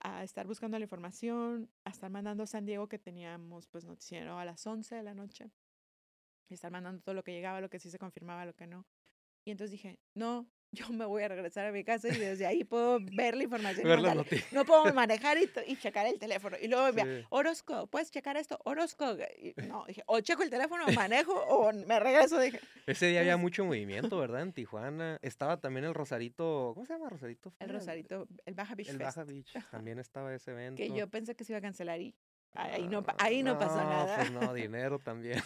a 0.00 0.24
estar 0.24 0.46
buscando 0.46 0.78
la 0.78 0.84
información, 0.84 1.70
a 1.84 1.90
estar 1.90 2.10
mandando 2.10 2.42
a 2.42 2.46
San 2.46 2.64
Diego 2.66 2.88
que 2.88 2.98
teníamos 2.98 3.68
pues 3.68 3.84
noticiero 3.84 4.38
a 4.38 4.44
las 4.44 4.66
11 4.66 4.94
de 4.96 5.02
la 5.02 5.14
noche, 5.14 5.52
y 6.48 6.54
estar 6.54 6.72
mandando 6.72 7.00
todo 7.00 7.14
lo 7.14 7.22
que 7.22 7.32
llegaba, 7.32 7.60
lo 7.60 7.70
que 7.70 7.78
sí 7.78 7.90
se 7.90 7.98
confirmaba, 7.98 8.44
lo 8.44 8.54
que 8.54 8.66
no. 8.66 8.86
Y 9.44 9.52
entonces 9.52 9.70
dije, 9.70 10.00
no, 10.14 10.48
yo 10.72 10.88
me 10.90 11.04
voy 11.04 11.22
a 11.22 11.28
regresar 11.28 11.66
a 11.66 11.72
mi 11.72 11.82
casa 11.84 12.08
y 12.08 12.16
desde 12.16 12.46
ahí 12.46 12.64
puedo 12.64 12.98
ver 13.00 13.36
la 13.36 13.42
información. 13.44 13.86
Ver. 13.86 14.24
No 14.52 14.64
puedo 14.64 14.92
manejar 14.94 15.36
y, 15.38 15.50
y 15.66 15.76
checar 15.76 16.06
el 16.06 16.18
teléfono. 16.18 16.56
Y 16.60 16.68
luego 16.68 16.86
envía, 16.88 17.04
Sí. 17.04 17.26
Orozco, 17.30 17.86
¿puedes 17.88 18.10
checar 18.10 18.36
esto? 18.36 18.58
Orozco. 18.64 19.16
Y 19.40 19.54
no, 19.68 19.84
dije, 19.86 20.02
o 20.06 20.20
checo 20.20 20.42
el 20.42 20.50
teléfono, 20.50 20.84
manejo 20.94 21.32
o 21.32 21.72
me 21.72 21.98
regreso. 21.98 22.38
Dije, 22.38 22.60
Ese 22.86 23.06
día 23.06 23.20
había 23.20 23.36
mucho 23.36 23.64
movimiento, 23.64 24.18
¿verdad? 24.18 24.42
En 24.42 24.52
Tijuana. 24.52 25.18
Estaba 25.22 25.56
también 25.58 25.84
el 25.86 25.94
Rosarito. 25.94 26.72
¿Cómo 26.74 26.86
se 26.86 26.92
llama 26.92 27.08
Rosarito? 27.08 27.52
el? 27.58 27.68
Rosarito, 27.70 28.28
el 28.46 28.54
Baja 28.54 28.74
Beach 28.74 28.88
El 28.90 28.96
Fest, 28.98 29.16
Baja 29.16 29.24
Beach. 29.24 29.52
También 29.70 29.98
estaba 29.98 30.34
ese 30.34 30.52
evento. 30.52 30.76
que 30.76 30.90
yo 30.92 31.08
pensé 31.08 31.34
que 31.34 31.44
se 31.44 31.52
iba 31.52 31.58
a 31.58 31.62
cancelar 31.62 32.00
y 32.00 32.14
ahí 32.54 32.86
no, 32.86 33.04
Ah, 33.06 33.14
ahí 33.18 33.42
no 33.42 33.58
pasó 33.58 33.76
nada. 33.76 34.16
Pues 34.16 34.30
no, 34.32 34.52
dinero 34.54 34.98
también. 34.98 35.40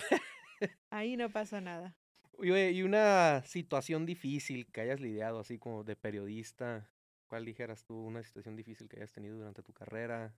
Ahí 0.90 1.16
no 1.16 1.30
pasó 1.30 1.60
nada. 1.60 1.94
Y, 2.40 2.50
oye, 2.50 2.72
y 2.72 2.82
una 2.82 3.42
situación 3.44 4.06
difícil 4.06 4.66
que 4.66 4.80
hayas 4.80 5.00
lidiado 5.00 5.40
así 5.40 5.58
como 5.58 5.84
de 5.84 5.96
periodista. 5.96 6.90
¿Cuál 7.28 7.44
dijeras 7.44 7.84
tú? 7.84 7.96
Una 7.96 8.22
situación 8.22 8.56
difícil 8.56 8.88
que 8.88 8.96
hayas 8.96 9.12
tenido 9.12 9.36
durante 9.36 9.62
tu 9.62 9.72
carrera. 9.72 10.34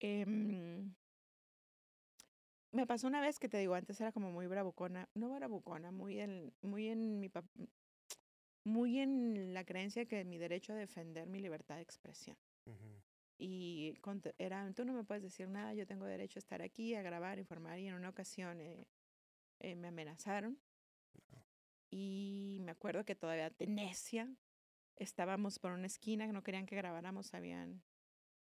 Em, 0.00 0.94
me 2.72 2.86
pasó 2.86 3.06
una 3.08 3.20
vez 3.20 3.38
que 3.38 3.48
te 3.48 3.58
digo, 3.58 3.74
antes 3.74 4.00
era 4.00 4.12
como 4.12 4.30
muy 4.30 4.46
bravucona, 4.46 5.08
no 5.14 5.34
bravucona, 5.34 5.90
muy 5.90 6.20
en, 6.20 6.52
muy 6.62 6.88
en 6.88 7.20
mi 7.20 7.30
muy 8.64 8.98
en 8.98 9.54
la 9.54 9.64
creencia 9.64 10.06
que 10.06 10.24
mi 10.24 10.38
derecho 10.38 10.72
a 10.72 10.76
defender 10.76 11.26
mi 11.26 11.40
libertad 11.40 11.76
de 11.76 11.82
expresión. 11.82 12.36
Y 13.38 13.94
era, 14.38 14.72
tú 14.74 14.84
no 14.84 14.92
me 14.92 15.04
puedes 15.04 15.22
decir 15.22 15.48
nada, 15.48 15.72
yo 15.72 15.86
tengo 15.86 16.04
derecho 16.06 16.38
a 16.38 16.40
estar 16.40 16.60
aquí, 16.60 16.94
a 16.94 17.02
grabar, 17.02 17.38
informar. 17.38 17.78
Y 17.78 17.86
en 17.86 17.94
una 17.94 18.08
ocasión 18.08 18.60
eh, 18.60 18.88
eh, 19.60 19.76
me 19.76 19.88
amenazaron. 19.88 20.58
Y 21.90 22.58
me 22.62 22.72
acuerdo 22.72 23.04
que 23.04 23.14
todavía 23.14 23.52
necia 23.66 24.28
estábamos 24.96 25.58
por 25.58 25.72
una 25.72 25.86
esquina, 25.86 26.26
no 26.26 26.42
querían 26.42 26.66
que 26.66 26.76
grabáramos, 26.76 27.32
habían 27.32 27.82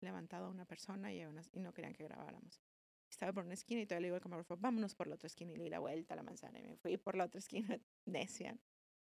levantado 0.01 0.45
a 0.45 0.49
una 0.49 0.65
persona 0.65 1.11
y, 1.13 1.25
una- 1.25 1.41
y 1.51 1.61
no 1.61 1.73
querían 1.73 1.93
que 1.93 2.03
grabáramos. 2.03 2.61
Estaba 3.09 3.33
por 3.33 3.45
una 3.45 3.53
esquina 3.53 3.81
y 3.81 3.85
todavía 3.85 4.01
le 4.01 4.07
digo 4.07 4.15
al 4.15 4.21
camarógrafo, 4.21 4.57
vámonos 4.57 4.95
por 4.95 5.07
la 5.07 5.15
otra 5.15 5.27
esquina 5.27 5.53
y 5.53 5.57
le 5.57 5.63
di 5.65 5.69
la 5.69 5.79
vuelta 5.79 6.13
a 6.13 6.17
la 6.17 6.23
manzana 6.23 6.59
y 6.59 6.63
me 6.63 6.75
fui 6.77 6.97
por 6.97 7.15
la 7.15 7.25
otra 7.25 7.39
esquina 7.39 7.79
necia. 8.05 8.57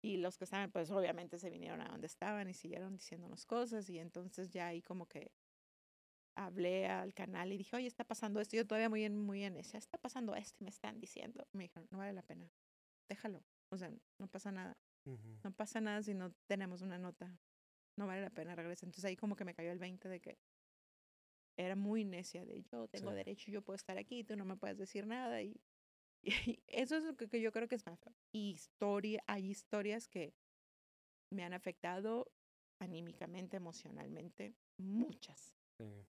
Y 0.01 0.17
los 0.17 0.37
que 0.37 0.45
estaban, 0.45 0.71
pues 0.71 0.91
obviamente 0.91 1.37
se 1.39 1.49
vinieron 1.49 1.81
a 1.81 1.89
donde 1.89 2.07
estaban 2.07 2.49
y 2.49 2.53
siguieron 2.53 2.95
diciéndonos 2.95 3.45
cosas 3.45 3.89
y 3.89 3.99
entonces 3.99 4.49
ya 4.51 4.67
ahí 4.67 4.81
como 4.81 5.07
que 5.07 5.31
hablé 6.45 6.87
al 6.87 7.13
canal 7.13 7.51
y 7.51 7.57
dije, 7.57 7.75
oye, 7.75 7.87
está 7.87 8.03
pasando 8.03 8.39
esto. 8.39 8.55
Yo 8.55 8.65
todavía 8.65 8.89
muy 8.89 9.03
en, 9.03 9.17
muy 9.17 9.43
en 9.43 9.57
esa, 9.57 9.77
está 9.77 9.97
pasando 9.97 10.35
esto 10.35 10.57
y 10.61 10.63
me 10.65 10.69
están 10.69 10.99
diciendo. 10.99 11.47
Me 11.53 11.65
dijeron, 11.65 11.87
no 11.91 11.97
vale 11.97 12.13
la 12.13 12.23
pena, 12.23 12.49
déjalo. 13.09 13.43
O 13.71 13.77
sea, 13.77 13.91
no 14.17 14.27
pasa 14.27 14.51
nada. 14.51 14.77
No 15.43 15.51
pasa 15.53 15.81
nada 15.81 16.03
si 16.03 16.13
no 16.13 16.31
tenemos 16.47 16.81
una 16.81 16.97
nota. 16.99 17.39
No 17.97 18.05
vale 18.07 18.21
la 18.21 18.29
pena 18.29 18.55
regresar. 18.55 18.87
Entonces 18.87 19.05
ahí 19.05 19.15
como 19.15 19.35
que 19.35 19.43
me 19.45 19.53
cayó 19.55 19.71
el 19.71 19.79
20 19.79 20.07
de 20.07 20.19
que 20.19 20.37
era 21.57 21.75
muy 21.75 22.05
necia 22.05 22.45
de 22.45 22.61
yo 22.63 22.87
tengo 22.87 23.09
Sí. 23.09 23.15
derecho, 23.15 23.51
yo 23.51 23.61
puedo 23.61 23.75
estar 23.75 23.97
aquí, 23.97 24.23
tú 24.23 24.35
no 24.37 24.45
me 24.45 24.55
puedes 24.55 24.77
decir 24.77 25.05
nada. 25.07 25.41
Y, 25.41 25.59
y 26.57 26.63
eso 26.67 26.95
es 26.95 27.03
lo 27.03 27.15
que, 27.17 27.27
que 27.27 27.41
yo 27.41 27.51
creo 27.51 27.67
que 27.67 27.75
es 27.75 27.85
más. 27.85 27.99
Y 28.31 28.51
historia, 28.51 29.23
hay 29.27 29.49
historias 29.49 30.07
que 30.07 30.33
me 31.31 31.43
han 31.43 31.53
afectado 31.53 32.31
anímicamente, 32.79 33.57
emocionalmente, 33.57 34.53
muchas. 34.77 35.53
Sí. 35.77 36.05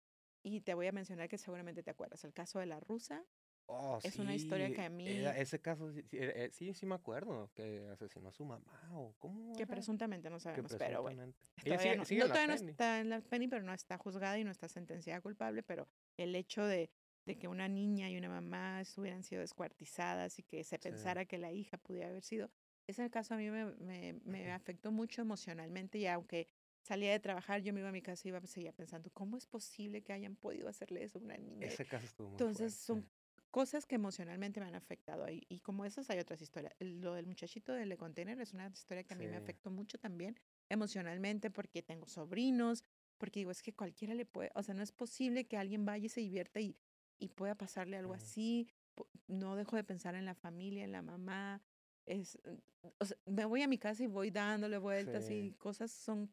Y 0.48 0.62
te 0.62 0.74
voy 0.74 0.88
a 0.88 0.94
mencionar 0.94 1.28
que 1.28 1.38
seguramente 1.38 1.84
te 1.84 1.92
acuerdas. 1.92 2.24
El 2.24 2.34
caso 2.34 2.60
de 2.60 2.68
la 2.68 2.80
rusa. 2.80 3.26
Oh, 3.70 4.00
Es 4.02 4.18
una 4.18 4.34
historia 4.34 4.70
sí, 4.70 4.74
que 4.76 4.82
a 4.84 4.90
mí- 4.90 5.10
era- 5.10 5.38
ese 5.38 5.60
caso, 5.60 5.92
sí, 5.92 6.02
sí, 6.10 6.18
eh, 6.18 6.46
eh, 6.46 6.50
sí, 6.54 6.74
sí 6.74 6.86
me 6.86 6.96
acuerdo, 6.96 7.52
que 7.54 7.86
asesinó 7.92 8.30
a 8.30 8.32
su 8.32 8.46
mamá 8.46 8.90
o 8.94 9.14
cómo 9.20 9.58
Que 9.58 9.64
era? 9.64 9.74
presuntamente 9.74 10.30
no 10.30 10.38
Que 10.38 10.42
sabemos, 10.42 10.74
pero 10.78 11.02
bueno. 11.02 11.24
presuntamente. 11.34 11.64
Todavía 11.66 11.84
sigue- 11.84 11.98
no, 11.98 12.06
sigue 12.06 12.20
no, 12.22 12.28
todavía 12.28 12.48
no 12.48 12.54
está 12.54 13.00
en 13.02 13.10
la 13.10 13.20
penny, 13.20 13.50
pero 13.50 13.64
no 13.64 13.74
está 13.74 13.98
juzgada 13.98 14.40
y 14.40 14.46
no 14.46 14.52
está 14.52 14.70
sentenciada 14.70 15.20
culpable, 15.20 15.64
pero 15.64 15.90
el 16.16 16.34
hecho 16.36 16.64
de, 16.66 16.90
de 17.26 17.38
que 17.38 17.50
una 17.50 17.68
niña 17.68 18.10
y 18.10 18.16
una 18.16 18.30
mamá 18.30 18.84
hubieran 18.96 19.24
sido 19.24 19.42
descuartizadas 19.42 20.40
y 20.40 20.44
que 20.44 20.64
se 20.64 20.78
Sí. 20.78 20.84
pensara 20.84 21.26
que 21.26 21.38
la 21.38 21.52
hija 21.52 21.78
pudiera 21.78 22.08
haber 22.08 22.24
sido, 22.24 22.50
ese 22.88 23.10
caso 23.10 23.34
a 23.34 23.38
mí 23.38 23.50
me, 23.50 23.66
me, 23.76 24.14
me 24.24 24.50
afectó 24.54 24.94
mucho 24.94 25.22
emocionalmente 25.22 25.98
y 25.98 26.08
aunque 26.08 26.48
salía 26.88 27.12
de 27.12 27.20
trabajar, 27.20 27.62
yo 27.62 27.74
me 27.74 27.82
iba 27.82 27.90
a 27.90 27.92
mi 27.92 28.02
casa 28.02 28.22
y 28.28 28.30
iba, 28.30 28.40
seguía 28.48 28.72
pensando, 28.72 29.10
¿cómo 29.12 29.38
es 29.38 29.46
posible 29.46 30.02
que 30.04 30.14
hayan 30.14 30.36
podido 30.36 30.70
hacerle 30.70 31.04
eso 31.04 31.20
a 31.20 31.22
una 31.22 31.38
niña? 31.38 31.68
Ese 31.68 31.86
caso 31.86 32.06
estuvo 32.06 32.28
muy 32.30 32.34
Entonces 32.36 32.74
fuerte. 32.74 32.86
son 32.86 33.10
cosas 33.52 33.86
que 33.86 33.96
emocionalmente 33.96 34.60
me 34.60 34.68
han 34.68 34.76
afectado 34.76 35.24
ahí. 35.26 35.44
Y 35.50 35.60
como 35.60 35.84
esas 35.86 36.10
hay 36.10 36.20
otras 36.20 36.42
historias. 36.42 36.74
Lo 36.80 37.14
del 37.14 37.26
muchachito 37.28 37.74
del 37.74 37.90
de 37.90 37.98
container 37.98 38.40
es 38.40 38.54
una 38.54 38.68
historia 38.68 39.04
que 39.04 39.14
a 39.14 39.18
mí 39.18 39.26
me 39.28 39.36
afectó 39.38 39.70
mucho 39.72 39.98
también 39.98 40.38
emocionalmente 40.70 41.50
porque 41.52 41.82
tengo 41.82 42.08
sobrinos, 42.08 42.84
porque 43.18 43.40
digo, 43.42 43.52
es 43.52 43.62
que 43.62 43.74
cualquiera 43.74 44.14
le 44.14 44.26
puede, 44.26 44.52
o 44.54 44.62
sea, 44.64 44.74
no 44.76 44.84
es 44.84 44.92
posible 44.92 45.46
que 45.48 45.58
alguien 45.58 45.86
vaya 45.86 46.06
y 46.06 46.10
se 46.10 46.22
divierta 46.22 46.60
y, 46.60 46.76
y 47.20 47.30
pueda 47.30 47.56
pasarle 47.56 47.98
algo 47.98 48.14
así. 48.14 48.68
No 49.28 49.56
dejo 49.56 49.76
de 49.76 49.84
pensar 49.84 50.16
en 50.16 50.26
la 50.26 50.36
familia, 50.36 50.84
en 50.84 50.92
la 50.92 51.02
mamá. 51.02 51.62
Es, 52.06 52.38
o 53.00 53.06
sea, 53.06 53.18
me 53.26 53.46
voy 53.46 53.62
a 53.64 53.68
mi 53.68 53.78
casa 53.78 54.04
y 54.04 54.08
voy 54.08 54.30
dándole 54.32 54.78
vueltas 54.78 55.26
Sí. 55.26 55.34
y 55.34 55.52
cosas 55.54 55.92
son 55.92 56.32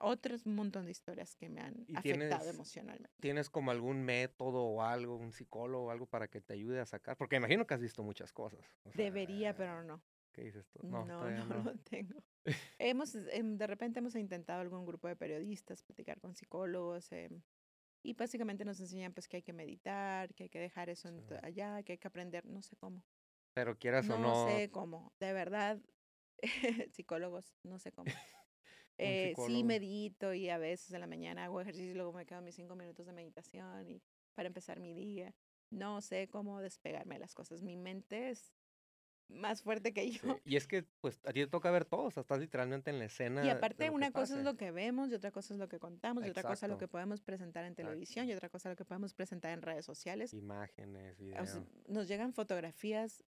otros 0.00 0.46
montón 0.46 0.86
de 0.86 0.90
historias 0.90 1.34
que 1.36 1.48
me 1.48 1.60
han 1.60 1.84
¿Y 1.88 1.96
afectado 1.96 2.02
tienes- 2.02 2.48
emocionalmente. 2.54 3.10
¿Tienes 3.20 3.48
como 3.50 3.70
algún 3.70 4.02
método 4.02 4.64
o 4.64 4.82
algo, 4.82 5.16
un 5.16 5.32
psicólogo 5.32 5.86
o 5.86 5.90
algo 5.90 6.06
para 6.06 6.28
que 6.28 6.40
te 6.40 6.54
ayude 6.54 6.80
a 6.80 6.86
sacar? 6.86 7.16
Porque 7.16 7.36
imagino 7.36 7.66
que 7.66 7.74
has 7.74 7.80
visto 7.80 8.02
muchas 8.02 8.32
cosas. 8.32 8.60
o 8.84 8.90
sea, 8.90 9.04
Debería, 9.04 9.56
pero 9.56 9.82
no. 9.84 10.02
¿Qué 10.32 10.42
dices 10.42 10.66
tú? 10.68 10.80
No, 10.86 11.04
no, 11.04 11.30
no, 11.30 11.62
lo 11.64 11.76
tengo. 11.78 12.22
hemos, 12.78 13.14
em, 13.14 13.56
de 13.56 13.66
repente 13.66 14.00
hemos 14.00 14.16
intentado 14.16 14.60
algún 14.60 14.84
grupo 14.84 15.06
de 15.08 15.16
periodistas, 15.16 15.82
platicar 15.84 16.20
con 16.20 16.34
psicólogos, 16.34 17.10
em, 17.12 17.42
y 18.02 18.12
básicamente 18.14 18.64
nos 18.64 18.80
enseñan 18.80 19.14
pues 19.14 19.28
que 19.28 19.36
hay 19.38 19.42
que 19.42 19.52
meditar, 19.52 20.34
que 20.34 20.44
hay 20.44 20.48
que 20.50 20.58
dejar 20.58 20.90
eso 20.90 21.08
allá, 21.42 21.82
que 21.84 21.92
hay 21.92 21.98
que 21.98 22.08
aprender, 22.08 22.44
no 22.46 22.60
sé 22.62 22.76
cómo. 22.76 23.02
Pero 23.54 23.78
quieras 23.78 24.10
o 24.10 24.18
no. 24.18 24.44
No 24.44 24.48
sé 24.48 24.70
cómo, 24.70 25.12
de 25.20 25.32
verdad, 25.32 25.80
psicólogos, 26.92 27.54
no 27.62 27.78
sé 27.78 27.92
cómo. 27.92 28.10
Eh, 28.98 29.34
sí 29.46 29.64
medito 29.64 30.34
y 30.34 30.48
a 30.50 30.58
veces 30.58 30.92
en 30.92 31.00
la 31.00 31.06
mañana 31.06 31.44
hago 31.44 31.60
ejercicio 31.60 31.90
y 31.90 31.94
luego 31.94 32.12
me 32.12 32.26
quedo 32.26 32.40
mis 32.42 32.54
cinco 32.54 32.76
minutos 32.76 33.06
de 33.06 33.12
meditación 33.12 33.88
y 33.88 34.02
para 34.34 34.46
empezar 34.46 34.80
mi 34.80 34.94
día. 34.94 35.34
No 35.70 36.00
sé 36.00 36.28
cómo 36.28 36.60
despegarme 36.60 37.16
de 37.16 37.20
las 37.20 37.34
cosas. 37.34 37.62
Mi 37.62 37.76
mente 37.76 38.30
es 38.30 38.54
más 39.28 39.62
fuerte 39.62 39.92
que 39.92 40.10
yo. 40.10 40.40
Y 40.44 40.56
es 40.56 40.66
que, 40.66 40.84
pues, 41.00 41.20
a 41.24 41.32
ti 41.32 41.40
te 41.40 41.46
toca 41.46 41.70
ver 41.70 41.84
todo, 41.84 42.04
o 42.04 42.10
sea, 42.10 42.20
estás 42.20 42.38
literalmente 42.38 42.90
en 42.90 42.98
la 42.98 43.06
escena. 43.06 43.44
Y 43.44 43.48
aparte, 43.48 43.90
una 43.90 44.10
cosa 44.10 44.38
es 44.38 44.44
lo 44.44 44.56
que 44.56 44.70
vemos, 44.70 45.10
y 45.10 45.14
otra 45.14 45.30
cosa 45.30 45.54
es 45.54 45.60
lo 45.60 45.68
que 45.68 45.78
contamos, 45.78 46.24
y 46.24 46.30
otra 46.30 46.42
cosa 46.42 46.66
es 46.66 46.70
lo 46.70 46.78
que 46.78 46.88
podemos 46.88 47.22
presentar 47.22 47.64
en 47.64 47.74
televisión, 47.74 48.28
y 48.28 48.32
otra 48.34 48.48
cosa 48.48 48.68
es 48.68 48.72
lo 48.72 48.76
que 48.76 48.84
podemos 48.84 49.14
presentar 49.14 49.52
en 49.52 49.62
redes 49.62 49.84
sociales. 49.84 50.32
Imágenes, 50.34 51.18
videos. 51.18 51.60
nos 51.88 52.08
llegan 52.08 52.32
fotografías, 52.32 53.24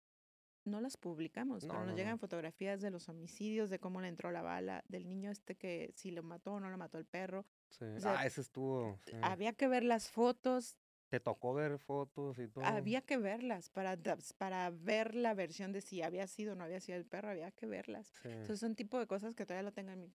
no 0.65 0.81
las 0.81 0.97
publicamos, 0.97 1.65
pero 1.65 1.85
nos 1.85 1.95
llegan 1.95 2.19
fotografías 2.19 2.81
de 2.81 2.91
los 2.91 3.07
homicidios, 3.07 3.69
de 3.69 3.79
cómo 3.79 4.01
le 4.01 4.07
entró 4.07 4.31
la 4.31 4.41
bala, 4.41 4.83
del 4.87 5.07
niño 5.07 5.31
este 5.31 5.55
que 5.55 5.91
si 5.95 6.11
lo 6.11 6.23
mató 6.23 6.53
o 6.53 6.59
no 6.59 6.69
lo 6.69 6.77
mató 6.77 6.97
el 6.97 7.05
perro. 7.05 7.45
Sí. 7.69 7.85
ah, 8.03 8.25
ese 8.25 8.41
estuvo. 8.41 8.99
Había 9.21 9.53
que 9.53 9.67
ver 9.67 9.83
las 9.83 10.09
fotos, 10.09 10.75
¿Te 11.09 11.19
tocó 11.19 11.53
ver 11.53 11.77
fotos 11.77 12.39
y 12.39 12.47
todo? 12.47 12.65
Había 12.65 13.01
que 13.01 13.17
verlas 13.17 13.69
para, 13.69 13.95
para 14.37 14.71
ver 14.71 15.13
la 15.13 15.33
versión 15.33 15.71
de 15.71 15.81
si 15.81 16.01
había 16.01 16.25
sido 16.27 16.53
o 16.53 16.55
no 16.55 16.63
había 16.63 16.79
sido 16.79 16.97
el 16.97 17.05
perro, 17.05 17.29
había 17.29 17.51
que 17.51 17.67
verlas. 17.67 18.11
Entonces 18.23 18.59
son 18.59 18.75
tipo 18.75 18.97
de 18.97 19.05
cosas 19.05 19.35
que 19.35 19.45
todavía 19.45 19.63
lo 19.63 19.71
tengo 19.71 19.91
en 19.91 19.99
mi 19.99 20.13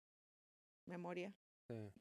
memoria. 0.85 1.33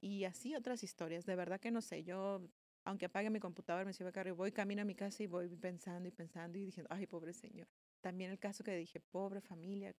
Y 0.00 0.24
así 0.24 0.54
otras 0.54 0.84
historias. 0.84 1.26
De 1.26 1.34
verdad 1.34 1.60
que 1.60 1.72
no 1.72 1.80
sé, 1.80 2.04
yo, 2.04 2.40
aunque 2.84 3.06
apague 3.06 3.30
mi 3.30 3.40
computadora, 3.40 3.84
me 3.84 3.92
sirve 3.92 4.12
carro 4.12 4.28
y 4.28 4.32
voy 4.32 4.52
camino 4.52 4.82
a 4.82 4.84
mi 4.84 4.94
casa 4.94 5.22
y 5.24 5.26
voy 5.26 5.48
pensando 5.56 6.08
y 6.08 6.12
pensando 6.12 6.56
y 6.56 6.66
diciendo, 6.66 6.88
ay, 6.92 7.06
pobre 7.06 7.32
señor. 7.32 7.66
También 8.00 8.30
el 8.30 8.38
caso 8.38 8.64
que 8.64 8.76
dije, 8.76 9.00
pobre 9.00 9.40
familia, 9.40 9.94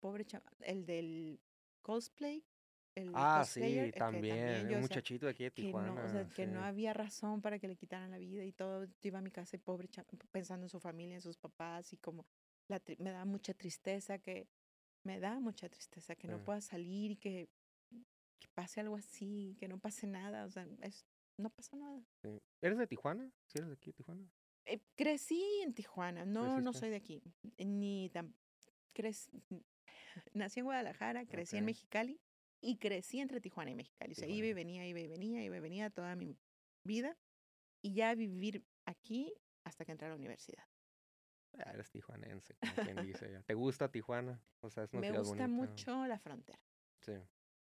pobre 0.00 0.24
chaval, 0.24 0.54
el 0.60 0.86
del 0.86 1.40
cosplay, 1.82 2.44
ah, 3.14 3.44
sí, 3.44 3.92
también, 3.96 4.74
un 4.74 4.80
muchachito 4.80 5.26
de 5.26 5.32
aquí 5.32 5.44
de 5.44 5.50
Tijuana. 5.50 5.88
Que 5.88 5.94
no, 5.94 6.04
o 6.04 6.08
sea, 6.08 6.28
que 6.28 6.46
no 6.46 6.62
había 6.62 6.92
razón 6.92 7.40
para 7.40 7.58
que 7.58 7.68
le 7.68 7.76
quitaran 7.76 8.10
la 8.10 8.18
vida 8.18 8.44
y 8.44 8.52
todo. 8.52 8.84
Yo 8.84 8.92
iba 9.02 9.18
a 9.18 9.22
mi 9.22 9.30
casa 9.30 9.56
y 9.56 9.58
pobre, 9.58 9.88
pensando 10.30 10.66
en 10.66 10.70
su 10.70 10.80
familia, 10.80 11.16
en 11.16 11.20
sus 11.20 11.36
papás 11.36 11.92
y 11.92 11.96
como 11.98 12.26
la 12.68 12.80
me 12.98 13.10
da 13.10 13.24
mucha 13.24 13.54
tristeza 13.54 14.18
que, 14.18 14.48
me 15.04 15.20
da 15.20 15.40
mucha 15.40 15.68
tristeza 15.68 16.14
que 16.14 16.28
no 16.28 16.44
pueda 16.44 16.60
salir 16.60 17.12
y 17.12 17.16
que, 17.16 17.48
que, 18.38 18.48
pase 18.54 18.80
algo 18.80 18.96
así, 18.96 19.56
que 19.58 19.68
no 19.68 19.78
pase 19.78 20.06
nada, 20.06 20.44
o 20.44 20.50
sea, 20.50 20.66
es, 20.82 21.06
no 21.38 21.50
pasa 21.50 21.76
nada. 21.76 22.02
¿Eres 22.60 22.78
de 22.78 22.86
Tijuana? 22.86 23.30
¿Sí 23.46 23.58
eres 23.58 23.68
de 23.68 23.74
aquí 23.74 23.90
de 23.90 23.94
Tijuana? 23.94 24.28
Eh, 24.68 24.80
crecí 24.96 25.42
en 25.62 25.72
Tijuana, 25.72 26.26
no, 26.26 26.60
no 26.60 26.74
soy 26.74 26.90
de 26.90 26.96
aquí, 26.96 27.22
ni 27.58 28.10
tan, 28.10 28.34
nací 30.34 30.60
en 30.60 30.66
Guadalajara, 30.66 31.24
crecí 31.24 31.56
en 31.56 31.64
Mexicali 31.64 32.20
y 32.60 32.76
crecí 32.76 33.20
entre 33.20 33.40
Tijuana 33.40 33.70
y 33.70 33.74
Mexicali. 33.74 34.12
O 34.12 34.14
sea, 34.14 34.28
iba 34.28 34.46
y 34.46 34.52
venía, 34.52 34.86
iba 34.86 35.00
y 35.00 35.06
venía, 35.06 35.42
iba 35.42 35.56
y 35.56 35.60
venía 35.60 35.88
toda 35.88 36.14
mi 36.16 36.36
vida. 36.84 37.16
Y 37.80 37.94
ya 37.94 38.14
vivir 38.14 38.66
aquí 38.84 39.32
hasta 39.64 39.84
que 39.86 39.92
entré 39.92 40.06
a 40.06 40.10
la 40.10 40.16
universidad. 40.16 40.64
Ah, 41.58 41.70
eres 41.72 41.90
tijuanense, 41.90 42.56
como 42.56 42.74
quien 42.74 43.06
dice. 43.06 43.42
¿Te 43.46 43.54
gusta 43.54 43.90
Tijuana? 43.90 44.42
O 44.60 44.68
sea, 44.68 44.84
es 44.84 44.92
Me 44.92 45.10
gusta 45.12 45.48
mucho 45.48 46.06
la 46.06 46.18
frontera. 46.18 46.60
Sí. 47.00 47.14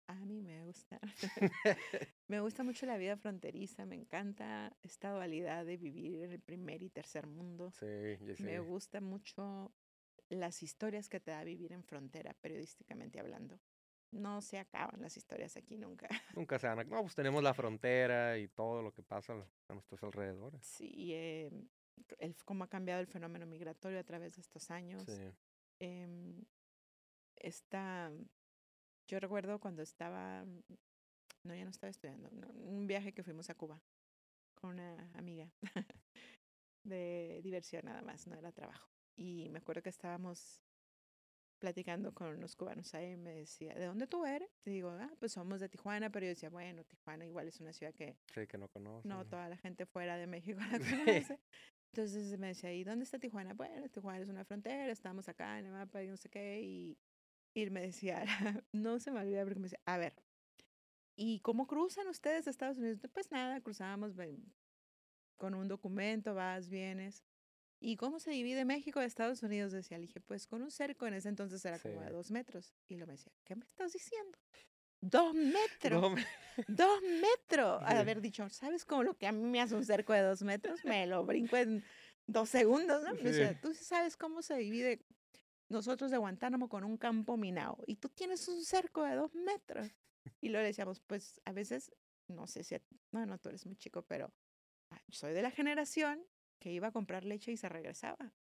A 0.07 0.15
mí 0.25 0.41
me 0.41 0.63
gusta. 0.63 0.99
me 2.27 2.39
gusta 2.39 2.63
mucho 2.63 2.85
la 2.85 2.97
vida 2.97 3.17
fronteriza. 3.17 3.85
Me 3.85 3.95
encanta 3.95 4.75
esta 4.83 5.11
dualidad 5.11 5.65
de 5.65 5.77
vivir 5.77 6.23
en 6.23 6.31
el 6.31 6.41
primer 6.41 6.81
y 6.81 6.89
tercer 6.89 7.27
mundo. 7.27 7.71
Sí, 7.71 8.35
sí. 8.35 8.43
Me 8.43 8.59
gusta 8.59 9.01
mucho 9.01 9.73
las 10.29 10.63
historias 10.63 11.09
que 11.09 11.19
te 11.19 11.31
da 11.31 11.43
vivir 11.43 11.73
en 11.73 11.83
frontera, 11.83 12.33
periodísticamente 12.41 13.19
hablando 13.19 13.59
no 14.11 14.41
se 14.41 14.59
acaban 14.59 15.01
las 15.01 15.17
historias 15.17 15.55
aquí 15.57 15.77
nunca. 15.77 16.07
Nunca 16.35 16.59
se 16.59 16.67
van. 16.67 16.89
No, 16.89 17.01
pues 17.01 17.15
tenemos 17.15 17.43
la 17.43 17.53
frontera 17.53 18.37
y 18.37 18.47
todo 18.47 18.81
lo 18.81 18.93
que 18.93 19.03
pasa 19.03 19.33
a 19.67 19.73
nuestros 19.73 20.01
alrededores. 20.03 20.65
Sí, 20.65 21.09
eh, 21.13 21.51
el, 22.19 22.35
cómo 22.45 22.63
ha 22.63 22.69
cambiado 22.69 23.01
el 23.01 23.07
fenómeno 23.07 23.45
migratorio 23.45 23.99
a 23.99 24.03
través 24.03 24.35
de 24.35 24.41
estos 24.41 24.71
años. 24.71 25.03
Sí. 25.05 25.29
Eh, 25.79 26.07
está, 27.35 28.11
yo 29.07 29.19
recuerdo 29.19 29.59
cuando 29.59 29.81
estaba, 29.81 30.45
no, 31.43 31.55
ya 31.55 31.63
no 31.63 31.71
estaba 31.71 31.89
estudiando, 31.89 32.29
un 32.29 32.87
viaje 32.87 33.13
que 33.13 33.23
fuimos 33.23 33.49
a 33.49 33.55
Cuba 33.55 33.81
con 34.55 34.71
una 34.71 35.11
amiga 35.13 35.51
de 36.83 37.39
diversión 37.43 37.85
nada 37.85 38.01
más, 38.01 38.27
no 38.27 38.35
era 38.35 38.51
trabajo. 38.51 38.89
Y 39.15 39.49
me 39.49 39.59
acuerdo 39.59 39.81
que 39.81 39.89
estábamos 39.89 40.61
platicando 41.59 42.13
con 42.13 42.35
unos 42.35 42.55
cubanos 42.55 42.93
ahí, 42.93 43.17
me 43.17 43.33
decía, 43.33 43.73
¿de 43.73 43.85
dónde 43.85 44.07
tú 44.07 44.25
eres? 44.25 44.49
Y 44.65 44.69
digo, 44.69 44.89
ah, 44.89 45.11
pues 45.19 45.31
somos 45.31 45.59
de 45.59 45.69
Tijuana, 45.69 46.11
pero 46.11 46.25
yo 46.25 46.29
decía, 46.29 46.49
bueno, 46.49 46.83
Tijuana 46.83 47.25
igual 47.25 47.47
es 47.47 47.59
una 47.59 47.73
ciudad 47.73 47.93
que... 47.93 48.15
Sí, 48.33 48.45
que 48.45 48.57
no 48.57 48.67
conoce. 48.67 49.07
No, 49.07 49.25
toda 49.25 49.49
la 49.49 49.57
gente 49.57 49.85
fuera 49.85 50.17
de 50.17 50.27
México 50.27 50.59
la 50.59 50.79
conoce. 51.25 51.39
Entonces 51.93 52.37
me 52.37 52.47
decía, 52.47 52.73
¿y 52.73 52.83
dónde 52.83 53.05
está 53.05 53.17
Tijuana? 53.17 53.53
Bueno, 53.53 53.89
Tijuana 53.89 54.19
es 54.19 54.29
una 54.29 54.45
frontera, 54.45 54.91
estamos 54.91 55.27
acá 55.29 55.57
en 55.57 55.65
el 55.65 55.71
mapa 55.71 56.03
y 56.03 56.07
no 56.07 56.17
sé 56.17 56.29
qué. 56.29 56.61
Y, 56.61 56.97
y 57.57 57.69
me 57.71 57.81
decía, 57.81 58.23
no 58.71 58.99
se 58.99 59.11
me 59.11 59.21
olvida 59.21 59.43
porque 59.43 59.59
me 59.59 59.63
decía, 59.63 59.81
a 59.85 59.97
ver, 59.97 60.13
¿y 61.15 61.39
cómo 61.39 61.65
cruzan 61.65 62.07
ustedes 62.07 62.45
a 62.45 62.51
Estados 62.51 62.77
Unidos? 62.77 62.99
Pues 63.11 63.31
nada, 63.31 63.59
cruzábamos 63.61 64.13
con 65.37 65.55
un 65.55 65.67
documento, 65.67 66.35
vas, 66.35 66.69
vienes. 66.69 67.23
¿Y 67.79 67.95
cómo 67.97 68.19
se 68.19 68.31
divide 68.31 68.65
México 68.65 68.99
de 68.99 69.05
Estados 69.07 69.41
Unidos? 69.43 69.71
Decía, 69.71 69.97
le 69.97 70.05
dije, 70.05 70.19
pues 70.19 70.47
con 70.47 70.61
un 70.61 70.71
cerco, 70.71 71.07
en 71.07 71.15
ese 71.15 71.29
entonces 71.29 71.63
era 71.65 71.79
como 71.79 72.01
de 72.01 72.09
dos 72.11 72.31
metros. 72.31 72.73
Y 72.87 72.95
lo 72.97 73.05
me 73.07 73.13
decía, 73.13 73.31
¿qué 73.43 73.55
me 73.55 73.65
estás 73.65 73.93
diciendo? 73.93 74.37
Dos 75.01 75.33
metros. 75.35 76.15
dos 76.67 77.01
metros. 77.21 77.81
A 77.83 77.99
haber 77.99 78.21
dicho, 78.21 78.47
¿sabes 78.49 78.85
cómo 78.85 79.03
lo 79.03 79.17
que 79.17 79.27
a 79.27 79.31
mí 79.31 79.43
me 79.43 79.61
hace 79.61 79.75
un 79.75 79.85
cerco 79.85 80.13
de 80.13 80.21
dos 80.21 80.41
metros? 80.43 80.83
Me 80.85 81.05
lo 81.07 81.23
brinco 81.23 81.57
en 81.57 81.83
dos 82.27 82.49
segundos, 82.49 83.03
¿no? 83.03 83.13
Me 83.15 83.21
decía, 83.23 83.59
tú 83.61 83.73
sabes 83.73 84.17
cómo 84.17 84.41
se 84.41 84.57
divide 84.57 85.03
nosotros 85.69 86.11
de 86.11 86.17
Guantánamo 86.17 86.69
con 86.69 86.83
un 86.83 86.97
campo 86.97 87.37
minado 87.37 87.77
y 87.87 87.95
tú 87.97 88.09
tienes 88.09 88.47
un 88.47 88.63
cerco 88.63 89.03
de 89.03 89.15
dos 89.15 89.33
metros. 89.35 89.87
Y 90.41 90.49
lo 90.49 90.59
decíamos, 90.59 90.99
pues 90.99 91.39
a 91.45 91.53
veces, 91.53 91.89
no 92.27 92.47
sé 92.47 92.65
si, 92.65 92.75
bueno, 93.11 93.37
tú 93.37 93.47
eres 93.47 93.65
muy 93.65 93.77
chico, 93.77 94.01
pero 94.01 94.33
ah, 94.91 95.01
soy 95.07 95.31
de 95.31 95.41
la 95.41 95.51
generación 95.51 96.21
que 96.59 96.69
iba 96.69 96.87
a 96.87 96.91
comprar 96.91 97.23
leche 97.23 97.53
y 97.53 97.57
se 97.57 97.69
regresaba, 97.69 98.33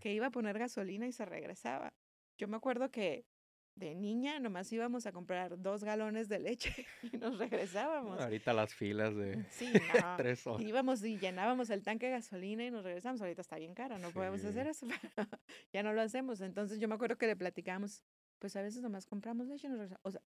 que 0.00 0.12
iba 0.12 0.26
a 0.26 0.30
poner 0.30 0.56
gasolina 0.56 1.04
y 1.08 1.12
se 1.12 1.24
regresaba. 1.24 1.94
Yo 2.38 2.46
me 2.46 2.56
acuerdo 2.56 2.92
que 2.92 3.26
de 3.74 3.94
niña 3.94 4.38
nomás 4.38 4.72
íbamos 4.72 5.06
a 5.06 5.12
comprar 5.12 5.60
dos 5.60 5.82
galones 5.84 6.28
de 6.28 6.38
leche 6.38 6.86
y 7.12 7.16
nos 7.16 7.38
regresábamos. 7.38 8.20
Ahorita 8.20 8.52
las 8.52 8.74
filas 8.74 9.14
de 9.16 9.44
sí, 9.50 9.72
tres 10.16 10.46
horas. 10.46 10.66
Íbamos 10.66 11.02
y 11.04 11.18
llenábamos 11.18 11.70
el 11.70 11.82
tanque 11.82 12.06
de 12.06 12.12
gasolina 12.12 12.64
y 12.64 12.70
nos 12.70 12.84
regresamos. 12.84 13.20
Ahorita 13.20 13.40
está 13.40 13.56
bien 13.56 13.74
cara, 13.74 13.98
no 13.98 14.10
podemos 14.10 14.44
hacer 14.44 14.66
eso. 14.66 14.86
ya 15.72 15.82
no 15.82 15.92
lo 15.92 16.02
hacemos. 16.02 16.40
Entonces 16.40 16.78
yo 16.78 16.88
me 16.88 16.94
acuerdo 16.94 17.16
que 17.16 17.26
le 17.26 17.36
platicamos, 17.36 18.02
pues 18.38 18.56
a 18.56 18.62
veces 18.62 18.82
nomás 18.82 19.06
compramos 19.06 19.46
leche 19.46 19.66
y 19.66 19.70
nos 19.70 19.78
regresamos. 19.78 20.00
O 20.04 20.10
sea, 20.10 20.22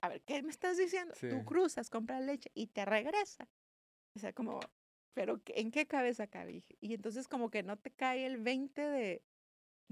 a 0.00 0.08
ver, 0.08 0.22
¿qué 0.22 0.42
me 0.42 0.50
estás 0.50 0.76
diciendo? 0.76 1.14
Tú 1.20 1.44
cruzas, 1.44 1.90
compras 1.90 2.22
leche 2.22 2.50
y 2.54 2.68
te 2.68 2.84
regresa. 2.84 3.48
O 4.14 4.18
sea, 4.18 4.32
como 4.32 4.60
pero 5.14 5.40
¿en 5.46 5.70
qué 5.70 5.86
cabeza 5.86 6.26
cabe? 6.26 6.64
Y 6.80 6.94
entonces 6.94 7.28
como 7.28 7.50
que 7.50 7.62
no 7.62 7.76
te 7.76 7.90
cae 7.90 8.26
el 8.26 8.38
20 8.38 8.80
de, 8.80 9.22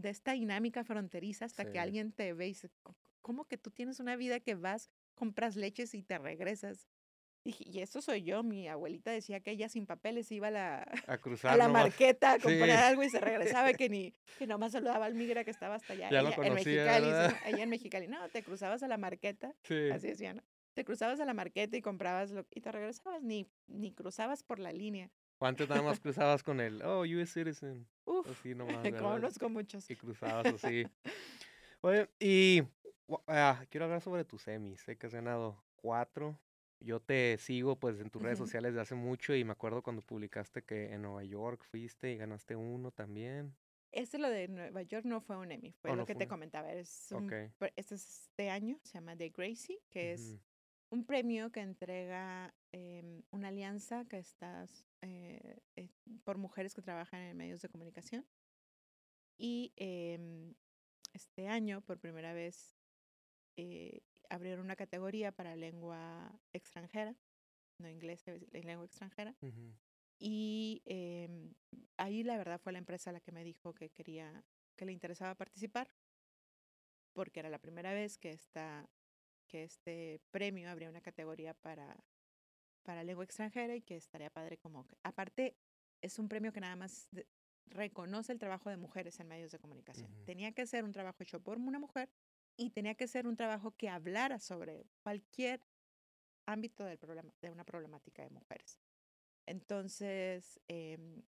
de 0.01 0.11
esta 0.11 0.33
dinámica 0.33 0.85
fronteriza 0.85 1.45
hasta 1.45 1.71
que 1.71 1.79
alguien 1.79 2.13
te 2.13 2.33
ve 2.33 2.47
y 2.47 2.49
dice, 2.51 2.71
¿cómo 3.21 3.47
que 3.47 3.59
tú 3.59 3.71
tienes 3.71 4.01
una 4.01 4.17
vida 4.17 4.41
que 4.41 4.55
vas, 4.55 4.91
compras 5.15 5.57
leches 5.57 5.95
y 5.95 6.03
te 6.03 6.19
regresas? 6.19 6.89
Y, 7.43 7.81
eso 7.81 8.03
soy 8.03 8.23
yo, 8.23 8.43
mi 8.43 8.69
abuelita 8.69 9.11
decía 9.11 9.41
que 9.41 9.53
ella 9.53 9.71
sin 9.71 9.87
papeles 9.87 10.31
iba 10.31 10.49
a 10.49 10.51
la, 10.51 10.93
a, 11.07 11.19
cruzar 11.23 11.53
a 11.53 11.57
la 11.57 11.69
marqueta 11.69 12.33
a 12.33 12.39
comprar 12.39 12.71
algo 12.71 13.03
y 13.03 13.09
se 13.09 13.19
regresaba, 13.19 13.73
que 13.75 13.89
ni 13.89 14.13
que 14.39 14.47
nomás 14.47 14.73
saludaba 14.73 15.07
al 15.07 15.15
migra 15.15 15.43
que 15.43 15.51
estaba 15.51 15.77
hasta 15.77 15.95
allá, 15.95 16.11
en 16.11 16.55
Mexicali, 16.55 17.09
allá 17.09 17.63
en 17.63 17.69
Mexicali. 17.71 18.09
No, 18.09 18.29
te 18.29 18.43
cruzabas 18.43 18.83
a 18.83 18.89
la 18.89 18.99
marqueta, 18.99 19.55
así 19.65 20.07
decía, 20.07 20.35
¿no? 20.35 20.43
te 20.75 20.85
cruzabas 20.85 21.21
a 21.21 21.25
la 21.25 21.35
marqueta 21.35 21.77
y 21.77 21.83
comprabas 21.83 22.31
lo, 22.31 22.47
y 22.51 22.61
te 22.61 22.73
regresabas, 22.73 23.23
ni, 23.23 23.47
ni 23.67 23.93
cruzabas 23.93 24.43
por 24.43 24.59
la 24.59 24.73
línea. 24.73 25.11
¿Cuántos 25.41 25.71
nada 25.71 25.81
más 25.81 25.99
cruzabas 25.99 26.43
con 26.43 26.61
el, 26.61 26.83
oh, 26.83 27.01
US 27.01 27.33
citizen? 27.33 27.89
Uf, 28.05 28.29
así 28.29 28.55
nomás, 28.55 28.83
conozco 29.39 29.49
muchos. 29.49 29.91
Y 29.91 29.97
cruzabas 29.97 30.47
así. 30.63 30.87
Oye, 31.81 32.11
y 32.21 32.63
ah, 33.27 33.65
quiero 33.71 33.87
hablar 33.87 34.03
sobre 34.03 34.27
tus 34.27 34.43
semis. 34.43 34.83
Sé 34.83 34.99
que 34.99 35.07
has 35.07 35.15
ganado 35.15 35.65
cuatro. 35.77 36.39
Yo 36.79 37.01
te 37.01 37.39
sigo 37.39 37.77
pues 37.77 37.99
en 38.01 38.11
tus 38.11 38.21
redes 38.21 38.37
sociales 38.37 38.75
de 38.75 38.83
hace 38.83 38.95
mucho 38.95 39.35
y 39.35 39.43
me 39.43 39.53
acuerdo 39.53 39.83
cuando 39.83 40.03
publicaste 40.03 40.63
que 40.63 40.93
en 40.93 41.01
Nueva 41.01 41.25
York 41.25 41.65
fuiste 41.71 42.13
y 42.13 42.19
ganaste 42.19 42.55
uno 42.55 42.91
también. 42.91 43.57
Este 43.93 44.19
lo 44.19 44.29
de 44.29 44.47
Nueva 44.47 44.83
York 44.83 45.07
no 45.07 45.23
fue 45.23 45.39
un 45.39 45.53
Emmy, 45.53 45.73
fue 45.73 45.91
Oh, 45.91 45.95
lo 45.95 46.03
no 46.03 46.07
que 46.07 46.13
fue 46.13 46.21
te 46.21 46.29
comentaba. 46.29 46.71
Es 46.71 47.13
un, 47.13 47.25
Ok. 47.25 47.51
pre- 47.57 47.73
este 47.77 47.95
es 47.95 48.29
este 48.29 48.51
año, 48.51 48.79
se 48.83 48.93
llama 48.93 49.17
The 49.17 49.31
Gracie, 49.31 49.79
que 49.89 50.13
es 50.13 50.39
un 50.91 51.07
premio 51.07 51.51
que 51.51 51.61
entrega 51.61 52.55
em, 52.73 53.23
una 53.31 53.49
alianza 53.49 54.05
que 54.07 54.19
está 54.19 54.67
eh, 55.03 55.61
eh, 55.77 55.89
por 56.25 56.39
mujeres 56.39 56.75
que 56.75 56.83
trabajan 56.83 57.21
en 57.21 57.37
medios 57.37 57.63
de 57.63 57.69
comunicación. 57.69 58.27
Y 59.39 59.73
em, 59.77 60.55
este 61.13 61.49
año, 61.49 61.81
por 61.81 61.99
primera 61.99 62.33
vez, 62.33 62.77
eh, 63.57 64.03
abrieron 64.29 64.65
una 64.65 64.77
categoría 64.77 65.33
para 65.33 65.57
lengua 65.57 66.39
extranjera, 66.53 67.17
no 67.79 67.89
inglés, 67.89 68.27
es 68.29 68.65
lengua 68.65 68.85
extranjera. 68.85 69.35
Y 70.19 70.83
em, 70.85 71.55
ahí 71.97 72.23
la 72.23 72.37
verdad 72.37 72.61
fue 72.61 72.73
la 72.73 72.79
empresa 72.79 73.13
la 73.13 73.21
que 73.21 73.33
me 73.33 73.43
dijo 73.43 73.75
que 73.75 73.91
quería, 73.91 74.45
que 74.77 74.85
le 74.85 74.93
interesaba 74.93 75.35
participar, 75.35 75.91
porque 77.15 77.41
era 77.41 77.49
la 77.49 77.59
primera 77.59 77.95
vez 77.95 78.19
que 78.19 78.31
esta, 78.31 78.89
que 79.49 79.65
este 79.65 80.21
premio 80.31 80.71
abría 80.71 80.91
una 80.91 81.01
categoría 81.01 81.55
para, 81.55 81.97
para 82.83 83.05
lengua 83.05 83.25
extranjera 83.25 83.75
y 83.77 83.83
que 83.83 83.97
estaría 83.97 84.31
padre 84.31 84.59
como 84.59 84.87
que, 84.87 84.97
aparte, 85.03 85.57
es 86.03 86.19
un 86.19 86.29
premio 86.29 86.53
que 86.53 86.61
nada 86.61 86.77
más 86.77 87.09
de- 87.11 87.27
reconoce 87.67 88.33
el 88.33 88.39
trabajo 88.39 88.71
de 88.71 88.77
mujeres 88.77 89.21
en 89.21 89.29
medios 89.29 89.53
de 89.53 89.59
comunicación. 89.59 90.11
Tenía 90.25 90.53
que 90.53 90.67
ser 90.67 90.85
un 90.85 90.93
trabajo 90.93 91.23
hecho 91.23 91.41
por 91.43 91.59
una 91.59 91.79
mujer 91.79 92.11
y 92.57 92.71
tenía 92.71 92.95
que 92.95 93.07
ser 93.07 93.27
un 93.27 93.37
trabajo 93.37 93.73
que 93.77 93.89
hablara 93.89 94.39
sobre 94.41 94.87
cualquier 95.03 95.61
ámbito 96.47 96.85
del 96.85 96.99
problema, 96.99 97.33
de 97.41 97.51
una 97.51 97.65
problemática 97.65 98.23
de 98.23 98.31
mujeres. 98.31 98.81
Entonces, 99.47 100.61
em, 100.69 101.23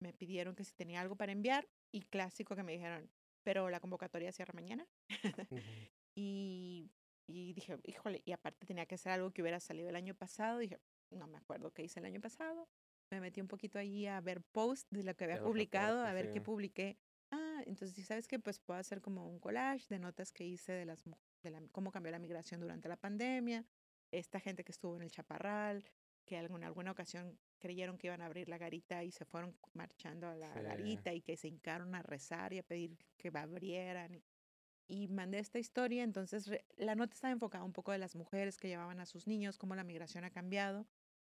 me 0.00 0.12
pidieron 0.12 0.54
que 0.54 0.64
si 0.64 0.72
tenía 0.74 1.00
algo 1.00 1.16
para 1.16 1.32
enviar 1.32 1.68
y 1.92 2.02
clásico 2.02 2.54
que 2.56 2.62
me 2.62 2.72
dijeron, 2.72 3.10
pero 3.42 3.70
la 3.70 3.80
convocatoria 3.80 4.32
cierra 4.32 4.52
mañana. 4.54 4.86
Y, 6.20 6.90
y 7.28 7.52
dije, 7.52 7.78
híjole, 7.84 8.22
y 8.24 8.32
aparte 8.32 8.66
tenía 8.66 8.86
que 8.86 8.96
ser 8.96 9.12
algo 9.12 9.30
que 9.30 9.42
hubiera 9.42 9.60
salido 9.60 9.88
el 9.90 9.96
año 9.96 10.14
pasado. 10.14 10.58
Dije, 10.58 10.80
no 11.10 11.26
me 11.28 11.36
acuerdo 11.36 11.70
qué 11.72 11.84
hice 11.84 12.00
el 12.00 12.06
año 12.06 12.20
pasado. 12.20 12.68
Me 13.10 13.20
metí 13.20 13.40
un 13.40 13.48
poquito 13.48 13.78
allí 13.78 14.06
a 14.06 14.20
ver 14.20 14.42
posts 14.42 14.88
de 14.90 15.02
lo 15.02 15.14
que 15.14 15.24
había 15.24 15.42
publicado, 15.42 16.02
a 16.04 16.12
ver 16.12 16.26
qué 16.30 16.40
sí. 16.40 16.40
publiqué. 16.40 16.98
Ah, 17.30 17.62
entonces, 17.66 17.94
¿sí 17.94 18.02
¿sabes 18.02 18.26
qué? 18.26 18.38
Pues 18.38 18.58
puedo 18.60 18.80
hacer 18.80 19.02
como 19.02 19.28
un 19.28 19.38
collage 19.38 19.86
de 19.90 19.98
notas 19.98 20.32
que 20.32 20.44
hice 20.44 20.72
de 20.72 20.86
las 20.86 21.04
de 21.42 21.50
la, 21.50 21.62
cómo 21.70 21.92
cambió 21.92 22.10
la 22.10 22.18
migración 22.18 22.60
durante 22.60 22.88
la 22.88 22.96
pandemia, 22.96 23.64
esta 24.10 24.40
gente 24.40 24.64
que 24.64 24.72
estuvo 24.72 24.96
en 24.96 25.02
el 25.02 25.10
Chaparral, 25.10 25.84
que 26.24 26.36
en 26.36 26.64
alguna 26.64 26.90
ocasión 26.90 27.38
creyeron 27.58 27.98
que 27.98 28.06
iban 28.08 28.22
a 28.22 28.26
abrir 28.26 28.48
la 28.48 28.58
garita 28.58 29.04
y 29.04 29.10
se 29.10 29.24
fueron 29.24 29.56
marchando 29.74 30.28
a 30.28 30.34
la 30.34 30.52
Sí. 30.54 30.60
garita 30.62 31.12
y 31.12 31.20
que 31.20 31.36
se 31.36 31.48
hincaron 31.48 31.94
a 31.94 32.02
rezar 32.02 32.52
y 32.52 32.58
a 32.58 32.62
pedir 32.62 32.96
que 33.16 33.30
abrieran. 33.34 34.22
Y, 34.88 35.08
mandé 35.08 35.38
esta 35.38 35.58
historia, 35.58 36.02
entonces 36.02 36.50
la 36.76 36.94
nota 36.94 37.14
estaba 37.14 37.32
enfocada 37.32 37.62
un 37.62 37.72
poco 37.72 37.92
de 37.92 37.98
las 37.98 38.16
mujeres 38.16 38.56
que 38.56 38.68
llevaban 38.68 39.00
a 39.00 39.06
sus 39.06 39.26
niños, 39.26 39.58
cómo 39.58 39.74
la 39.74 39.84
migración 39.84 40.24
ha 40.24 40.30
cambiado. 40.30 40.86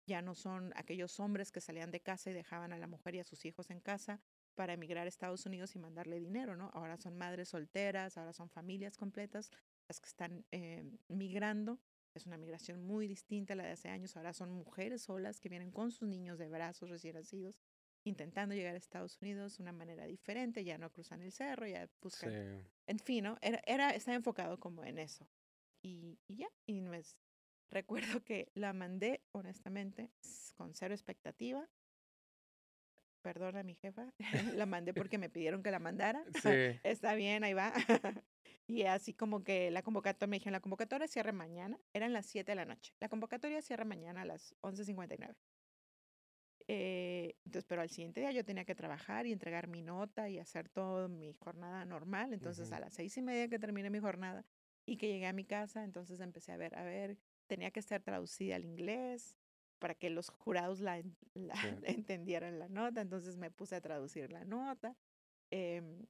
Ya 0.07 0.22
no 0.22 0.34
son 0.34 0.72
aquellos 0.76 1.18
hombres 1.18 1.50
que 1.50 1.61
salían 1.61 1.90
de 1.90 2.00
casa 2.00 2.30
y 2.30 2.34
dejaban 2.34 2.72
a 2.72 2.78
la 2.78 2.86
mujer 2.86 3.16
y 3.16 3.20
a 3.20 3.24
sus 3.24 3.44
hijos 3.44 3.70
en 3.70 3.80
casa 3.80 4.20
para 4.54 4.74
emigrar 4.74 5.07
a 5.07 5.09
Estados 5.09 5.46
Unidos 5.46 5.74
y 5.74 5.78
mandarle 5.78 6.20
dinero, 6.20 6.57
¿no? 6.57 6.70
Ahora 6.74 6.96
son 6.96 7.16
madres 7.16 7.48
solteras, 7.48 8.16
ahora 8.16 8.32
son 8.32 8.48
familias 8.48 8.96
completas 8.96 9.50
las 9.88 10.00
que 10.00 10.09
están 10.09 10.44
eh, 10.52 10.84
migrando. 11.09 11.80
Es 12.14 12.26
una 12.26 12.38
migración 12.38 12.82
muy 12.82 13.07
distinta 13.07 13.54
a 13.54 13.57
la 13.57 13.64
de 13.64 13.72
hace 13.72 13.88
años. 13.88 14.16
Ahora 14.16 14.32
son 14.32 14.50
mujeres 14.50 15.02
solas 15.02 15.40
que 15.40 15.48
vienen 15.48 15.70
con 15.70 15.90
sus 15.90 16.09
niños 16.09 16.38
de 16.38 16.48
brazos 16.48 16.88
recién 16.88 17.14
nacidos, 17.14 17.61
intentando 18.07 18.54
llegar 18.54 18.74
a 18.74 18.78
Estados 18.78 19.20
Unidos 19.20 19.57
de 19.57 19.62
una 19.64 19.72
manera 19.72 20.07
diferente. 20.07 20.64
Ya 20.64 20.78
no 20.78 20.90
cruzan 20.90 21.22
el 21.22 21.32
cerro, 21.32 21.66
ya 21.66 21.88
buscan 22.00 22.30
Sí. 22.30 22.68
en 22.86 22.98
fin, 23.00 23.24
¿no? 23.24 23.38
Era, 23.42 23.61
era, 23.66 23.90
estaba 23.90 24.14
enfocado 24.16 24.59
como 24.59 24.84
en 24.84 24.98
eso. 24.98 25.28
Y, 25.82 26.18
y 26.26 26.36
ya, 26.36 26.48
y 26.66 26.80
pues, 26.82 27.16
recuerdo 27.70 28.24
que 28.24 28.50
la 28.54 28.72
mandé, 28.72 29.22
honestamente, 29.32 30.11
con 30.57 30.74
cero 30.74 30.94
expectativa. 30.94 31.68
Perdona 33.22 33.61
a 33.61 33.62
mi 33.64 33.74
jefa, 33.74 34.12
la 34.62 34.66
mandé 34.66 34.94
porque 34.94 35.18
me 35.18 35.28
pidieron 35.28 35.62
que 35.62 35.70
la 35.72 35.80
mandara. 35.80 36.24
Sí. 36.42 36.78
Está 36.84 37.14
bien, 37.14 37.42
ahí 37.42 37.54
va. 37.54 37.72
y 38.68 38.84
así 38.84 39.14
como 39.14 39.42
que 39.42 39.70
la 39.72 39.82
convocatoria, 39.82 40.30
me 40.30 40.36
dijeron, 40.36 40.52
la 40.52 40.61
convocatoria 40.61 41.09
cierra 41.09 41.32
mañana, 41.32 41.78
eran 41.92 42.12
las 42.12 42.26
7 42.26 42.52
de 42.52 42.57
la 42.57 42.64
noche. 42.64 42.94
La 43.00 43.09
convocatoria 43.09 43.61
cierra 43.62 43.84
mañana 43.84 44.22
a 44.22 44.24
las 44.26 44.54
11.59. 44.62 45.34
Eh, 46.68 47.36
entonces, 47.44 47.64
pero 47.68 47.82
al 47.82 47.90
siguiente 47.90 48.20
día 48.20 48.32
yo 48.32 48.44
tenía 48.44 48.64
que 48.64 48.74
trabajar 48.74 49.26
y 49.26 49.32
entregar 49.32 49.68
mi 49.68 49.82
nota 49.82 50.28
y 50.28 50.38
hacer 50.38 50.68
toda 50.68 51.08
mi 51.08 51.32
jornada 51.34 51.84
normal. 51.84 52.32
Entonces, 52.32 52.72
a 52.72 52.80
las 52.80 52.94
seis 52.94 53.16
y 53.16 53.22
media 53.22 53.48
que 53.48 53.58
terminé 53.58 53.88
mi 53.90 54.00
jornada 54.00 54.44
y 54.84 54.96
que 54.96 55.08
llegué 55.08 55.26
a 55.26 55.32
mi 55.32 55.44
casa, 55.44 55.84
entonces 55.84 56.20
empecé 56.20 56.52
a 56.52 56.56
ver, 56.56 56.74
a 56.76 56.82
ver, 56.82 57.18
tenía 57.46 57.70
que 57.70 57.80
estar 57.80 58.02
traducida 58.02 58.56
al 58.56 58.64
inglés 58.64 59.38
para 59.78 59.94
que 59.94 60.10
los 60.10 60.30
jurados 60.30 60.80
la, 60.80 60.98
en- 60.98 61.16
la 61.34 61.54
Sí. 61.56 61.68
entendieran 61.84 62.58
la 62.58 62.68
nota. 62.68 63.00
Entonces 63.00 63.36
me 63.36 63.50
puse 63.50 63.76
a 63.76 63.80
traducir 63.80 64.32
la 64.32 64.44
nota, 64.44 64.96
em, 65.50 66.06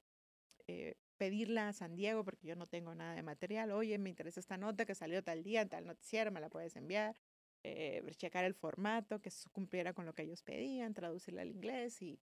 eh, 0.67 0.95
pedirla 1.17 1.67
a 1.69 1.73
San 1.73 1.95
Diego 1.95 2.23
porque 2.23 2.47
yo 2.47 2.55
no 2.55 2.65
tengo 2.67 2.95
nada 2.95 3.13
de 3.15 3.23
material. 3.23 3.71
Oye, 3.71 3.97
me 3.99 4.09
interesa 4.09 4.39
esta 4.39 4.57
nota 4.57 4.85
que 4.85 4.95
salió 4.95 5.23
tal 5.23 5.43
día 5.43 5.67
tal 5.67 5.85
noticiero, 5.85 6.31
me 6.31 6.39
la 6.41 6.49
puedes 6.49 6.75
enviar 6.75 7.15
eh, 7.63 8.03
checar 8.17 8.45
el 8.45 8.53
formato, 8.53 9.19
que 9.21 9.29
cumpliera 9.51 9.93
con 9.93 10.05
lo 10.05 10.13
que 10.13 10.23
ellos 10.23 10.41
pedían, 10.43 10.93
traducirla 10.93 11.41
al 11.41 11.49
inglés 11.51 12.01
y, 12.01 12.19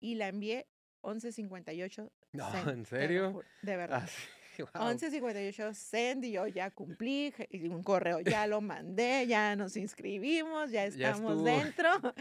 y 0.00 0.14
la 0.16 0.28
envié 0.28 0.66
11.58. 1.02 2.10
No, 2.34 2.68
¿en 2.68 2.84
serio? 2.84 3.42
De 3.62 3.76
verdad. 3.76 4.08
Guau. 4.58 4.92
11.58 4.94 5.72
send 5.74 6.24
y 6.24 6.32
yo 6.32 6.46
ya 6.48 6.70
cumplí, 6.70 7.32
y 7.50 7.68
un 7.68 7.82
correo 7.82 8.20
ya 8.20 8.46
lo 8.46 8.60
mandé, 8.60 9.26
ya 9.26 9.54
nos 9.56 9.76
inscribimos, 9.76 10.70
ya 10.70 10.86
Ya 10.88 11.10
estamos 11.10 11.32
estuvo. 11.32 11.44
dentro, 11.44 12.14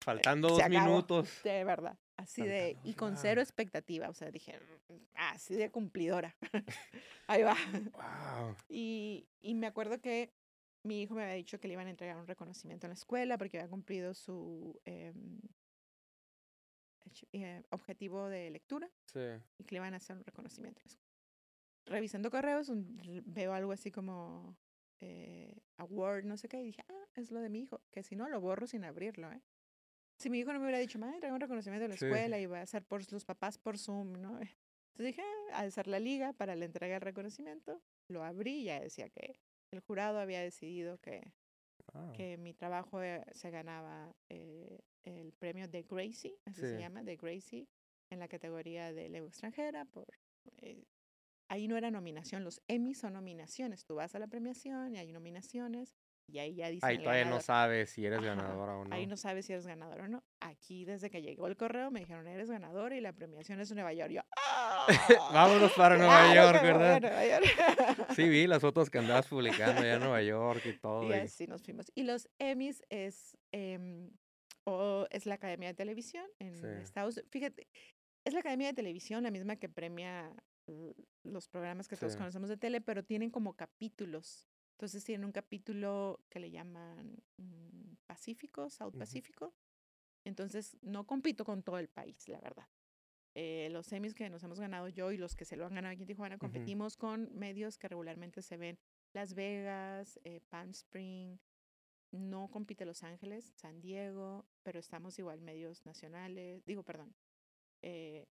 Faltando 0.00 0.48
se 0.56 0.62
dos 0.62 0.70
minutos. 0.70 1.40
de 1.44 1.64
verdad. 1.64 1.96
Así 2.16 2.42
de, 2.42 2.74
Faltando, 2.74 2.88
y 2.90 2.94
con 2.94 3.10
wow. 3.14 3.18
cero 3.22 3.40
expectativa, 3.40 4.08
o 4.08 4.14
sea, 4.14 4.30
dije, 4.30 4.58
"Mm, 4.88 4.94
así 5.14 5.54
de 5.54 5.70
cumplidora. 5.70 6.36
Ahí 7.26 7.42
va. 7.42 7.56
Wow. 7.92 8.56
Y, 8.68 9.26
y 9.40 9.54
me 9.54 9.66
acuerdo 9.66 10.00
que 10.00 10.32
mi 10.82 11.02
hijo 11.02 11.14
me 11.14 11.22
había 11.22 11.34
dicho 11.34 11.58
que 11.60 11.68
le 11.68 11.74
iban 11.74 11.86
a 11.86 11.90
entregar 11.90 12.16
un 12.16 12.26
reconocimiento 12.26 12.86
en 12.86 12.90
la 12.90 12.94
escuela 12.94 13.38
porque 13.38 13.58
había 13.58 13.70
cumplido 13.70 14.14
su 14.14 14.80
em, 14.84 15.40
eh, 17.32 17.62
objetivo 17.70 18.28
de 18.28 18.50
lectura 18.50 18.90
Sí. 19.06 19.20
y 19.58 19.64
que 19.64 19.74
le 19.74 19.78
iban 19.78 19.94
a 19.94 19.98
hacer 19.98 20.16
un 20.16 20.24
reconocimiento 20.24 20.80
en 20.80 20.84
la 20.84 20.88
escuela. 20.90 21.12
Revisando 21.86 22.30
correos, 22.30 22.68
un- 22.68 22.96
veo 23.26 23.52
algo 23.52 23.72
así 23.72 23.90
como 23.90 24.56
eh, 25.04 25.60
award, 25.78 26.24
no 26.24 26.36
sé 26.36 26.48
qué, 26.48 26.60
y 26.60 26.66
dije, 26.66 26.84
ah, 26.88 27.04
es 27.16 27.32
lo 27.32 27.40
de 27.40 27.48
mi 27.48 27.60
hijo, 27.62 27.82
que 27.90 28.04
si 28.04 28.14
no, 28.14 28.28
lo 28.28 28.40
borro 28.40 28.68
sin 28.68 28.84
abrirlo, 28.84 29.32
¿eh? 29.32 29.42
Si 30.16 30.30
mi 30.30 30.38
hijo 30.38 30.52
no 30.52 30.60
me 30.60 30.66
hubiera 30.66 30.78
dicho, 30.78 30.96
madre, 31.00 31.18
traigo 31.18 31.34
un 31.34 31.40
reconocimiento 31.40 31.82
de 31.82 31.88
la 31.88 31.96
Sí. 31.96 32.04
escuela 32.04 32.38
y 32.38 32.46
va 32.46 32.60
a 32.60 32.66
ser 32.66 32.84
por 32.84 33.10
los 33.12 33.24
papás 33.24 33.58
por 33.58 33.78
Zoom, 33.78 34.12
¿no? 34.12 34.38
Entonces 34.38 35.06
dije, 35.06 35.22
ah, 35.22 35.58
al 35.58 35.66
hacer 35.68 35.88
la 35.88 35.98
liga 35.98 36.32
para 36.34 36.54
la 36.54 36.66
entrega 36.66 36.94
del 36.94 37.00
reconocimiento, 37.00 37.82
lo 38.06 38.22
abrí 38.22 38.60
y 38.60 38.64
ya 38.66 38.78
decía 38.80 39.10
que 39.10 39.40
el 39.72 39.80
jurado 39.80 40.18
había 40.18 40.40
decidido 40.40 40.98
que, 40.98 41.32
Wow. 41.92 42.12
que 42.12 42.38
mi 42.38 42.54
trabajo 42.54 43.02
eh, 43.02 43.24
se 43.32 43.50
ganaba 43.50 44.14
eh, 44.28 44.80
el 45.02 45.32
premio 45.32 45.68
de 45.68 45.82
Gracie, 45.82 46.38
así 46.46 46.60
se 46.62 46.78
llama, 46.78 47.02
de 47.02 47.16
Gracie, 47.16 47.68
en 48.08 48.18
la 48.18 48.28
categoría 48.28 48.92
de 48.92 49.08
lengua 49.08 49.28
extranjera. 49.28 49.84
Por, 49.86 50.06
eh, 50.58 50.84
ahí 51.48 51.68
no 51.68 51.76
era 51.76 51.90
nominación, 51.90 52.44
los 52.44 52.62
Emmy 52.68 52.94
son 52.94 53.14
nominaciones. 53.14 53.84
Tú 53.84 53.96
vas 53.96 54.14
a 54.14 54.18
la 54.18 54.28
premiación 54.28 54.94
y 54.94 54.98
hay 54.98 55.12
nominaciones 55.12 55.94
y 56.26 56.38
ahí 56.38 56.54
ya 56.54 56.68
dicen 56.70 56.88
Ahí 56.88 56.98
todavía 56.98 57.24
no 57.26 57.40
sabes 57.40 57.90
si 57.90 58.06
eres 58.06 58.18
Ajá, 58.20 58.28
ganadora 58.28 58.76
o 58.76 58.84
no. 58.84 58.94
Ahí 58.94 59.06
no 59.06 59.16
sabes 59.16 59.44
si 59.46 59.52
eres 59.52 59.66
ganador 59.66 60.00
o 60.02 60.08
no. 60.08 60.24
Aquí, 60.40 60.84
desde 60.84 61.10
que 61.10 61.20
llegó 61.22 61.46
el 61.46 61.56
correo, 61.56 61.90
me 61.90 62.00
dijeron, 62.00 62.26
eres 62.26 62.50
ganador 62.50 62.92
y 62.92 63.00
la 63.00 63.12
premiación 63.12 63.60
es 63.60 63.72
Nueva 63.72 63.92
York. 63.92 64.10
Yo, 64.12 64.20
¡ah! 64.36 64.86
Vámonos 65.32 65.72
para 65.72 65.96
Nueva 65.96 66.34
York, 66.34 66.62
¿verdad? 66.62 67.00
Nueva 67.00 67.26
York. 67.26 67.44
Sí, 68.16 68.28
vi 68.28 68.46
las 68.46 68.60
fotos 68.60 68.88
que 68.90 68.98
andabas 68.98 69.26
publicando 69.28 69.80
allá 69.80 69.94
en 69.94 70.00
Nueva 70.00 70.22
York 70.22 70.62
y 70.66 70.78
todo. 70.78 71.04
Y 71.04 71.10
y- 71.10 71.12
así 71.14 71.46
nos 71.46 71.62
fuimos. 71.62 71.86
Y 71.94 72.02
los 72.04 72.28
Emmys 72.38 72.82
es, 72.88 73.36
em, 73.52 74.10
o 74.64 75.06
es 75.10 75.26
la 75.26 75.34
Academia 75.34 75.68
de 75.68 75.74
Televisión 75.74 76.24
en 76.38 76.56
Sí. 76.56 76.66
Estados 76.82 77.16
Unidos. 77.16 77.30
Fíjate, 77.30 77.68
es 78.24 78.32
la 78.34 78.40
Academia 78.40 78.68
de 78.68 78.74
Televisión, 78.74 79.22
la 79.24 79.30
misma 79.30 79.56
que 79.56 79.68
premia 79.68 80.32
los 81.24 81.48
programas 81.48 81.88
que 81.88 81.96
todos 81.96 82.12
Sí. 82.12 82.18
conocemos 82.18 82.48
de 82.48 82.56
tele, 82.56 82.80
pero 82.80 83.02
tienen 83.04 83.30
como 83.30 83.54
capítulos. 83.54 84.48
Entonces 84.82 85.04
tienen 85.04 85.24
un 85.24 85.30
capítulo 85.30 86.18
que 86.28 86.40
le 86.40 86.50
llaman 86.50 87.16
mm, 87.36 87.94
Pacífico, 88.04 88.68
South. 88.68 88.98
Pacífico. 88.98 89.54
Entonces 90.24 90.76
no 90.82 91.06
compito 91.06 91.44
con 91.44 91.62
todo 91.62 91.78
el 91.78 91.86
país, 91.86 92.26
la 92.26 92.40
verdad. 92.40 92.66
Eh, 93.36 93.68
los 93.70 93.92
Emmys 93.92 94.12
que 94.12 94.28
nos 94.28 94.42
hemos 94.42 94.58
ganado 94.58 94.88
yo 94.88 95.12
y 95.12 95.18
los 95.18 95.36
que 95.36 95.44
se 95.44 95.54
lo 95.54 95.66
han 95.66 95.76
ganado 95.76 95.92
aquí 95.92 96.02
en 96.02 96.08
Tijuana, 96.08 96.36
competimos 96.36 96.96
con 96.96 97.32
medios 97.32 97.78
que 97.78 97.86
regularmente 97.86 98.42
se 98.42 98.56
ven 98.56 98.76
Las 99.12 99.34
Vegas, 99.34 100.18
eh, 100.24 100.40
Palm 100.48 100.70
Spring, 100.70 101.38
no 102.10 102.50
compite 102.50 102.84
Los 102.84 103.04
Ángeles, 103.04 103.52
San 103.54 103.80
Diego, 103.80 104.46
pero 104.64 104.80
estamos 104.80 105.16
igual 105.16 105.40
medios 105.42 105.86
nacionales, 105.86 106.64
digo, 106.64 106.82
perdón, 106.82 107.14
eh, 107.82 108.26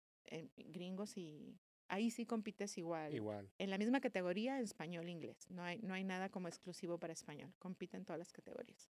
gringos 0.56 1.16
y 1.16 1.60
ahí 1.90 2.10
sí 2.10 2.24
compites 2.26 2.78
igual. 2.78 3.14
Igual. 3.14 3.50
En 3.58 3.70
la 3.70 3.78
misma 3.78 4.00
categoría, 4.00 4.60
español 4.60 5.06
e 5.08 5.10
inglés. 5.10 5.50
No 5.50 5.62
hay, 5.62 5.78
no 5.82 5.94
hay 5.94 6.04
nada 6.04 6.28
como 6.30 6.48
exclusivo 6.48 6.98
para 6.98 7.12
español. 7.12 7.52
Compiten 7.58 8.04
todas 8.04 8.18
las 8.18 8.32
categorías. 8.32 8.90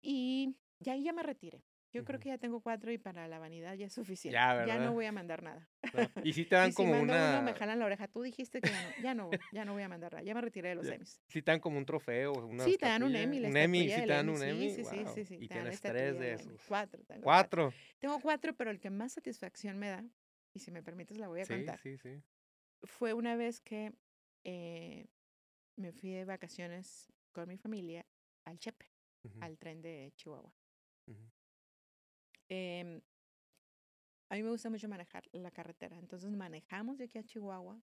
Y 0.00 0.56
ya 0.80 0.92
ahí 0.94 1.04
ya 1.04 1.12
me 1.12 1.22
retiré. 1.22 1.62
Yo 1.94 2.04
creo 2.06 2.18
que 2.18 2.30
ya 2.30 2.38
tengo 2.38 2.62
cuatro 2.62 2.90
y 2.90 2.96
para 2.96 3.28
la 3.28 3.38
vanidad 3.38 3.74
ya 3.74 3.84
es 3.84 3.92
suficiente. 3.92 4.32
Ya, 4.34 4.54
Ya 4.54 4.54
¿verdad? 4.64 4.86
no 4.86 4.92
voy 4.94 5.04
a 5.04 5.12
mandar 5.12 5.42
nada. 5.42 5.68
No, 5.92 6.08
Y 6.24 6.32
si 6.32 6.46
te 6.46 6.56
dan 6.56 6.70
y 6.70 6.72
si 6.72 6.76
como 6.76 6.92
mando 6.92 7.12
una. 7.12 7.32
uno, 7.34 7.42
me 7.42 7.52
jalan 7.52 7.78
la 7.78 7.84
oreja. 7.84 8.08
Tú 8.08 8.22
dijiste 8.22 8.62
que 8.62 8.70
ya 8.70 8.82
no, 8.82 8.94
ya 9.02 9.14
no, 9.14 9.26
voy- 9.28 9.38
ya 9.52 9.64
no 9.66 9.72
voy 9.74 9.82
a 9.82 9.90
mandar 9.90 10.12
nada. 10.14 10.24
Ya 10.24 10.34
me 10.34 10.40
retiré 10.40 10.70
de 10.70 10.74
los 10.76 10.86
Ya. 10.86 10.94
Emmys. 10.94 11.20
Si 11.28 11.42
te 11.42 11.50
dan 11.50 11.60
como 11.60 11.76
un 11.76 11.84
trofeo, 11.84 12.32
una 12.32 12.64
Sí, 12.64 12.78
te 12.78 12.86
dan 12.86 13.02
un 13.02 13.14
Emmy, 13.14 13.44
Un 13.44 13.54
Emmy, 13.58 13.80
sí 13.80 13.88
del 13.88 14.00
te 14.06 14.06
dan 14.06 14.28
un 14.30 14.38
sí, 14.38 14.44
Emmy. 14.44 14.70
sí, 14.70 14.84
sí, 14.86 15.04
wow. 15.04 15.14
sí, 15.14 15.24
sí, 15.26 15.34
Y 15.34 15.48
dan 15.48 15.58
la 15.58 15.64
tienes 15.64 15.80
tres 15.82 16.18
de 16.18 16.32
esos. 16.32 16.62
Cuatro, 16.66 17.02
tengo 17.04 17.22
Cuatro. 17.22 17.74
Tengo 17.98 18.20
cuatro, 18.20 18.54
pero 18.56 18.70
el 18.70 18.80
que 18.80 18.88
más 18.88 19.12
satisfacción 19.12 19.78
me 19.78 19.88
da, 19.90 20.02
y 20.54 20.60
si 20.60 20.70
me 20.70 20.82
permites 20.82 21.18
la 21.18 21.28
voy 21.28 21.40
a 21.40 21.44
Sí, 21.46 21.54
contar, 21.54 21.80
sí, 21.80 21.96
sí. 21.98 22.22
fue 22.84 23.14
una 23.14 23.36
vez 23.36 23.60
que 23.60 23.94
eh, 24.44 25.08
me 25.76 25.92
fui 25.92 26.10
de 26.10 26.24
vacaciones 26.24 27.12
con 27.32 27.48
mi 27.48 27.56
familia 27.56 28.06
al 28.44 28.58
Chepe, 28.58 28.86
al 29.40 29.58
tren 29.58 29.80
de 29.82 30.12
Chihuahua. 30.16 30.54
Em, 32.48 33.00
a 34.28 34.34
mí 34.34 34.42
me 34.42 34.50
gusta 34.50 34.68
mucho 34.70 34.88
manejar 34.88 35.24
la 35.32 35.50
carretera, 35.50 35.98
entonces 35.98 36.30
manejamos 36.36 36.98
de 36.98 37.04
aquí 37.04 37.18
a 37.18 37.24
Chihuahua 37.24 37.82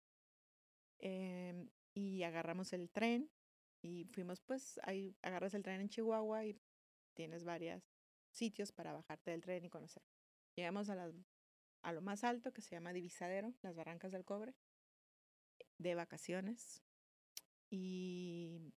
em, 0.98 1.70
y 1.94 2.22
agarramos 2.22 2.72
el 2.72 2.90
tren 2.90 3.30
y 3.82 4.04
fuimos 4.06 4.40
pues 4.40 4.78
ahí 4.82 5.16
agarras 5.22 5.54
el 5.54 5.62
tren 5.62 5.80
en 5.80 5.88
Chihuahua 5.88 6.44
y 6.44 6.60
tienes 7.14 7.44
varios 7.44 7.82
sitios 8.32 8.72
para 8.72 8.92
bajarte 8.92 9.30
del 9.30 9.42
tren 9.42 9.64
y 9.64 9.70
conocer. 9.70 10.02
Llegamos 10.56 10.88
a, 10.90 10.94
las, 10.94 11.14
a 11.83 11.93
lo 11.93 12.01
más 12.01 12.24
alto 12.24 12.53
que 12.53 12.62
se 12.62 12.74
llama 12.74 12.93
Divisadero, 12.93 13.55
las 13.62 13.74
Barrancas 13.74 14.12
del 14.12 14.24
Cobre, 14.24 14.55
de 15.79 15.95
vacaciones. 15.95 16.83
Y 17.70 18.72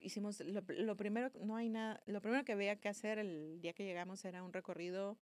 hicimos 0.00 0.40
lo, 0.40 0.62
lo 0.66 0.96
primero 0.96 1.30
no 1.40 1.56
hay 1.56 1.68
nada 1.68 2.02
lo 2.06 2.20
primero 2.20 2.44
que 2.44 2.52
había 2.52 2.80
que 2.80 2.88
hacer 2.88 3.18
el 3.18 3.60
día 3.60 3.74
que 3.74 3.84
llegamos 3.84 4.24
era 4.24 4.42
un 4.42 4.52
recorrido 4.52 5.18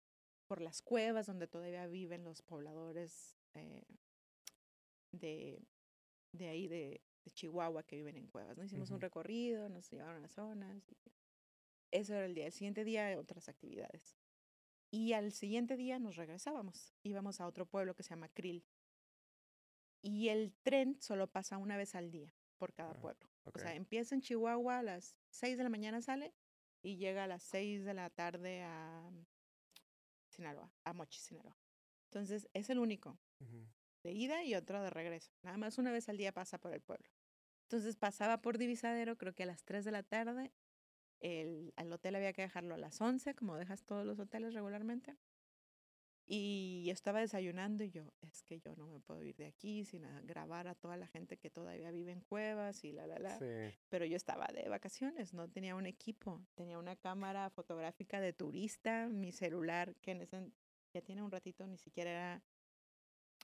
por 0.47 0.61
las 0.61 0.81
cuevas 0.81 1.25
donde 1.25 1.47
todavía 1.47 1.87
viven 1.87 2.23
los 2.23 2.41
pobladores 2.41 3.37
eh, 3.53 3.83
de, 5.11 5.63
de 6.33 6.47
ahí 6.49 6.67
de, 6.67 7.01
de 7.23 7.31
Chihuahua 7.31 7.83
que 7.83 7.95
viven 7.95 8.17
en 8.17 8.27
cuevas 8.27 8.57
no 8.57 8.65
hicimos 8.65 8.89
un 8.89 8.97
Ujú. 8.97 9.03
recorrido 9.03 9.69
nos 9.69 9.89
llevaron 9.89 10.25
a 10.25 10.29
zonas 10.29 10.83
y 10.91 10.97
eso 11.91 12.13
era 12.13 12.25
el 12.25 12.35
día 12.35 12.47
el 12.47 12.51
siguiente 12.51 12.83
día 12.83 13.17
otras 13.17 13.47
actividades 13.47 14.17
y 14.95 15.13
al 15.13 15.31
siguiente 15.31 15.75
día 15.75 15.99
nos 15.99 16.15
regresábamos 16.15 16.93
íbamos 17.03 17.41
a 17.41 17.47
otro 17.47 17.65
pueblo 17.65 17.95
que 17.95 18.03
se 18.03 18.11
llama 18.11 18.29
Krill 18.29 18.63
y 20.01 20.29
el 20.29 20.53
tren 20.63 21.01
solo 21.01 21.27
pasa 21.27 21.57
una 21.57 21.75
vez 21.75 21.95
al 21.95 22.11
día 22.11 22.33
por 22.57 22.73
cada 22.73 22.91
Ah, 22.91 23.01
pueblo 23.01 23.29
o 23.43 23.59
sea, 23.59 23.75
empieza 23.75 24.15
en 24.15 24.21
Chihuahua 24.21 24.79
a 24.79 24.83
las 24.83 25.15
6 25.29 25.57
de 25.57 25.63
la 25.63 25.69
mañana 25.69 26.01
sale 26.01 26.33
y 26.81 26.97
llega 26.97 27.25
a 27.25 27.27
las 27.27 27.43
6 27.43 27.83
de 27.83 27.93
la 27.93 28.09
tarde 28.09 28.63
a 28.63 29.11
Sinaloa, 30.29 30.71
a 30.83 30.93
Mochi, 30.93 31.19
Sinaloa. 31.19 31.57
Entonces, 32.05 32.47
es 32.53 32.69
el 32.69 32.79
único 32.79 33.19
de 34.03 34.11
ida 34.11 34.43
y 34.43 34.55
otro 34.55 34.81
de 34.81 34.89
regreso. 34.89 35.31
Nada 35.43 35.57
más 35.57 35.77
una 35.77 35.91
vez 35.91 36.09
al 36.09 36.17
día 36.17 36.31
pasa 36.31 36.57
por 36.59 36.73
el 36.73 36.81
pueblo. 36.81 37.09
Entonces, 37.63 37.95
pasaba 37.95 38.41
por 38.41 38.57
Divisadero, 38.57 39.17
creo 39.17 39.33
que 39.33 39.43
a 39.43 39.47
las 39.47 39.63
3 39.63 39.85
de 39.85 39.91
la 39.91 40.03
tarde. 40.03 40.53
El, 41.27 41.73
al 41.75 41.91
hotel 41.91 42.13
había 42.15 42.33
que 42.33 42.43
dejarlo 42.43 42.75
a 42.75 42.77
las 42.77 43.01
11, 43.01 43.33
como 43.33 43.55
dejas 43.55 43.83
todos 43.83 44.05
los 44.05 44.19
hoteles 44.19 44.53
regularmente. 44.53 45.17
Y 46.27 46.83
yo 46.85 46.93
estaba 46.93 47.19
desayunando 47.19 47.83
y 47.83 47.89
yo, 47.89 48.03
es 48.21 48.43
que 48.43 48.59
yo 48.59 48.75
no 48.75 48.85
me 48.87 48.99
puedo 48.99 49.23
ir 49.23 49.35
de 49.35 49.47
aquí 49.47 49.85
sin 49.85 50.05
a- 50.05 50.21
grabar 50.21 50.67
a 50.67 50.75
toda 50.75 50.97
la 50.97 51.07
gente 51.07 51.37
que 51.37 51.49
todavía 51.49 51.89
vive 51.91 52.11
en 52.11 52.21
cuevas 52.21 52.83
y 52.83 52.91
la, 52.91 53.07
la, 53.07 53.17
la 53.19 53.37
Sí. 53.39 53.75
pero 53.89 54.05
yo 54.05 54.15
estaba 54.15 54.45
de 54.53 54.69
vacaciones, 54.69 55.33
no 55.33 55.47
tenía 55.49 55.75
un 55.75 55.85
equipo, 55.87 56.45
tenía 56.55 56.77
una 56.77 56.95
cámara 56.95 57.49
fotográfica 57.49 58.19
de 58.19 58.33
turista, 58.33 59.07
mi 59.07 59.31
celular, 59.31 59.95
que 60.01 60.11
en 60.11 60.21
ese, 60.21 60.51
ya 60.93 61.01
tiene 61.01 61.23
un 61.23 61.31
ratito, 61.31 61.65
ni 61.65 61.77
siquiera 61.77 62.11
era 62.11 62.43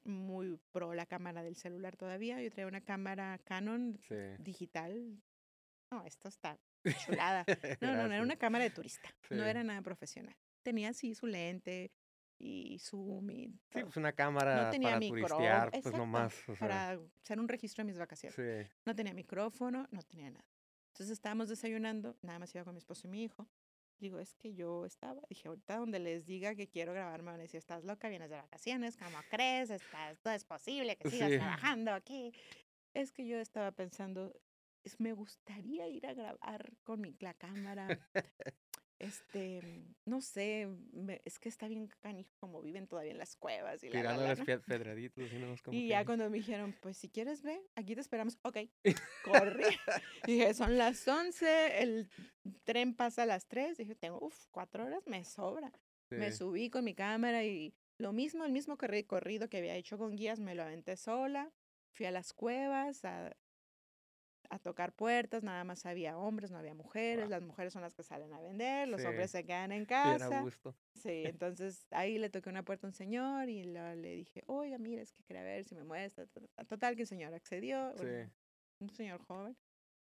muy 0.03 0.57
pro 0.71 0.93
la 0.93 1.05
cámara 1.07 1.41
del 1.43 1.55
celular 1.55 1.95
todavía, 1.97 2.41
yo 2.41 2.49
traía 2.51 2.67
una 2.67 2.81
cámara 2.81 3.39
Canon 3.43 3.97
Sí. 4.07 4.15
digital, 4.39 5.21
no, 5.91 6.03
esto 6.05 6.27
está 6.29 6.59
chulada, 7.05 7.45
no, 7.81 7.95
no, 7.95 8.07
no, 8.07 8.13
era 8.13 8.23
una 8.23 8.35
cámara 8.37 8.63
de 8.63 8.69
turista, 8.71 9.09
no 9.29 9.43
era 9.45 9.63
nada 9.63 9.81
profesional, 9.81 10.35
tenía 10.63 10.89
así 10.89 11.13
su 11.15 11.27
lente 11.27 11.91
y 12.39 12.79
zoom 12.79 13.29
y 13.29 13.47
Sí, 13.71 13.83
pues 13.83 13.97
una 13.97 14.13
cámara 14.13 14.69
tenía 14.71 14.89
para 14.89 14.99
micro- 14.99 15.27
turistear, 15.27 15.69
pues 15.69 15.79
exacto, 15.79 15.97
nomás. 15.97 16.33
O 16.49 16.55
sea, 16.55 16.67
para 16.67 16.99
hacer 17.23 17.39
un 17.39 17.47
registro 17.47 17.83
de 17.83 17.85
mis 17.91 17.99
vacaciones. 17.99 18.35
sí. 18.35 18.71
No 18.85 18.95
tenía 18.95 19.13
micrófono, 19.13 19.87
no 19.91 20.01
tenía 20.01 20.31
nada. 20.31 20.45
Entonces 20.93 21.11
estábamos 21.13 21.49
desayunando, 21.49 22.17
nada 22.21 22.39
más 22.39 22.53
iba 22.55 22.63
con 22.63 22.73
mi 22.73 22.79
esposo 22.79 23.07
y 23.07 23.11
mi 23.11 23.23
hijo. 23.23 23.47
Digo, 23.99 24.19
es 24.19 24.33
que 24.33 24.55
yo 24.55 24.87
estaba, 24.87 25.21
dije, 25.29 25.47
ahorita 25.47 25.77
donde 25.77 25.99
les 25.99 26.25
diga 26.25 26.55
que 26.55 26.67
quiero 26.67 26.91
grabar, 26.93 27.21
me 27.21 27.27
van 27.29 27.39
a 27.39 27.43
decir, 27.43 27.59
estás 27.59 27.83
loca, 27.83 28.09
vienes 28.09 28.31
de 28.31 28.37
vacaciones, 28.37 28.97
¿cómo 28.97 29.19
crees? 29.29 29.69
Estás, 29.69 30.17
no 30.25 30.31
es 30.31 30.43
posible 30.43 30.95
que 30.97 31.11
sigas 31.11 31.29
Sí. 31.29 31.37
trabajando 31.37 31.91
aquí. 31.93 32.33
Es 32.95 33.11
que 33.11 33.27
yo 33.27 33.37
estaba 33.37 33.71
pensando, 33.71 34.33
me 34.99 35.13
gustaría 35.13 35.87
ir 35.87 36.05
a 36.07 36.13
grabar 36.13 36.71
con 36.83 37.01
mi, 37.01 37.15
la 37.19 37.33
cámara. 37.33 37.87
Este, 38.99 39.61
no 40.05 40.21
sé, 40.21 40.67
me- 40.93 41.21
es 41.25 41.39
que 41.39 41.49
está 41.49 41.67
bien 41.67 41.87
canijo 42.01 42.29
como 42.39 42.61
viven 42.61 42.85
todavía 42.87 43.11
en 43.11 43.17
las 43.17 43.35
cuevas 43.35 43.83
y 43.83 43.89
la, 43.89 44.03
la, 44.03 44.11
la, 44.27 44.59
pedraditos 44.61 45.33
y 45.33 45.35
no 45.39 45.53
Y 45.53 45.81
que- 45.81 45.87
ya 45.87 46.05
cuando 46.05 46.29
me 46.29 46.37
dijeron, 46.37 46.75
pues 46.81 46.97
si 46.97 47.09
quieres 47.09 47.41
ve, 47.41 47.59
aquí 47.73 47.95
te 47.95 48.01
esperamos. 48.01 48.37
Ok, 48.43 48.57
corrí. 49.25 49.63
Dije, 50.27 50.53
son 50.53 50.77
las 50.77 51.07
11, 51.07 51.81
el 51.81 52.09
tren 52.63 52.93
pasa 52.95 53.23
a 53.23 53.25
las 53.25 53.47
3. 53.47 53.75
Dije, 53.79 53.95
tengo, 53.95 54.19
uff, 54.23 54.45
cuatro 54.51 54.85
horas, 54.85 55.07
me 55.07 55.23
sobra. 55.25 55.71
Me 56.11 56.31
subí 56.31 56.69
con 56.69 56.83
mi 56.83 56.93
cámara 56.93 57.43
y 57.43 57.73
lo 57.97 58.13
mismo, 58.13 58.45
el 58.45 58.51
mismo 58.51 58.77
corri- 58.77 59.07
corrido 59.07 59.49
que 59.49 59.57
había 59.57 59.75
hecho 59.75 59.97
con 59.97 60.15
guías, 60.15 60.39
me 60.39 60.53
lo 60.53 60.61
aventé 60.61 60.95
sola. 60.95 61.51
Fui 61.93 62.05
a 62.05 62.11
las 62.11 62.33
cuevas 62.33 63.03
a, 63.03 63.35
a 64.51 64.59
tocar 64.59 64.93
puertas, 64.93 65.43
nada 65.43 65.63
más 65.63 65.85
había 65.85 66.17
hombres, 66.17 66.51
no 66.51 66.57
había 66.57 66.73
mujeres. 66.73 67.19
Guau. 67.27 67.29
Las 67.29 67.41
mujeres 67.43 67.71
son 67.73 67.81
las 67.81 67.95
que 67.95 68.03
salen 68.03 68.33
a 68.33 68.41
vender, 68.41 68.87
los 68.89 69.01
Sí. 69.01 69.07
hombres 69.07 69.31
se 69.31 69.45
quedan 69.45 69.71
en 69.71 69.85
Bien 69.85 69.99
a 70.01 70.17
casa. 70.19 70.41
gusto. 70.41 70.75
Sí, 70.93 71.23
entonces 71.25 71.87
ahí 71.91 72.17
le 72.17 72.29
toqué 72.29 72.49
una 72.49 72.63
puerta 72.63 72.85
a 72.85 72.89
un 72.89 72.93
señor 72.93 73.47
y 73.49 73.63
lo- 73.63 73.95
le 73.95 74.13
dije, 74.15 74.43
oiga, 74.47 74.77
mira, 74.77 75.01
es 75.01 75.13
que 75.13 75.23
quería 75.23 75.43
ver 75.43 75.63
si 75.63 75.73
me 75.75 75.83
muestra. 75.85 76.25
ta, 76.27 76.41
ta, 76.41 76.47
ta". 76.55 76.65
Total, 76.65 76.95
que 76.95 77.03
el 77.03 77.07
señor 77.07 77.33
accedió, 77.33 77.93
bueno, 77.95 78.25
Sí. 78.27 78.31
un 78.81 78.89
señor 78.89 79.21
joven. 79.25 79.55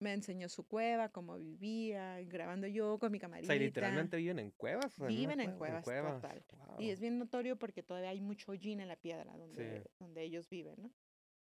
Me 0.01 0.13
enseñó 0.13 0.49
su 0.49 0.65
cueva, 0.69 1.09
cómo 1.09 1.37
vivía, 1.39 2.23
grabando 2.23 2.69
yo 2.69 3.01
con 3.01 3.11
mi 3.11 3.19
O 3.19 3.21
camarita. 3.23 3.49
sea, 3.49 3.57
y 3.57 3.59
literalmente 3.59 4.17
viven 4.17 4.39
en 4.39 4.53
cuevas. 4.53 4.87
o 4.87 4.91
sea, 4.99 5.07
Viven 5.09 5.41
en 5.41 5.57
cueva- 5.59 5.83
cuevas, 5.83 6.21
total. 6.23 6.45
Y 6.49 6.55
Guau. 6.57 6.77
es 6.93 7.01
bien 7.01 7.19
notorio 7.19 7.59
porque 7.59 7.83
todavía 7.83 8.11
hay 8.11 8.21
mucho 8.21 8.53
hollín 8.53 8.79
en 8.81 8.87
la 8.87 8.95
piedra 8.95 9.37
donde, 9.37 9.81
Sí. 9.83 9.89
donde 9.99 10.23
ellos 10.23 10.49
viven, 10.49 10.77
¿no? 10.81 10.93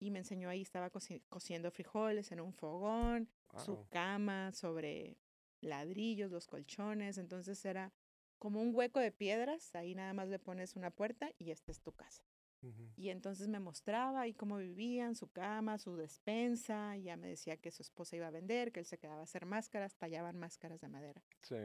Y 0.03 0.11
me 0.11 0.19
enseñó 0.19 0.49
ahí, 0.49 0.61
estaba 0.61 0.91
coci- 0.91 1.21
cociendo 1.29 1.71
frijoles 1.71 2.33
en 2.33 2.41
un 2.41 2.51
fogón, 2.53 3.29
su 3.55 3.75
Guau. 3.75 3.87
cama 3.89 4.51
sobre 4.51 5.17
ladrillos, 5.61 6.29
los 6.29 6.45
colchones. 6.45 7.17
Entonces 7.17 7.63
era 7.63 7.93
como 8.37 8.61
un 8.61 8.75
hueco 8.75 8.99
de 8.99 9.13
piedras, 9.13 9.73
ahí 9.75 9.95
nada 9.95 10.11
más 10.13 10.27
le 10.27 10.39
pones 10.39 10.75
una 10.75 10.91
puerta 10.91 11.31
y 11.39 11.51
esta 11.51 11.71
es 11.71 11.79
tu 11.79 11.93
casa. 11.93 12.21
Ujú. 12.61 12.91
Y 12.97 13.11
entonces 13.11 13.47
me 13.47 13.61
mostraba 13.61 14.19
ahí 14.19 14.33
cómo 14.33 14.57
vivían, 14.57 15.15
su 15.15 15.29
cama, 15.31 15.77
su 15.77 15.95
despensa, 15.95 16.97
y 16.97 17.03
ya 17.03 17.15
me 17.15 17.29
decía 17.29 17.55
que 17.55 17.71
su 17.71 17.81
esposa 17.81 18.17
iba 18.17 18.27
a 18.27 18.31
vender, 18.31 18.73
que 18.73 18.81
él 18.81 18.85
se 18.85 18.97
quedaba 18.97 19.21
a 19.21 19.23
hacer 19.23 19.45
máscaras, 19.45 19.95
tallaban 19.95 20.37
máscaras 20.37 20.81
de 20.81 20.89
madera. 20.89 21.23
Sí. 21.43 21.55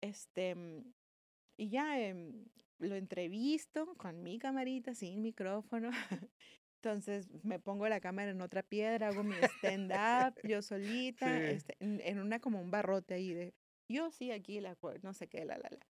Este, 0.00 0.56
mm, 0.56 0.92
y 1.56 1.68
ya 1.68 2.00
em, 2.00 2.46
lo 2.78 2.96
entrevisto 2.96 3.94
con 3.96 4.22
mi 4.24 4.38
camarita, 4.40 4.94
sin 4.94 5.22
micrófono. 5.22 5.90
Entonces 6.88 7.30
me 7.42 7.58
pongo 7.58 7.88
la 7.88 7.98
cámara 8.00 8.30
en 8.30 8.42
otra 8.42 8.62
piedra, 8.62 9.08
hago 9.08 9.24
mi 9.24 9.34
stand-up 9.42 10.38
yo 10.46 10.60
solita, 10.62 11.38
Sí. 11.40 11.44
este, 11.46 11.76
en, 11.80 11.98
en 12.04 12.18
una 12.18 12.40
como 12.40 12.60
un 12.60 12.70
barrote 12.70 13.14
ahí 13.14 13.32
de, 13.32 13.54
yo 13.88 14.10
sí 14.10 14.30
aquí, 14.30 14.60
la, 14.60 14.76
no 15.02 15.14
sé 15.14 15.26
qué, 15.28 15.46
la, 15.46 15.56
la, 15.56 15.70
la. 15.70 15.86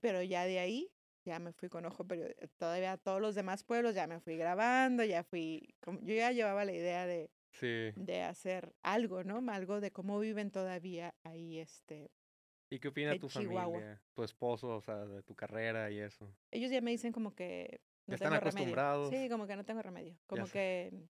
Pero 0.00 0.20
ya 0.20 0.44
de 0.44 0.58
ahí, 0.58 0.90
ya 1.24 1.38
me 1.38 1.52
fui 1.52 1.68
con 1.68 1.84
ojo 1.86 2.04
pero 2.08 2.26
todavía 2.58 2.92
a 2.92 2.96
todos 2.98 3.20
los 3.20 3.36
demás 3.36 3.62
pueblos, 3.62 3.94
ya 3.94 4.08
me 4.08 4.18
fui 4.18 4.36
grabando, 4.36 5.04
ya 5.04 5.22
fui, 5.22 5.76
como- 5.80 6.00
yo 6.00 6.14
ya 6.16 6.32
llevaba 6.32 6.64
la 6.64 6.72
idea 6.72 7.06
de, 7.06 7.30
Sí. 7.52 7.92
de 7.94 8.22
hacer 8.22 8.74
algo, 8.82 9.22
¿no? 9.22 9.48
Algo 9.52 9.80
de 9.80 9.92
cómo 9.92 10.18
viven 10.18 10.50
todavía 10.50 11.14
ahí, 11.22 11.60
este, 11.60 12.10
¿Y 12.68 12.80
qué 12.80 12.88
opina 12.88 13.16
tu 13.16 13.28
Chihuahua. 13.28 13.64
familia? 13.78 14.02
Tu 14.14 14.24
esposo, 14.24 14.76
o 14.76 14.80
sea, 14.80 15.04
de 15.06 15.22
tu 15.22 15.36
carrera 15.36 15.88
y 15.92 16.00
eso. 16.00 16.34
ellos 16.50 16.72
ya 16.72 16.80
me 16.80 16.90
dicen 16.90 17.12
como 17.12 17.32
que 17.36 17.80
no 18.06 18.14
están 18.14 18.30
tengo 18.32 18.40
remedio. 18.40 18.48
acostumbrados. 18.50 19.10
Sí, 19.10 19.28
como 19.28 19.46
que 19.46 19.56
no 19.56 19.64
tengo 19.64 19.82
remedio. 19.82 20.16
Como 20.26 20.46
sé. 20.46 20.52
que 20.52 21.08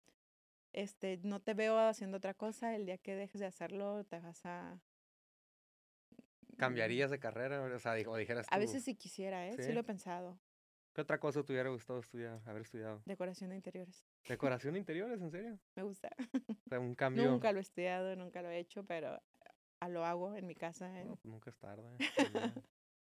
este 0.73 1.19
no 1.23 1.41
te 1.41 1.55
veo 1.55 1.79
haciendo 1.79 2.19
otra 2.19 2.35
cosa, 2.35 2.75
el 2.77 2.87
día 2.87 2.99
que 2.99 3.15
dejes 3.15 3.41
de 3.41 3.47
hacerlo 3.47 4.05
te 4.05 4.21
vas 4.21 4.45
a 4.45 4.81
mm, 6.11 6.57
¿Cambiarías 6.57 7.11
de 7.11 7.19
carrera? 7.19 7.63
O 7.63 7.79
sea, 7.79 7.95
o 8.07 8.17
dijeras 8.17 8.47
A 8.51 8.55
tú, 8.57 8.61
veces 8.61 8.85
sí 8.85 8.95
quisiera, 8.95 9.47
¿eh? 9.49 9.57
Sí, 9.57 9.63
¿Sí? 9.65 9.73
lo 9.73 9.81
he 9.81 9.85
pensado. 9.85 10.39
¿Qué 10.95 11.03
otra 11.03 11.21
cosa 11.21 11.45
te 11.45 11.53
hubiera 11.53 11.71
gustado 11.71 12.01
estudiar, 12.01 12.41
haber 12.47 12.63
estudiado? 12.63 13.03
Decoración 13.05 13.51
de 13.51 13.57
interiores. 13.57 14.05
¿Decoración 14.27 14.73
de 14.75 14.81
interiores, 14.81 15.21
en 15.21 15.31
serio? 15.31 15.59
Me 15.77 15.83
gusta. 15.85 16.11
O 16.19 16.69
sea, 16.69 16.81
un 16.81 16.95
cambio. 16.97 17.31
Nunca 17.31 17.53
lo 17.53 17.59
he 17.59 17.63
estudiado, 17.63 18.17
nunca 18.17 18.43
lo 18.43 18.51
he 18.51 18.59
hecho, 18.59 18.85
pero 18.85 19.23
a 19.81 19.89
lo 19.89 20.05
hago 20.05 20.35
en 20.35 20.47
mi 20.47 20.57
casa. 20.57 20.87
en- 21.01 21.09
No, 21.09 21.15
pues 21.17 21.25
nunca 21.27 21.51
es 21.51 21.59
tarde. 21.59 21.89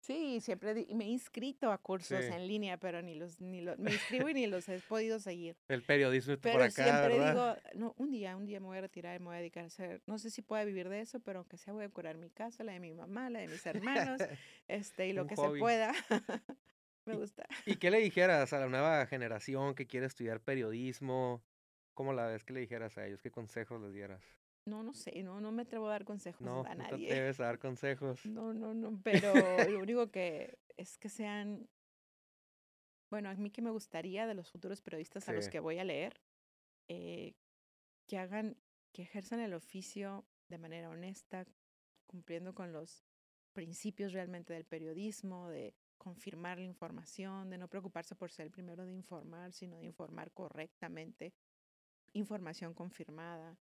Sí, 0.06 0.42
siempre 0.42 0.74
me 0.94 1.06
he 1.06 1.08
inscrito 1.08 1.72
a 1.72 1.78
cursos 1.78 2.26
Sí. 2.26 2.30
en 2.34 2.46
línea, 2.46 2.76
pero 2.78 3.02
ni 3.02 3.16
los, 3.16 3.40
ni 3.40 3.62
los, 3.62 3.80
me 3.80 3.94
inscribo 3.94 4.28
y 4.28 4.34
ni 4.34 4.48
los 4.48 4.68
he 4.68 4.80
podido 4.80 5.18
seguir. 5.18 5.56
El 5.70 5.82
periodismo 5.82 6.34
está 6.34 6.42
Pero 6.50 6.56
por 6.56 6.64
acá, 6.64 6.84
siempre 6.84 7.18
¿verdad? 7.20 7.58
digo, 7.74 7.80
no, 7.80 7.96
un 7.98 8.12
día, 8.12 8.36
un 8.36 8.46
día 8.46 8.60
me 8.60 8.66
voy 8.66 8.80
a 8.80 8.82
retirar 8.82 9.16
y 9.16 9.20
me 9.20 9.28
voy 9.28 9.36
a 9.36 9.40
dedicar 9.40 9.64
a 9.64 9.68
hacer, 9.68 10.02
no 10.06 10.18
sé 10.20 10.30
si 10.30 10.42
pueda 10.42 10.66
vivir 10.66 10.90
de 10.90 11.00
eso, 11.00 11.22
pero 11.22 11.40
aunque 11.40 11.56
sea 11.58 11.72
voy 11.72 11.86
a 11.86 11.90
curar 11.90 12.18
mi 12.18 12.30
casa, 12.30 12.66
la 12.66 12.74
de 12.74 12.82
mi 12.82 12.92
mamá, 12.94 13.30
la 13.30 13.40
de 13.40 13.48
mis 13.48 13.66
hermanos, 13.66 14.20
este, 14.68 15.08
y 15.08 15.14
lo 15.14 15.22
Un 15.22 15.28
que 15.30 15.36
hobby. 15.36 15.54
se 15.54 15.60
pueda. 15.62 15.94
me 17.06 17.14
Y- 17.14 17.18
gusta. 17.18 17.48
¿Y 17.66 17.78
qué 17.78 17.90
le 17.90 18.00
dijeras 18.00 18.52
a 18.52 18.60
la 18.60 18.68
nueva 18.68 19.06
generación 19.06 19.74
que 19.74 19.88
quiere 19.88 20.08
estudiar 20.08 20.42
periodismo? 20.42 21.42
¿Cómo 21.94 22.12
la 22.12 22.26
ves? 22.28 22.44
¿Qué 22.44 22.52
le 22.52 22.60
dijeras 22.60 22.98
a 22.98 23.06
ellos? 23.08 23.22
¿Qué 23.22 23.32
consejos 23.32 23.82
les 23.82 23.94
dieras? 23.94 24.22
No, 24.66 24.82
no 24.82 24.94
sé, 24.94 25.22
no, 25.24 25.42
no 25.42 25.52
me 25.52 25.64
atrevo 25.64 25.88
a 25.88 25.92
dar 25.92 26.06
consejos 26.06 26.42
No, 26.42 26.62
a 26.66 26.76
no 26.76 26.84
te 26.86 26.92
nadie. 26.92 27.14
a 27.30 27.34
dar 27.34 27.60
consejos. 27.60 28.22
No, 28.26 28.54
no, 28.54 28.74
no, 28.74 29.00
pero 29.04 29.34
lo 29.70 29.80
único 29.80 30.10
que 30.10 30.58
es 30.78 30.98
que 30.98 31.10
sean, 31.10 31.68
bueno, 33.10 33.30
a 33.30 33.36
mí 33.36 33.52
que 33.52 33.62
me 33.62 33.72
gustaría 33.72 34.26
de 34.26 34.34
los 34.34 34.50
futuros 34.52 34.82
periodistas 34.82 35.28
a 35.30 35.34
los 35.34 35.50
que 35.50 35.60
voy 35.60 35.80
a 35.80 35.84
leer, 35.84 36.22
eh, 36.88 37.36
que 38.08 38.18
hagan, 38.18 38.58
que 38.94 39.04
ejerzan 39.04 39.40
el 39.40 39.54
oficio 39.54 40.26
de 40.50 40.58
manera 40.58 40.90
honesta, 40.90 41.46
cumpliendo 42.08 42.54
con 42.54 42.72
los 42.72 43.04
principios 43.54 44.14
realmente 44.14 44.54
del 44.54 44.66
periodismo, 44.66 45.50
de 45.50 45.76
confirmar 45.98 46.58
la 46.58 46.66
información, 46.66 47.50
de 47.50 47.58
no 47.58 47.68
preocuparse 47.68 48.16
por 48.16 48.32
ser 48.32 48.46
el 48.48 48.52
primero 48.52 48.86
de 48.86 48.94
informar, 48.94 49.54
sino 49.54 49.78
de 49.78 49.86
informar 49.86 50.32
correctamente, 50.32 51.34
información 52.14 52.74
confirmada, 52.74 53.58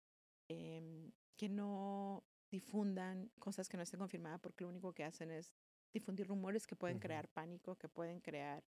em, 0.52 1.12
que 1.38 1.48
no 1.50 2.24
difundan 2.52 3.30
cosas 3.40 3.70
que 3.70 3.78
no 3.78 3.84
estén 3.84 4.00
confirmadas 4.00 4.40
porque 4.42 4.64
lo 4.66 4.70
único 4.70 4.94
que 4.94 5.04
hacen 5.06 5.32
es 5.32 5.54
difundir 5.94 6.28
rumores 6.28 6.68
que 6.68 6.76
pueden 6.76 7.00
crear 7.00 7.30
pánico, 7.30 7.78
que 7.78 7.88
pueden 7.88 8.20
crear 8.20 8.64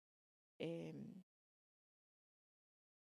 em, 0.58 1.22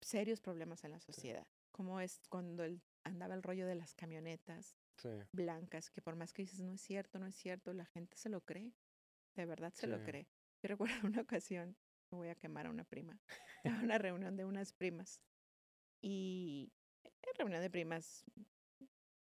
serios 0.01 0.41
problemas 0.41 0.83
en 0.83 0.91
la 0.91 0.99
sociedad. 0.99 1.47
Como 1.71 1.99
es 1.99 2.21
cuando 2.29 2.63
el- 2.63 2.81
andaba 3.03 3.33
el 3.33 3.41
rollo 3.43 3.65
de 3.67 3.75
las 3.75 3.95
camionetas 3.95 4.77
Sí. 4.97 5.09
blancas, 5.31 5.89
que 5.89 6.01
por 6.01 6.15
más 6.15 6.33
que 6.33 6.43
dices 6.43 6.61
no 6.61 6.73
es 6.73 6.81
cierto, 6.81 7.19
no 7.19 7.27
es 7.27 7.35
cierto, 7.35 7.73
la 7.73 7.85
gente 7.85 8.17
se 8.17 8.29
lo 8.29 8.41
cree. 8.41 8.73
De 9.35 9.45
verdad 9.45 9.73
se 9.73 9.87
lo 9.87 10.03
cree. 10.03 10.27
Yo 10.61 10.69
recuerdo 10.69 10.93
una 11.19 11.21
ocasión, 11.21 11.75
me 12.11 12.17
voy 12.17 12.29
a 12.29 12.35
quemar 12.35 12.67
a 12.67 12.69
una 12.69 12.83
prima, 12.83 13.19
a 13.63 13.83
una 13.83 13.97
reunión 13.97 14.35
de 14.35 14.45
unas 14.45 14.73
primas. 14.73 15.21
Y 16.01 16.71
en 17.03 17.33
reunión 17.37 17.61
de 17.61 17.69
primas, 17.69 18.23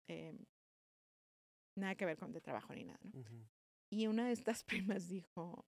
em, 0.08 0.44
nada 1.76 1.94
que 1.94 2.04
ver 2.04 2.16
con 2.16 2.32
de 2.32 2.40
trabajo 2.40 2.74
ni 2.74 2.84
nada, 2.84 3.00
¿no? 3.04 3.24
Y 3.90 4.06
una 4.06 4.26
de 4.26 4.32
estas 4.32 4.64
primas 4.98 5.08
dijo, 5.08 5.66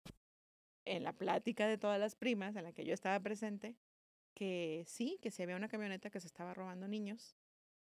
en 0.85 1.05
la 1.05 1.13
plática 1.13 1.67
de 1.67 1.79
todas 1.79 2.01
las 2.01 2.15
primas 2.17 2.57
en 2.57 2.65
la 2.65 2.73
que 2.73 2.85
yo 2.85 2.95
estaba 2.95 3.21
presente, 3.21 3.77
que 4.35 4.85
sí, 4.87 5.19
que 5.23 5.31
si 5.31 5.43
había 5.43 5.57
una 5.57 5.69
camioneta 5.69 6.11
que 6.11 6.21
se 6.21 6.27
estaba 6.27 6.55
robando 6.55 6.89
niños, 6.89 7.37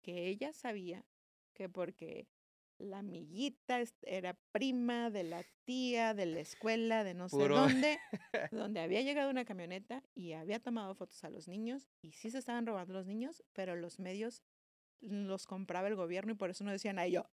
que 0.01 0.27
ella 0.27 0.53
sabía 0.53 1.05
que 1.53 1.69
porque 1.69 2.27
la 2.77 2.99
amiguita 2.99 3.81
era 4.01 4.37
prima 4.51 5.09
de 5.09 5.23
la 5.23 5.43
tía 5.63 6.13
de 6.13 6.25
la 6.25 6.39
escuela 6.41 7.03
de 7.03 7.13
no 7.13 7.29
sé 7.29 7.47
dónde, 7.47 7.99
donde 8.51 8.81
había 8.81 9.01
llegado 9.01 9.29
una 9.29 9.45
camioneta 9.45 10.03
y 10.13 10.33
había 10.33 10.59
tomado 10.59 10.93
fotos 10.95 11.23
a 11.23 11.29
los 11.29 11.47
niños 11.47 11.87
y 12.01 12.11
sí 12.11 12.29
se 12.29 12.39
estaban 12.39 12.65
robando 12.65 12.93
los 12.93 13.05
niños, 13.05 13.43
pero 13.53 13.75
los 13.75 13.99
medios 13.99 14.43
los 15.01 15.45
compraba 15.47 15.87
el 15.87 15.95
gobierno 15.95 16.31
y 16.31 16.35
por 16.35 16.49
eso 16.49 16.63
no 16.63 16.71
decían 16.71 16.99
a 16.99 17.07
yo. 17.07 17.29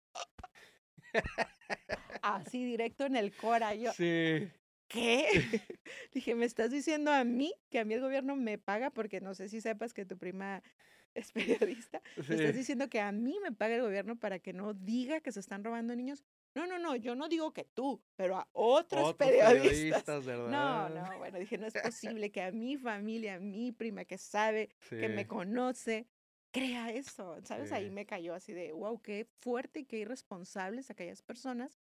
Así 2.22 2.64
directo 2.64 3.04
en 3.06 3.16
el 3.16 3.34
cora, 3.34 3.74
yo, 3.74 3.92
Sí. 3.92 4.48
¿qué? 4.88 5.26
Dije, 6.12 6.34
¿me 6.34 6.44
estás 6.44 6.70
diciendo 6.70 7.10
a 7.12 7.24
mí 7.24 7.52
que 7.70 7.78
a 7.80 7.84
mí 7.84 7.94
el 7.94 8.00
gobierno 8.00 8.36
me 8.36 8.58
paga? 8.58 8.90
Porque 8.90 9.20
no 9.20 9.34
sé 9.34 9.48
si 9.48 9.60
sepas 9.60 9.92
que 9.92 10.04
tu 10.04 10.16
prima 10.18 10.62
es 11.14 11.32
periodista. 11.32 12.00
¿Me 12.16 12.34
estás 12.36 12.54
diciendo 12.54 12.88
que 12.88 13.00
a 13.00 13.12
mí 13.12 13.38
me 13.42 13.52
paga 13.52 13.74
el 13.76 13.82
gobierno 13.82 14.18
para 14.18 14.38
que 14.38 14.52
no 14.52 14.72
diga 14.74 15.20
que 15.20 15.32
se 15.32 15.40
están 15.40 15.64
robando 15.64 15.94
niños? 15.96 16.24
No, 16.54 16.66
no, 16.66 16.78
no, 16.78 16.96
yo 16.96 17.14
no 17.14 17.28
digo 17.28 17.52
que 17.54 17.64
tú, 17.64 18.02
pero 18.14 18.36
a 18.36 18.46
otros, 18.52 19.08
Otros 19.08 19.14
periodistas. 19.16 20.24
¿verdad? 20.26 20.48
No, 20.48 20.88
no, 20.90 21.18
bueno, 21.18 21.38
dije, 21.38 21.56
no 21.56 21.66
es 21.66 21.72
posible 21.82 22.30
que 22.30 22.42
a 22.42 22.52
mi 22.52 22.76
familia, 22.76 23.34
a 23.36 23.40
mi 23.40 23.72
prima 23.72 24.04
que 24.04 24.18
sabe, 24.18 24.68
que 24.90 25.08
me 25.08 25.26
conoce, 25.26 26.06
crea 26.53 26.90
eso, 26.92 27.38
¿sabes? 27.44 27.72
Ahí 27.72 27.90
Sí. 27.90 27.92
me 27.92 28.07
cayó 28.07 28.34
así 28.34 28.53
de, 28.53 28.72
wow, 28.72 29.00
qué 29.03 29.26
fuerte 29.40 29.80
y 29.80 29.84
qué 29.86 29.98
irresponsables 30.00 30.90
aquellas 30.90 31.22
personas 31.22 31.80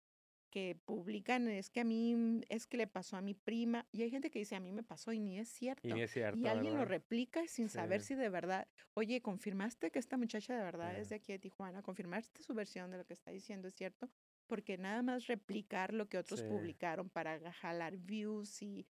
que 0.50 0.76
publican, 0.84 1.48
es 1.48 1.70
que 1.70 1.80
a 1.80 1.84
mí, 1.84 2.14
mm, 2.16 2.42
es 2.50 2.66
que 2.66 2.78
le 2.78 2.86
pasó 2.88 3.16
a 3.18 3.22
mi 3.22 3.34
prima, 3.34 3.88
y 3.92 4.02
hay 4.02 4.10
gente 4.10 4.30
que 4.30 4.40
dice, 4.40 4.56
a 4.56 4.60
mí 4.60 4.72
me 4.72 4.84
pasó 4.84 5.12
y 5.12 5.20
ni 5.20 5.38
es 5.38 5.48
cierto. 5.50 5.82
Y 5.84 5.92
ni 5.94 6.02
es 6.02 6.10
cierto, 6.12 6.38
Y 6.38 6.48
alguien 6.48 6.74
lo 6.74 6.84
¿verdad? 6.84 6.86
replica 6.86 7.46
sin 7.48 7.68
saber 7.70 8.00
Sí. 8.00 8.02
si 8.02 8.14
de 8.16 8.28
verdad, 8.30 8.68
oye, 8.94 9.22
¿confirmaste 9.22 9.90
que 9.90 9.98
esta 9.98 10.16
muchacha 10.18 10.56
de 10.56 10.62
verdad 10.64 10.98
es 10.98 11.08
Ya. 11.08 11.10
de 11.10 11.16
aquí 11.16 11.32
de 11.32 11.38
Tijuana? 11.40 11.82
¿Confirmaste 11.82 12.42
su 12.42 12.54
versión 12.54 12.90
de 12.90 12.98
lo 12.98 13.06
que 13.06 13.14
está 13.14 13.30
diciendo 13.30 13.68
es 13.68 13.74
cierto? 13.74 14.10
Porque 14.46 14.78
nada 14.78 15.02
más 15.02 15.26
replicar 15.26 15.94
lo 15.94 16.08
que 16.08 16.18
otros 16.18 16.42
Sí. 16.42 16.44
publicaron 16.44 17.10
para 17.10 17.52
jalar 17.52 17.98
views 17.98 18.62
y, 18.62 18.86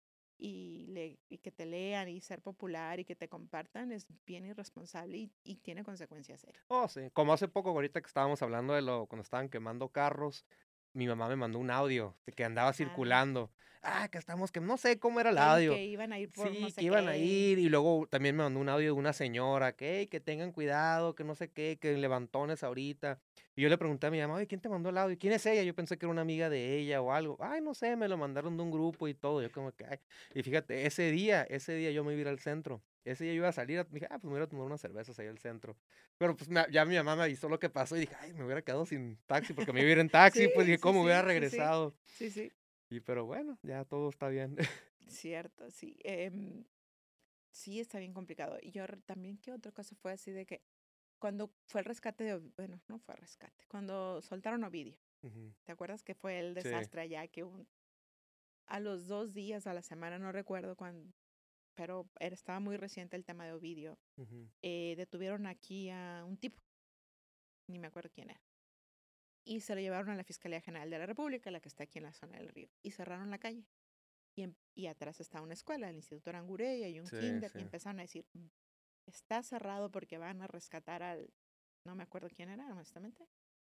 y, 0.42 0.86
le- 0.88 1.20
y 1.28 1.38
que 1.38 1.52
te 1.52 1.66
lean 1.66 2.08
y 2.08 2.20
ser 2.20 2.42
popular 2.42 3.00
y 3.00 3.04
que 3.04 3.16
te 3.16 3.28
compartan 3.28 3.92
es 3.92 4.06
bien 4.26 4.44
irresponsable 4.46 5.16
y, 5.18 5.32
y 5.44 5.56
tiene 5.56 5.84
consecuencias 5.84 6.40
serias. 6.40 6.64
Oh, 6.68 6.88
sí. 6.88 7.10
Como 7.12 7.32
hace 7.32 7.48
poco, 7.48 7.70
ahorita 7.70 8.00
que 8.00 8.06
estábamos 8.06 8.40
hablando 8.42 8.72
de 8.74 8.82
lo, 8.82 9.06
cuando 9.06 9.22
estaban 9.22 9.48
quemando 9.50 9.90
carros, 9.92 10.46
mi 10.94 11.06
mamá 11.06 11.28
me 11.28 11.36
mandó 11.36 11.58
un 11.58 11.70
audio 11.70 12.18
de 12.26 12.32
que 12.32 12.44
andaba 12.44 12.72
circulando. 12.72 13.52
Ah, 13.84 14.08
que 14.08 14.18
estamos, 14.18 14.52
que 14.52 14.60
no 14.60 14.76
sé 14.76 15.00
cómo 15.00 15.18
era 15.18 15.30
el 15.30 15.38
audio. 15.38 15.72
Que 15.74 15.84
iban 15.86 16.12
a 16.12 16.18
ir 16.20 16.30
por 16.30 16.48
Sí, 16.48 16.60
no 16.60 16.70
sé 16.70 16.76
que 16.76 16.84
iban 16.86 17.08
a 17.08 17.16
ir 17.16 17.58
y 17.58 17.68
luego 17.68 18.06
también 18.08 18.36
me 18.36 18.44
mandó 18.44 18.60
un 18.60 18.68
audio 18.68 18.86
de 18.86 18.92
una 18.92 19.12
señora 19.12 19.74
que, 19.74 19.98
"Ey, 20.00 20.06
que 20.06 20.20
tengan 20.20 20.52
cuidado, 20.52 21.16
que 21.16 21.24
no 21.24 21.34
sé 21.34 21.50
qué, 21.50 21.78
que 21.80 21.96
levantones 21.96 22.62
ahorita. 22.62 23.20
Y 23.56 23.62
yo 23.62 23.68
le 23.68 23.76
pregunté 23.78 24.06
a 24.06 24.10
mi 24.12 24.20
mamá, 24.20 24.34
oye, 24.34 24.46
¿quién 24.46 24.60
te 24.60 24.68
mandó 24.68 24.88
el 24.90 24.98
audio? 24.98 25.18
¿Quién 25.18 25.32
es 25.32 25.44
ella? 25.46 25.62
Yo 25.64 25.74
pensé 25.74 25.98
que 25.98 26.06
era 26.06 26.12
una 26.12 26.22
amiga 26.22 26.48
de 26.48 26.76
ella 26.78 27.02
o 27.02 27.12
algo. 27.12 27.36
Ay, 27.40 27.60
no 27.60 27.74
sé, 27.74 27.96
me 27.96 28.06
lo 28.08 28.16
mandaron 28.16 28.56
de 28.56 28.62
un 28.62 28.70
grupo 28.70 29.08
y 29.08 29.14
todo. 29.14 29.42
Yo 29.42 29.50
como 29.50 29.72
que, 29.72 29.84
ay. 29.84 29.98
Y 30.32 30.42
fíjate, 30.44 30.86
ese 30.86 31.10
día, 31.10 31.42
ese 31.42 31.74
día 31.74 31.90
yo 31.90 32.04
me 32.04 32.12
iba 32.12 32.18
a 32.20 32.22
ir 32.22 32.28
al 32.28 32.38
centro. 32.38 32.82
Ese 33.04 33.24
día 33.24 33.32
yo 33.32 33.38
iba 33.38 33.48
a 33.48 33.52
salir, 33.52 33.84
dije, 33.90 34.06
ah, 34.10 34.18
pues 34.20 34.24
me 34.24 34.30
voy 34.38 34.42
a 34.42 34.46
tomar 34.46 34.64
unas 34.66 34.80
cervezas 34.80 35.18
ahí 35.18 35.26
al 35.26 35.38
centro. 35.38 35.76
Pero 36.18 36.36
pues 36.36 36.48
ya 36.70 36.84
mi 36.84 36.94
mamá 36.96 37.16
me 37.16 37.24
avisó 37.24 37.48
lo 37.48 37.58
que 37.58 37.68
pasó 37.68 37.96
y 37.96 38.00
dije, 38.00 38.14
ay, 38.20 38.32
me 38.32 38.44
hubiera 38.44 38.62
quedado 38.62 38.86
sin 38.86 39.18
taxi 39.26 39.52
porque 39.54 39.72
me 39.72 39.80
iba 39.80 39.88
a 39.88 39.92
ir 39.92 39.98
en 39.98 40.08
taxi. 40.10 40.46
pues 40.48 40.66
Sí, 40.66 40.70
dije, 40.70 40.78
sí, 40.78 40.80
¿cómo 40.80 41.00
sí, 41.00 41.04
hubiera 41.04 41.22
regresado? 41.22 41.94
Sí, 42.04 42.30
sí. 42.30 42.52
Y 42.92 43.00
pero 43.00 43.24
bueno, 43.24 43.58
ya 43.62 43.86
todo 43.86 44.10
está 44.10 44.28
bien. 44.28 44.54
Cierto, 45.08 45.70
sí. 45.70 45.96
em, 46.04 46.62
sí, 47.50 47.80
está 47.80 47.98
bien 47.98 48.12
complicado. 48.12 48.58
Y 48.60 48.70
yo 48.70 48.84
también, 49.06 49.38
¿qué 49.38 49.50
otra 49.50 49.72
cosa 49.72 49.96
fue 49.96 50.12
así 50.12 50.30
de 50.30 50.44
que 50.44 50.62
cuando 51.18 51.50
fue 51.68 51.80
el 51.80 51.86
rescate 51.86 52.22
de, 52.24 52.36
bueno, 52.56 52.82
no 52.88 52.98
fue 52.98 53.16
rescate, 53.16 53.64
cuando 53.68 54.20
soltaron 54.20 54.64
Ovidio. 54.64 54.98
¿te 55.64 55.70
acuerdas 55.72 56.02
que 56.02 56.14
fue 56.14 56.38
el 56.40 56.48
Sí. 56.48 56.64
desastre 56.64 57.00
allá 57.00 57.26
que 57.28 57.44
un, 57.44 57.66
a 58.66 58.80
los 58.80 59.06
dos 59.06 59.32
días, 59.32 59.66
a 59.66 59.72
la 59.72 59.82
semana, 59.82 60.18
no 60.18 60.32
recuerdo 60.32 60.74
cuándo, 60.76 61.14
pero 61.74 62.10
era, 62.18 62.34
estaba 62.34 62.58
muy 62.58 62.76
reciente 62.76 63.16
el 63.16 63.24
tema 63.24 63.46
de 63.46 63.52
Ovidio, 63.52 63.98
eh, 64.62 64.94
detuvieron 64.96 65.46
aquí 65.46 65.90
a 65.90 66.24
un 66.26 66.36
tipo, 66.36 66.60
ni 67.68 67.78
me 67.78 67.86
acuerdo 67.86 68.10
quién 68.12 68.30
era, 68.30 68.40
y 69.44 69.60
se 69.60 69.74
lo 69.74 69.80
llevaron 69.80 70.10
a 70.10 70.16
la 70.16 70.24
Fiscalía 70.24 70.60
General 70.60 70.88
de 70.90 70.98
la 70.98 71.06
República, 71.06 71.50
la 71.50 71.60
que 71.60 71.68
está 71.68 71.84
aquí 71.84 71.98
en 71.98 72.04
la 72.04 72.12
zona 72.12 72.38
del 72.38 72.48
río, 72.48 72.68
y 72.82 72.90
cerraron 72.92 73.30
la 73.30 73.38
calle. 73.38 73.66
Y, 74.34 74.42
em- 74.42 74.54
y 74.74 74.86
atrás 74.86 75.20
está 75.20 75.42
una 75.42 75.54
escuela, 75.54 75.90
el 75.90 75.96
Instituto 75.96 76.30
Arangure, 76.30 76.88
y 76.88 77.00
un 77.00 77.06
Sí, 77.06 77.16
kinder, 77.18 77.50
sí. 77.50 77.58
y 77.58 77.62
empezaron 77.62 77.98
a 77.98 78.02
decir, 78.02 78.26
"Mm, 78.32 78.46
está 79.06 79.42
cerrado 79.42 79.90
porque 79.90 80.16
van 80.18 80.40
a 80.42 80.46
rescatar 80.46 81.02
al, 81.02 81.32
no 81.84 81.94
me 81.94 82.02
acuerdo 82.04 82.28
quién 82.34 82.48
era, 82.48 82.66
honestamente, 82.72 83.28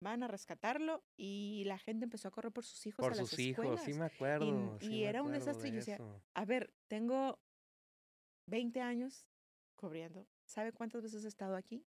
van 0.02 0.24
a 0.24 0.28
rescatarlo, 0.28 1.04
y 1.18 1.64
la 1.66 1.78
gente 1.80 2.04
empezó 2.06 2.28
a 2.28 2.32
correr 2.32 2.52
por 2.52 2.64
sus 2.64 2.86
hijos 2.86 3.04
Por 3.04 3.14
a 3.14 3.16
las 3.16 3.28
sus 3.30 3.40
hijos, 3.40 3.66
escuelas. 3.66 3.84
sí 3.86 3.94
me 3.94 4.06
acuerdo. 4.06 4.78
sí 4.80 4.86
y 4.88 4.90
me 5.02 5.04
era 5.06 5.22
un 5.24 5.30
acuerdo 5.30 5.46
desastre, 5.46 5.68
y 5.70 5.72
de 5.72 5.76
yo 5.78 5.80
decía, 5.80 5.96
eso. 5.96 6.22
A 6.36 6.46
ver, 6.46 6.74
tengo 6.88 7.40
20 8.48 8.82
años 8.82 9.26
cubriendo. 9.76 10.28
¿Sabe 10.46 10.72
cuántas 10.74 11.02
veces 11.02 11.26
he 11.26 11.28
estado 11.28 11.56
aquí? 11.56 11.86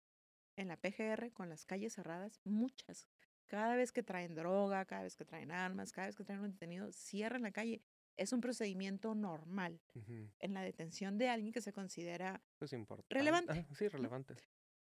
En 0.57 0.67
la 0.67 0.77
PGR 0.77 1.31
con 1.31 1.47
las 1.49 1.65
calles 1.65 1.93
cerradas, 1.93 2.41
muchas. 2.43 3.07
Cada 3.51 3.75
vez 3.75 3.91
que 3.91 4.01
traen 4.01 4.33
droga, 4.33 4.85
cada 4.85 5.03
vez 5.03 5.17
que 5.17 5.25
traen 5.25 5.51
armas, 5.51 5.91
cada 5.91 6.07
vez 6.07 6.15
que 6.15 6.23
traen 6.23 6.39
un 6.39 6.51
detenido, 6.51 6.89
cierran 6.93 7.41
la 7.41 7.51
calle. 7.51 7.81
Es 8.15 8.31
un 8.31 8.39
procedimiento 8.39 9.13
normal 9.13 9.81
en 10.39 10.53
la 10.53 10.61
detención 10.61 11.17
de 11.17 11.27
alguien 11.27 11.51
que 11.51 11.59
se 11.59 11.73
considera 11.73 12.41
Es 12.61 12.71
importante. 12.71 13.13
Relevante, 13.13 13.67
sí, 13.75 13.89
relevante. 13.89 14.35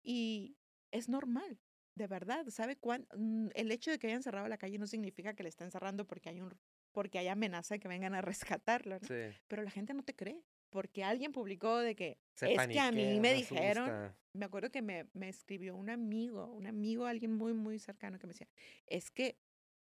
y 0.03 0.57
es 0.91 1.07
normal, 1.07 1.57
de 1.95 2.07
verdad. 2.07 2.45
¿Sabe 2.49 2.75
cuán? 2.75 3.07
mm, 3.15 3.51
El 3.55 3.71
hecho 3.71 3.89
de 3.89 3.99
que 3.99 4.07
hayan 4.07 4.21
cerrado 4.21 4.49
la 4.49 4.57
calle 4.57 4.77
no 4.79 4.87
significa 4.87 5.33
que 5.33 5.43
le 5.43 5.49
estén 5.49 5.71
cerrando 5.71 6.05
porque 6.05 6.27
hay 6.29 6.41
un 6.41 6.53
porque 6.91 7.19
hay 7.19 7.27
amenaza 7.29 7.75
de 7.75 7.79
que 7.79 7.87
vengan 7.87 8.15
a 8.15 8.21
rescatarlo, 8.57 8.99
¿no? 8.99 9.07
Sí. 9.07 9.33
Pero 9.47 9.61
la 9.63 9.71
gente 9.71 9.93
no 9.93 10.03
te 10.03 10.13
cree. 10.13 10.43
Porque 10.69 11.03
alguien 11.03 11.31
publicó 11.31 11.77
de 11.77 11.95
que 11.95 12.19
Se 12.33 12.53
es 12.53 12.67
que 12.67 12.79
a 12.79 12.91
mí 12.91 13.19
me 13.19 13.33
dijeron, 13.33 14.15
me 14.33 14.45
acuerdo 14.45 14.69
que 14.71 14.81
me, 14.81 15.07
me 15.13 15.29
escribió 15.29 15.75
un 15.75 15.89
amigo, 15.89 16.45
un 16.47 16.67
amigo, 16.67 17.05
alguien 17.05 17.33
muy, 17.33 17.53
muy 17.53 17.79
cercano 17.79 18.19
que 18.19 18.27
me 18.27 18.33
decía, 18.33 18.49
es 18.85 19.09
que 19.11 19.37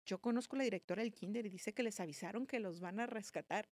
yo 0.05 0.19
conozco 0.19 0.55
a 0.55 0.59
la 0.59 0.63
directora 0.65 1.01
del 1.01 1.13
kinder 1.13 1.45
y 1.45 1.49
dice 1.49 1.73
que 1.73 1.83
les 1.83 1.99
avisaron 1.99 2.45
que 2.45 2.59
los 2.59 2.79
van 2.81 2.99
a 2.99 3.05
rescatar. 3.05 3.69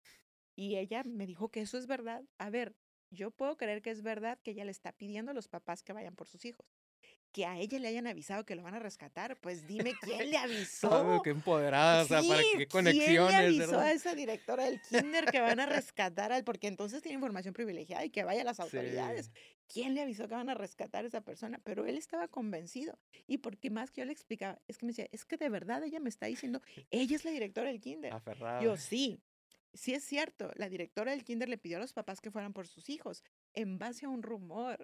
Y 0.56 0.78
ella 0.78 1.03
me 1.03 1.26
dijo 1.26 1.49
que 1.49 1.62
eso 1.62 1.78
es 1.78 1.86
verdad. 1.86 2.24
A 2.38 2.49
ver, 2.49 2.76
yo 3.12 3.32
puedo 3.32 3.58
creer 3.58 3.82
que 3.82 3.91
es 3.91 4.01
verdad 4.01 4.39
que 4.41 4.51
ella 4.51 4.66
le 4.66 4.72
está 4.72 4.91
pidiendo 4.91 5.32
a 5.32 5.34
los 5.34 5.47
papás 5.47 5.84
que 5.84 5.93
vayan 5.93 6.16
por 6.16 6.28
sus 6.28 6.45
hijos. 6.45 6.66
Que 7.36 7.46
a 7.46 7.60
ella 7.60 7.80
le 7.80 7.90
hayan 7.90 8.08
avisado 8.08 8.46
que 8.46 8.56
lo 8.56 8.64
van 8.64 8.76
a 8.76 8.80
rescatar, 8.80 9.36
pues 9.42 9.68
dime 9.68 9.94
quién 10.02 10.32
le 10.32 10.38
avisó. 10.38 11.22
Qué 11.22 11.32
empoderada, 11.32 12.04
o 12.04 12.08
sea, 12.08 12.22
para 12.24 12.40
Sí, 12.42 12.46
qué 12.46 12.50
¿Quién 12.52 12.60
le 12.60 12.68
conexiones, 12.68 13.36
avisó 13.36 13.64
a 13.64 13.68
¿verdad? 13.68 13.92
esa 13.92 14.16
directora 14.16 14.64
del 14.64 14.80
kinder 14.80 15.26
que 15.26 15.42
van 15.42 15.60
a 15.60 15.66
rescatar 15.66 16.32
al? 16.32 16.46
Porque 16.46 16.68
entonces 16.68 17.02
tiene 17.04 17.16
información 17.16 17.54
privilegiada 17.54 18.06
y 18.06 18.10
que 18.10 18.24
vaya 18.24 18.40
a 18.44 18.46
las 18.46 18.62
autoridades. 18.62 19.26
Sí. 19.26 19.32
¿Quién 19.68 19.96
le 19.96 20.02
avisó 20.04 20.30
que 20.30 20.36
van 20.36 20.48
a 20.50 20.54
rescatar 20.54 21.04
a 21.04 21.08
esa 21.10 21.22
persona? 21.26 21.60
Pero 21.66 21.86
él 21.86 21.98
estaba 21.98 22.30
convencido. 22.30 22.98
Y 23.28 23.40
porque 23.40 23.70
más 23.70 23.92
que 23.92 24.00
yo 24.00 24.06
le 24.06 24.14
explicaba, 24.14 24.62
es 24.70 24.78
que 24.78 24.86
me 24.86 24.92
decía, 24.92 25.10
es 25.12 25.26
que 25.26 25.36
de 25.36 25.50
verdad 25.50 25.84
ella 25.84 26.00
me 26.00 26.08
está 26.08 26.28
diciendo, 26.28 26.62
ella 26.90 27.18
es 27.18 27.26
la 27.26 27.32
directora 27.32 27.68
del 27.68 27.82
kinder. 27.82 28.14
Aferrada. 28.14 28.62
Yo 28.62 28.78
sí, 28.78 29.22
sí 29.74 29.94
es 29.94 30.06
cierto. 30.06 30.52
La 30.56 30.70
directora 30.70 31.12
del 31.12 31.26
kinder 31.26 31.50
le 31.50 31.58
pidió 31.58 31.76
a 31.78 31.82
los 31.82 31.92
papás 31.92 32.22
que 32.22 32.32
fueran 32.32 32.54
por 32.54 32.66
sus 32.66 32.90
hijos 32.90 33.24
en 33.54 33.78
base 33.78 34.06
a 34.06 34.10
un 34.10 34.24
rumor. 34.24 34.80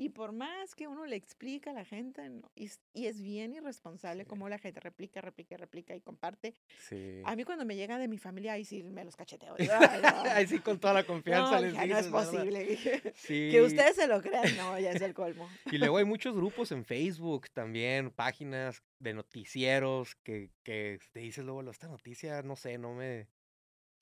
Y 0.00 0.10
por 0.10 0.30
más 0.30 0.76
que 0.76 0.86
uno 0.86 1.06
le 1.06 1.16
explica 1.16 1.70
a 1.70 1.72
la 1.74 1.84
gente, 1.84 2.28
no, 2.28 2.48
y, 2.54 2.66
es, 2.66 2.80
y 2.94 3.06
es 3.06 3.20
bien 3.20 3.52
irresponsable 3.52 4.22
Sí. 4.22 4.28
como 4.28 4.48
la 4.48 4.58
gente 4.58 4.78
replica, 4.78 5.20
replica, 5.20 5.56
replica 5.56 5.94
y 5.96 6.00
comparte. 6.00 6.54
Sí. 6.88 7.20
A 7.24 7.34
mí 7.34 7.42
cuando 7.42 7.64
me 7.64 7.74
llega 7.74 7.98
de 7.98 8.06
mi 8.06 8.16
familia, 8.16 8.52
ahí 8.52 8.64
sí 8.64 8.84
me 8.84 9.04
los 9.04 9.16
cacheteo. 9.16 9.56
"Ay, 9.58 9.66
no, 10.02 10.30
Ahí 10.30 10.46
sí, 10.46 10.60
con 10.60 10.78
toda 10.78 10.94
la 10.94 11.04
confianza 11.04 11.56
no, 11.56 11.60
les 11.62 11.72
hija, 11.74 11.86
no 11.86 11.98
es 11.98 12.06
dices, 12.06 12.12
posible. 12.12 12.64
dije. 12.64 13.12
Sí. 13.16 13.48
Que 13.50 13.60
ustedes 13.62 13.96
se 13.96 14.06
lo 14.06 14.22
crean, 14.22 14.56
no, 14.56 14.78
ya 14.78 14.92
es 14.92 15.02
el 15.02 15.14
colmo. 15.14 15.48
Y 15.72 15.78
luego 15.78 15.96
hay 15.98 16.04
muchos 16.04 16.34
grupos 16.36 16.70
en 16.70 16.84
Facebook 16.84 17.48
también, 17.52 18.10
páginas 18.12 18.84
de 19.00 19.14
noticieros 19.14 20.14
que, 20.22 20.50
que 20.62 21.00
te 21.12 21.18
dices 21.20 21.44
luego, 21.44 21.68
esta 21.68 21.88
noticia, 21.88 22.42
no 22.42 22.54
sé, 22.54 22.78
no 22.78 22.94
me, 22.94 23.26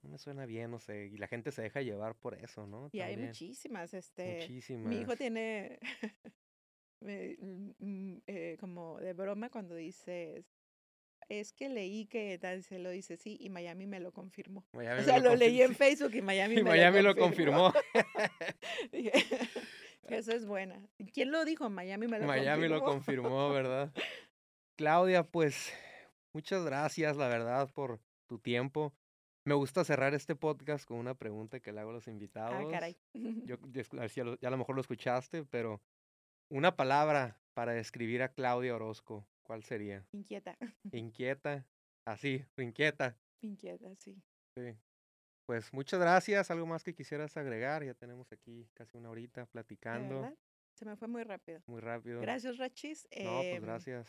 no 0.03 0.11
me 0.11 0.19
suena 0.19 0.47
bien, 0.47 0.71
no 0.71 0.79
sé. 0.79 1.07
Y 1.07 1.17
la 1.17 1.29
gente 1.29 1.53
se 1.53 1.63
deja 1.63 1.83
llevar 1.83 2.15
por 2.15 2.35
eso, 2.35 2.67
¿no? 2.67 2.89
Y 2.93 3.01
hay 3.01 3.17
muchísimas, 3.17 3.95
este, 3.95 4.41
Muchísimas. 4.41 4.87
mi 4.87 5.01
hijo 5.01 5.17
tiene, 5.17 5.79
mm, 7.01 7.71
mm, 7.79 8.23
eh, 8.27 8.57
como 8.61 8.99
de 8.99 9.13
broma 9.13 9.51
cuando 9.51 9.75
dices, 9.75 10.47
es 11.29 11.53
que 11.53 11.69
leí 11.69 12.07
que 12.07 12.39
tal, 12.39 12.63
se 12.63 12.79
lo 12.79 12.91
dice 12.91 13.17
sí, 13.17 13.37
y 13.41 13.51
Miami 13.51 13.87
me 13.87 14.01
lo 14.01 14.13
confirmó. 14.13 14.65
Miami 14.73 15.01
O 15.01 15.05
sea, 15.05 15.19
lo 15.19 15.35
leí 15.35 15.63
en 15.63 15.75
Facebook 15.75 16.15
y 16.15 16.23
Miami 16.23 16.55
Y 16.55 16.63
me 16.63 16.71
Miami 16.71 17.03
lo 17.03 17.15
lo 17.15 17.17
confirmó. 17.17 17.73
Eso 20.09 20.33
es 20.33 20.47
buena. 20.47 20.89
¿Y 20.99 21.07
¿Quién 21.07 21.33
lo 21.33 21.45
dijo? 21.45 21.69
Miami 21.69 22.07
me 22.07 22.21
lo 22.21 22.27
Miami 22.27 22.69
lo 22.69 22.81
confirmó. 22.81 23.29
confirmó, 23.29 23.53
¿verdad? 23.53 23.93
Claudia, 24.77 25.25
pues 25.25 25.73
muchas 26.33 26.65
gracias, 26.65 27.17
la 27.17 27.29
verdad, 27.29 27.69
por 27.73 28.01
tu 28.27 28.39
tiempo. 28.39 28.95
Me 29.47 29.55
gusta 29.55 29.85
cerrar 29.85 30.13
este 30.15 30.35
podcast 30.35 30.85
con 30.85 30.99
una 30.99 31.15
pregunta 31.15 31.61
que 31.61 31.73
le 31.73 31.81
hago 31.81 31.91
a 31.91 31.95
los 31.95 32.09
invitados. 32.09 32.53
Ah, 32.67 32.69
caray. 32.71 32.97
Yo, 33.47 33.57
yo 33.71 33.81
escu- 33.83 34.01
así 34.03 34.21
a 34.21 34.25
lo- 34.25 34.39
ya 34.41 34.49
a 34.49 34.51
lo 34.51 34.57
mejor 34.59 34.75
lo 34.75 34.81
escuchaste, 34.81 35.45
pero 35.45 35.81
una 36.51 36.75
palabra 36.77 37.39
para 37.55 37.73
describir 37.73 38.23
a 38.23 38.33
Claudia 38.33 38.75
Orozco, 38.75 39.27
¿cuál 39.45 39.63
sería? 39.63 40.05
Inquieta, 40.13 40.57
Inquieta, 40.93 41.65
así, 42.05 42.45
inquieta. 42.57 43.17
inquieta, 43.41 43.95
sí. 43.97 44.21
Sí. 44.57 44.75
Pues 45.47 45.73
muchas 45.73 46.01
gracias. 46.01 46.51
¿Algo 46.51 46.67
más 46.67 46.83
que 46.83 46.93
quisieras 46.95 47.37
agregar? 47.37 47.85
Ya 47.85 47.95
tenemos 47.95 48.33
aquí 48.33 48.69
casi 48.75 48.97
una 48.97 49.11
horita 49.11 49.43
¿De 49.43 49.47
platicando. 49.47 50.37
Se 50.75 50.85
me 50.85 50.97
fue 50.97 51.07
muy 51.07 51.23
rápido. 51.23 51.63
Muy 51.67 51.81
rápido. 51.81 52.21
Gracias, 52.21 52.59
Rachis. 52.59 53.05
No, 53.23 53.31
pues 53.43 53.47
Em, 53.47 53.63
gracias. 53.63 54.09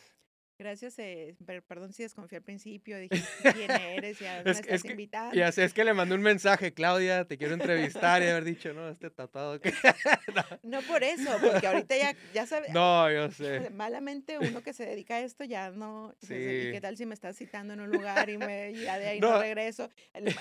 Gracias, 0.58 0.98
eh, 0.98 1.36
per- 1.46 1.62
perdón 1.62 1.92
si 1.92 2.02
desconfié 2.02 2.38
al 2.38 2.42
principio, 2.44 2.98
dije 3.00 3.22
quién 3.54 3.70
eres 3.70 4.20
y 4.20 4.26
a 4.26 4.36
dónde 4.36 4.50
Es 4.50 4.56
es 4.58 4.64
estás 4.66 4.82
que- 4.82 4.90
invitando. 4.90 5.36
Y 5.36 5.40
así 5.42 5.60
es 5.60 5.72
que 5.72 5.84
le 5.84 5.94
mandé 5.94 6.16
un 6.16 6.22
mensaje, 6.22 6.74
Claudia, 6.74 7.24
te 7.26 7.38
quiero 7.38 7.54
entrevistar 7.54 8.22
y 8.22 8.26
haber 8.26 8.42
dicho, 8.44 8.72
no, 8.74 8.88
este 8.88 9.08
tatuado 9.10 9.60
que... 9.60 9.72
No 10.64 10.82
por 10.82 11.04
eso, 11.04 11.30
porque 11.40 11.66
ahorita 11.66 11.96
ya, 11.96 12.14
ya 12.34 12.44
sabes, 12.46 12.70
no, 12.74 13.10
yo 13.10 13.30
sé. 13.30 13.70
malamente 13.70 14.36
uno 14.38 14.60
que 14.62 14.72
se 14.72 14.84
dedica 14.84 15.16
a 15.16 15.20
esto 15.20 15.44
ya 15.44 15.70
no, 15.70 16.12
¿y 16.22 16.26
Sí. 16.26 16.34
qué 16.34 16.78
tal 16.82 16.96
si 16.96 17.06
me 17.06 17.14
estás 17.14 17.36
citando 17.36 17.72
en 17.74 17.80
un 17.80 17.90
lugar 17.90 18.28
y 18.28 18.36
me, 18.38 18.72
ya 18.74 18.98
de 18.98 19.06
ahí 19.08 19.20
no, 19.20 19.32
No. 19.34 19.40
regreso? 19.40 19.90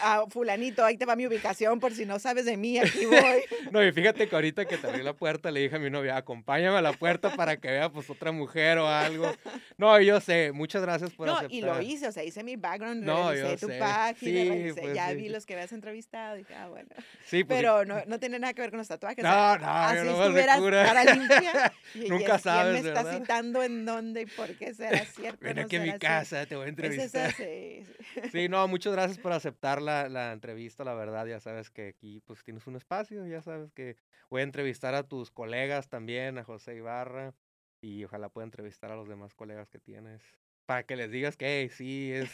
A 0.02 0.26
fulanito, 0.30 0.84
ahí 0.84 0.98
te 0.98 1.06
va 1.06 1.16
mi 1.16 1.28
ubicación 1.28 1.80
por 1.80 1.94
si 1.94 2.06
no 2.08 2.18
sabes 2.18 2.46
de 2.46 2.58
mí, 2.58 2.80
aquí 2.80 3.06
voy. 3.06 3.44
No, 3.72 3.84
y 3.86 3.92
fíjate 3.92 4.28
que 4.28 4.34
ahorita 4.36 4.66
que 4.66 4.78
te 4.78 4.88
abrí 4.88 5.04
la 5.04 5.14
puerta 5.14 5.52
le 5.52 5.60
dije 5.60 5.76
a 5.76 5.80
mi 5.80 5.92
novia, 5.92 6.18
acompáñame 6.18 6.78
a 6.78 6.82
la 6.82 6.94
puerta 6.94 7.36
para 7.36 7.58
que 7.58 7.70
vea 7.70 7.90
pues 7.92 8.10
otra 8.10 8.32
mujer 8.32 8.80
o 8.80 8.88
algo. 8.88 9.32
No, 9.78 10.00
yo 10.08 10.20
sé, 10.20 10.52
muchas 10.52 10.82
gracias 10.82 11.12
por 11.14 11.28
No, 11.28 11.34
aceptar. 11.38 11.54
y 11.56 11.62
lo 11.62 11.82
hice, 11.82 12.08
o 12.08 12.12
sea, 12.12 12.24
hice 12.24 12.44
mi 12.44 12.56
background, 12.56 13.04
No, 13.04 13.32
revisé 13.32 13.58
tu 13.58 13.68
sé. 13.68 13.78
página, 13.80 14.42
Sí, 14.42 14.50
revisé- 14.50 14.82
pues, 14.82 14.96
ya 14.96 15.10
sí. 15.10 15.16
vi 15.16 15.30
los 15.30 15.46
que 15.46 15.54
habías 15.54 15.72
entrevistado, 15.72 16.36
dije, 16.36 16.54
ah, 16.56 16.68
bueno. 16.68 16.90
Sí, 17.26 17.44
pues, 17.44 17.60
sí. 17.60 17.64
Pero 17.64 17.86
no, 17.86 18.04
no 18.06 18.20
tiene 18.20 18.40
nada 18.40 18.54
que 18.54 18.62
ver 18.62 18.70
con 18.72 18.80
los 18.80 18.88
tatuajes. 18.88 19.24
o 19.24 19.28
No, 19.28 19.34
sea, 19.34 19.58
no, 19.60 19.68
así 19.68 20.08
de 20.08 20.12
estuvieras 20.42 20.60
cara 20.88 21.04
limpia. 21.14 21.74
Y, 21.96 22.06
y 22.06 22.10
Nunca 22.10 22.36
es, 22.36 22.42
sabes, 22.42 22.82
¿Quién 22.82 22.94
me 22.94 23.00
está 23.00 23.14
citando 23.18 23.64
en 23.64 23.86
dónde 23.86 24.22
y 24.24 24.26
por 24.26 24.54
qué 24.58 24.74
será 24.74 25.06
cierto? 25.06 25.40
Ven 25.42 25.56
no 25.56 25.62
aquí 25.64 25.78
a 25.78 25.82
mi 25.82 25.98
casa, 25.98 26.46
te 26.46 26.56
voy 26.56 26.64
a 26.64 26.66
Es 26.66 26.70
entrevistar. 26.70 27.30
esa. 27.30 27.44
Sí, 28.32 28.50
no, 28.50 28.68
muchas 28.68 28.94
gracias 28.94 29.18
por 29.20 29.32
aceptar 29.32 29.82
la, 29.82 30.10
la 30.10 30.32
entrevista, 30.34 30.84
la 30.84 30.94
verdad, 30.94 31.26
ya 31.26 31.40
sabes 31.40 31.70
que 31.70 31.90
aquí 31.90 32.22
pues 32.26 32.44
tienes 32.44 32.66
un 32.68 32.76
espacio, 32.76 33.26
ya 33.28 33.42
sabes 33.42 33.72
que 33.74 33.96
voy 34.30 34.42
a 34.42 34.44
entrevistar 34.44 34.96
a 34.96 35.04
tus 35.04 35.32
colegas 35.32 35.88
también, 35.88 36.38
a 36.38 36.44
José 36.44 36.76
Ibarra, 36.76 37.34
y 37.82 38.04
ojalá 38.04 38.30
pueda 38.30 38.46
entrevistar 38.46 38.92
a 38.92 38.96
los 38.96 39.08
demás 39.08 39.34
colegas 39.34 39.70
que 39.70 39.80
tienes, 39.80 40.22
para 40.66 40.84
que 40.84 40.96
les 40.96 41.10
digas 41.12 41.38
que 41.38 41.46
"Hey, 41.62 41.70
sí, 41.70 42.12
es, 42.12 42.30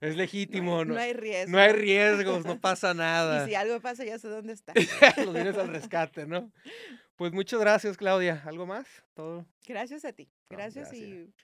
es 0.00 0.16
legítimo, 0.70 0.84
no, 0.84 0.94
No 0.94 1.00
hay 1.00 1.12
riesgo. 1.14 1.50
no 1.52 1.58
hay 1.58 1.72
riesgos, 1.72 2.44
no 2.44 2.60
pasa 2.60 2.92
Y 2.92 2.96
nada, 2.96 3.46
si 3.46 3.54
algo 3.54 3.80
pasa, 3.80 4.04
ya 4.04 4.18
sé 4.18 4.28
dónde 4.28 4.52
está. 4.52 4.72
los 5.24 5.34
vienes 5.34 5.56
al 5.56 5.68
rescate, 5.68 6.26
¿no? 6.26 6.52
Pues 7.16 7.32
muchas 7.32 7.60
gracias, 7.60 7.96
Claudia, 7.96 8.42
¿algo 8.46 8.66
más? 8.66 8.86
¿Todo? 9.14 9.46
Gracias 9.66 10.04
a 10.04 10.12
ti. 10.12 10.30
No, 10.50 10.56
Gracias, 10.56 10.90
gracias. 10.90 11.08
y 11.08 11.34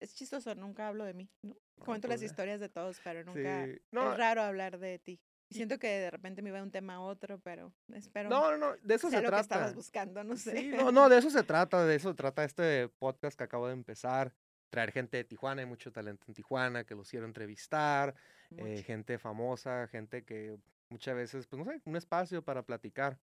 es 0.00 0.14
chistoso, 0.14 0.54
nunca 0.54 0.88
hablo 0.88 1.04
de 1.04 1.14
mí. 1.14 1.30
¿no? 1.42 1.54
Cuento 1.78 2.08
pues, 2.08 2.14
las 2.14 2.20
ya. 2.20 2.26
historias 2.26 2.60
de 2.60 2.68
todos, 2.68 3.00
pero 3.04 3.24
nunca... 3.24 3.66
Sí. 3.66 3.72
Es 3.72 4.16
raro 4.18 4.42
hablar 4.42 4.78
de 4.78 4.98
ti. 4.98 5.20
Y 5.52 5.54
siento 5.54 5.78
que 5.78 5.86
de 5.86 6.10
repente 6.10 6.40
me 6.42 6.48
iba 6.48 6.58
de 6.58 6.64
un 6.64 6.70
tema 6.70 6.94
a 6.94 7.00
otro, 7.00 7.38
pero 7.40 7.72
espero 7.94 8.30
no, 8.30 8.52
no, 8.52 8.56
no, 8.56 8.76
de 8.82 8.94
eso 8.94 9.10
se 9.10 9.20
lo 9.20 9.30
que 9.30 9.40
estabas 9.40 9.48
trata. 9.48 9.72
buscando, 9.74 10.24
no 10.24 10.36
sé. 10.36 10.56
Sí, 10.58 10.68
no, 10.68 10.90
no, 10.90 11.08
de 11.08 11.18
eso 11.18 11.28
se 11.30 11.42
trata, 11.42 11.84
de 11.84 11.94
eso 11.94 12.10
se 12.10 12.14
trata 12.16 12.44
este 12.44 12.88
podcast 12.88 13.36
que 13.36 13.44
acabo 13.44 13.66
de 13.66 13.74
empezar. 13.74 14.32
Traer 14.70 14.92
gente 14.92 15.18
de 15.18 15.24
Tijuana, 15.24 15.60
hay 15.60 15.66
mucho 15.66 15.92
talento 15.92 16.24
en 16.28 16.34
Tijuana 16.34 16.84
que 16.84 16.94
los 16.94 17.10
quiero 17.10 17.26
entrevistar, 17.26 18.14
eh, 18.56 18.82
gente 18.82 19.18
famosa, 19.18 19.86
gente 19.88 20.24
que 20.24 20.56
muchas 20.88 21.14
veces, 21.14 21.46
pues 21.46 21.62
no 21.62 21.70
sé, 21.70 21.82
un 21.84 21.96
espacio 21.96 22.42
para 22.42 22.62
platicar. 22.62 23.18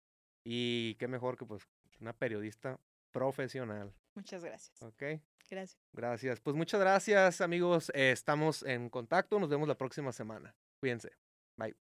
Y 0.43 0.95
qué 0.95 1.07
mejor 1.07 1.37
que 1.37 1.45
pues 1.45 1.63
una 1.99 2.13
periodista 2.13 2.79
profesional, 3.11 3.93
Muchas 4.15 4.43
gracias. 4.43 4.81
¿ok? 4.81 5.03
Gracias. 5.49 5.77
Gracias. 5.93 6.39
Pues 6.39 6.55
muchas 6.55 6.79
gracias 6.79 7.41
amigos, 7.41 7.91
eh, 7.93 8.11
estamos 8.11 8.63
en 8.63 8.89
contacto, 8.89 9.39
nos 9.39 9.49
vemos 9.49 9.67
la 9.67 9.77
próxima 9.77 10.11
semana. 10.11 10.55
Cuídense. 10.79 11.11
Bye. 11.57 11.84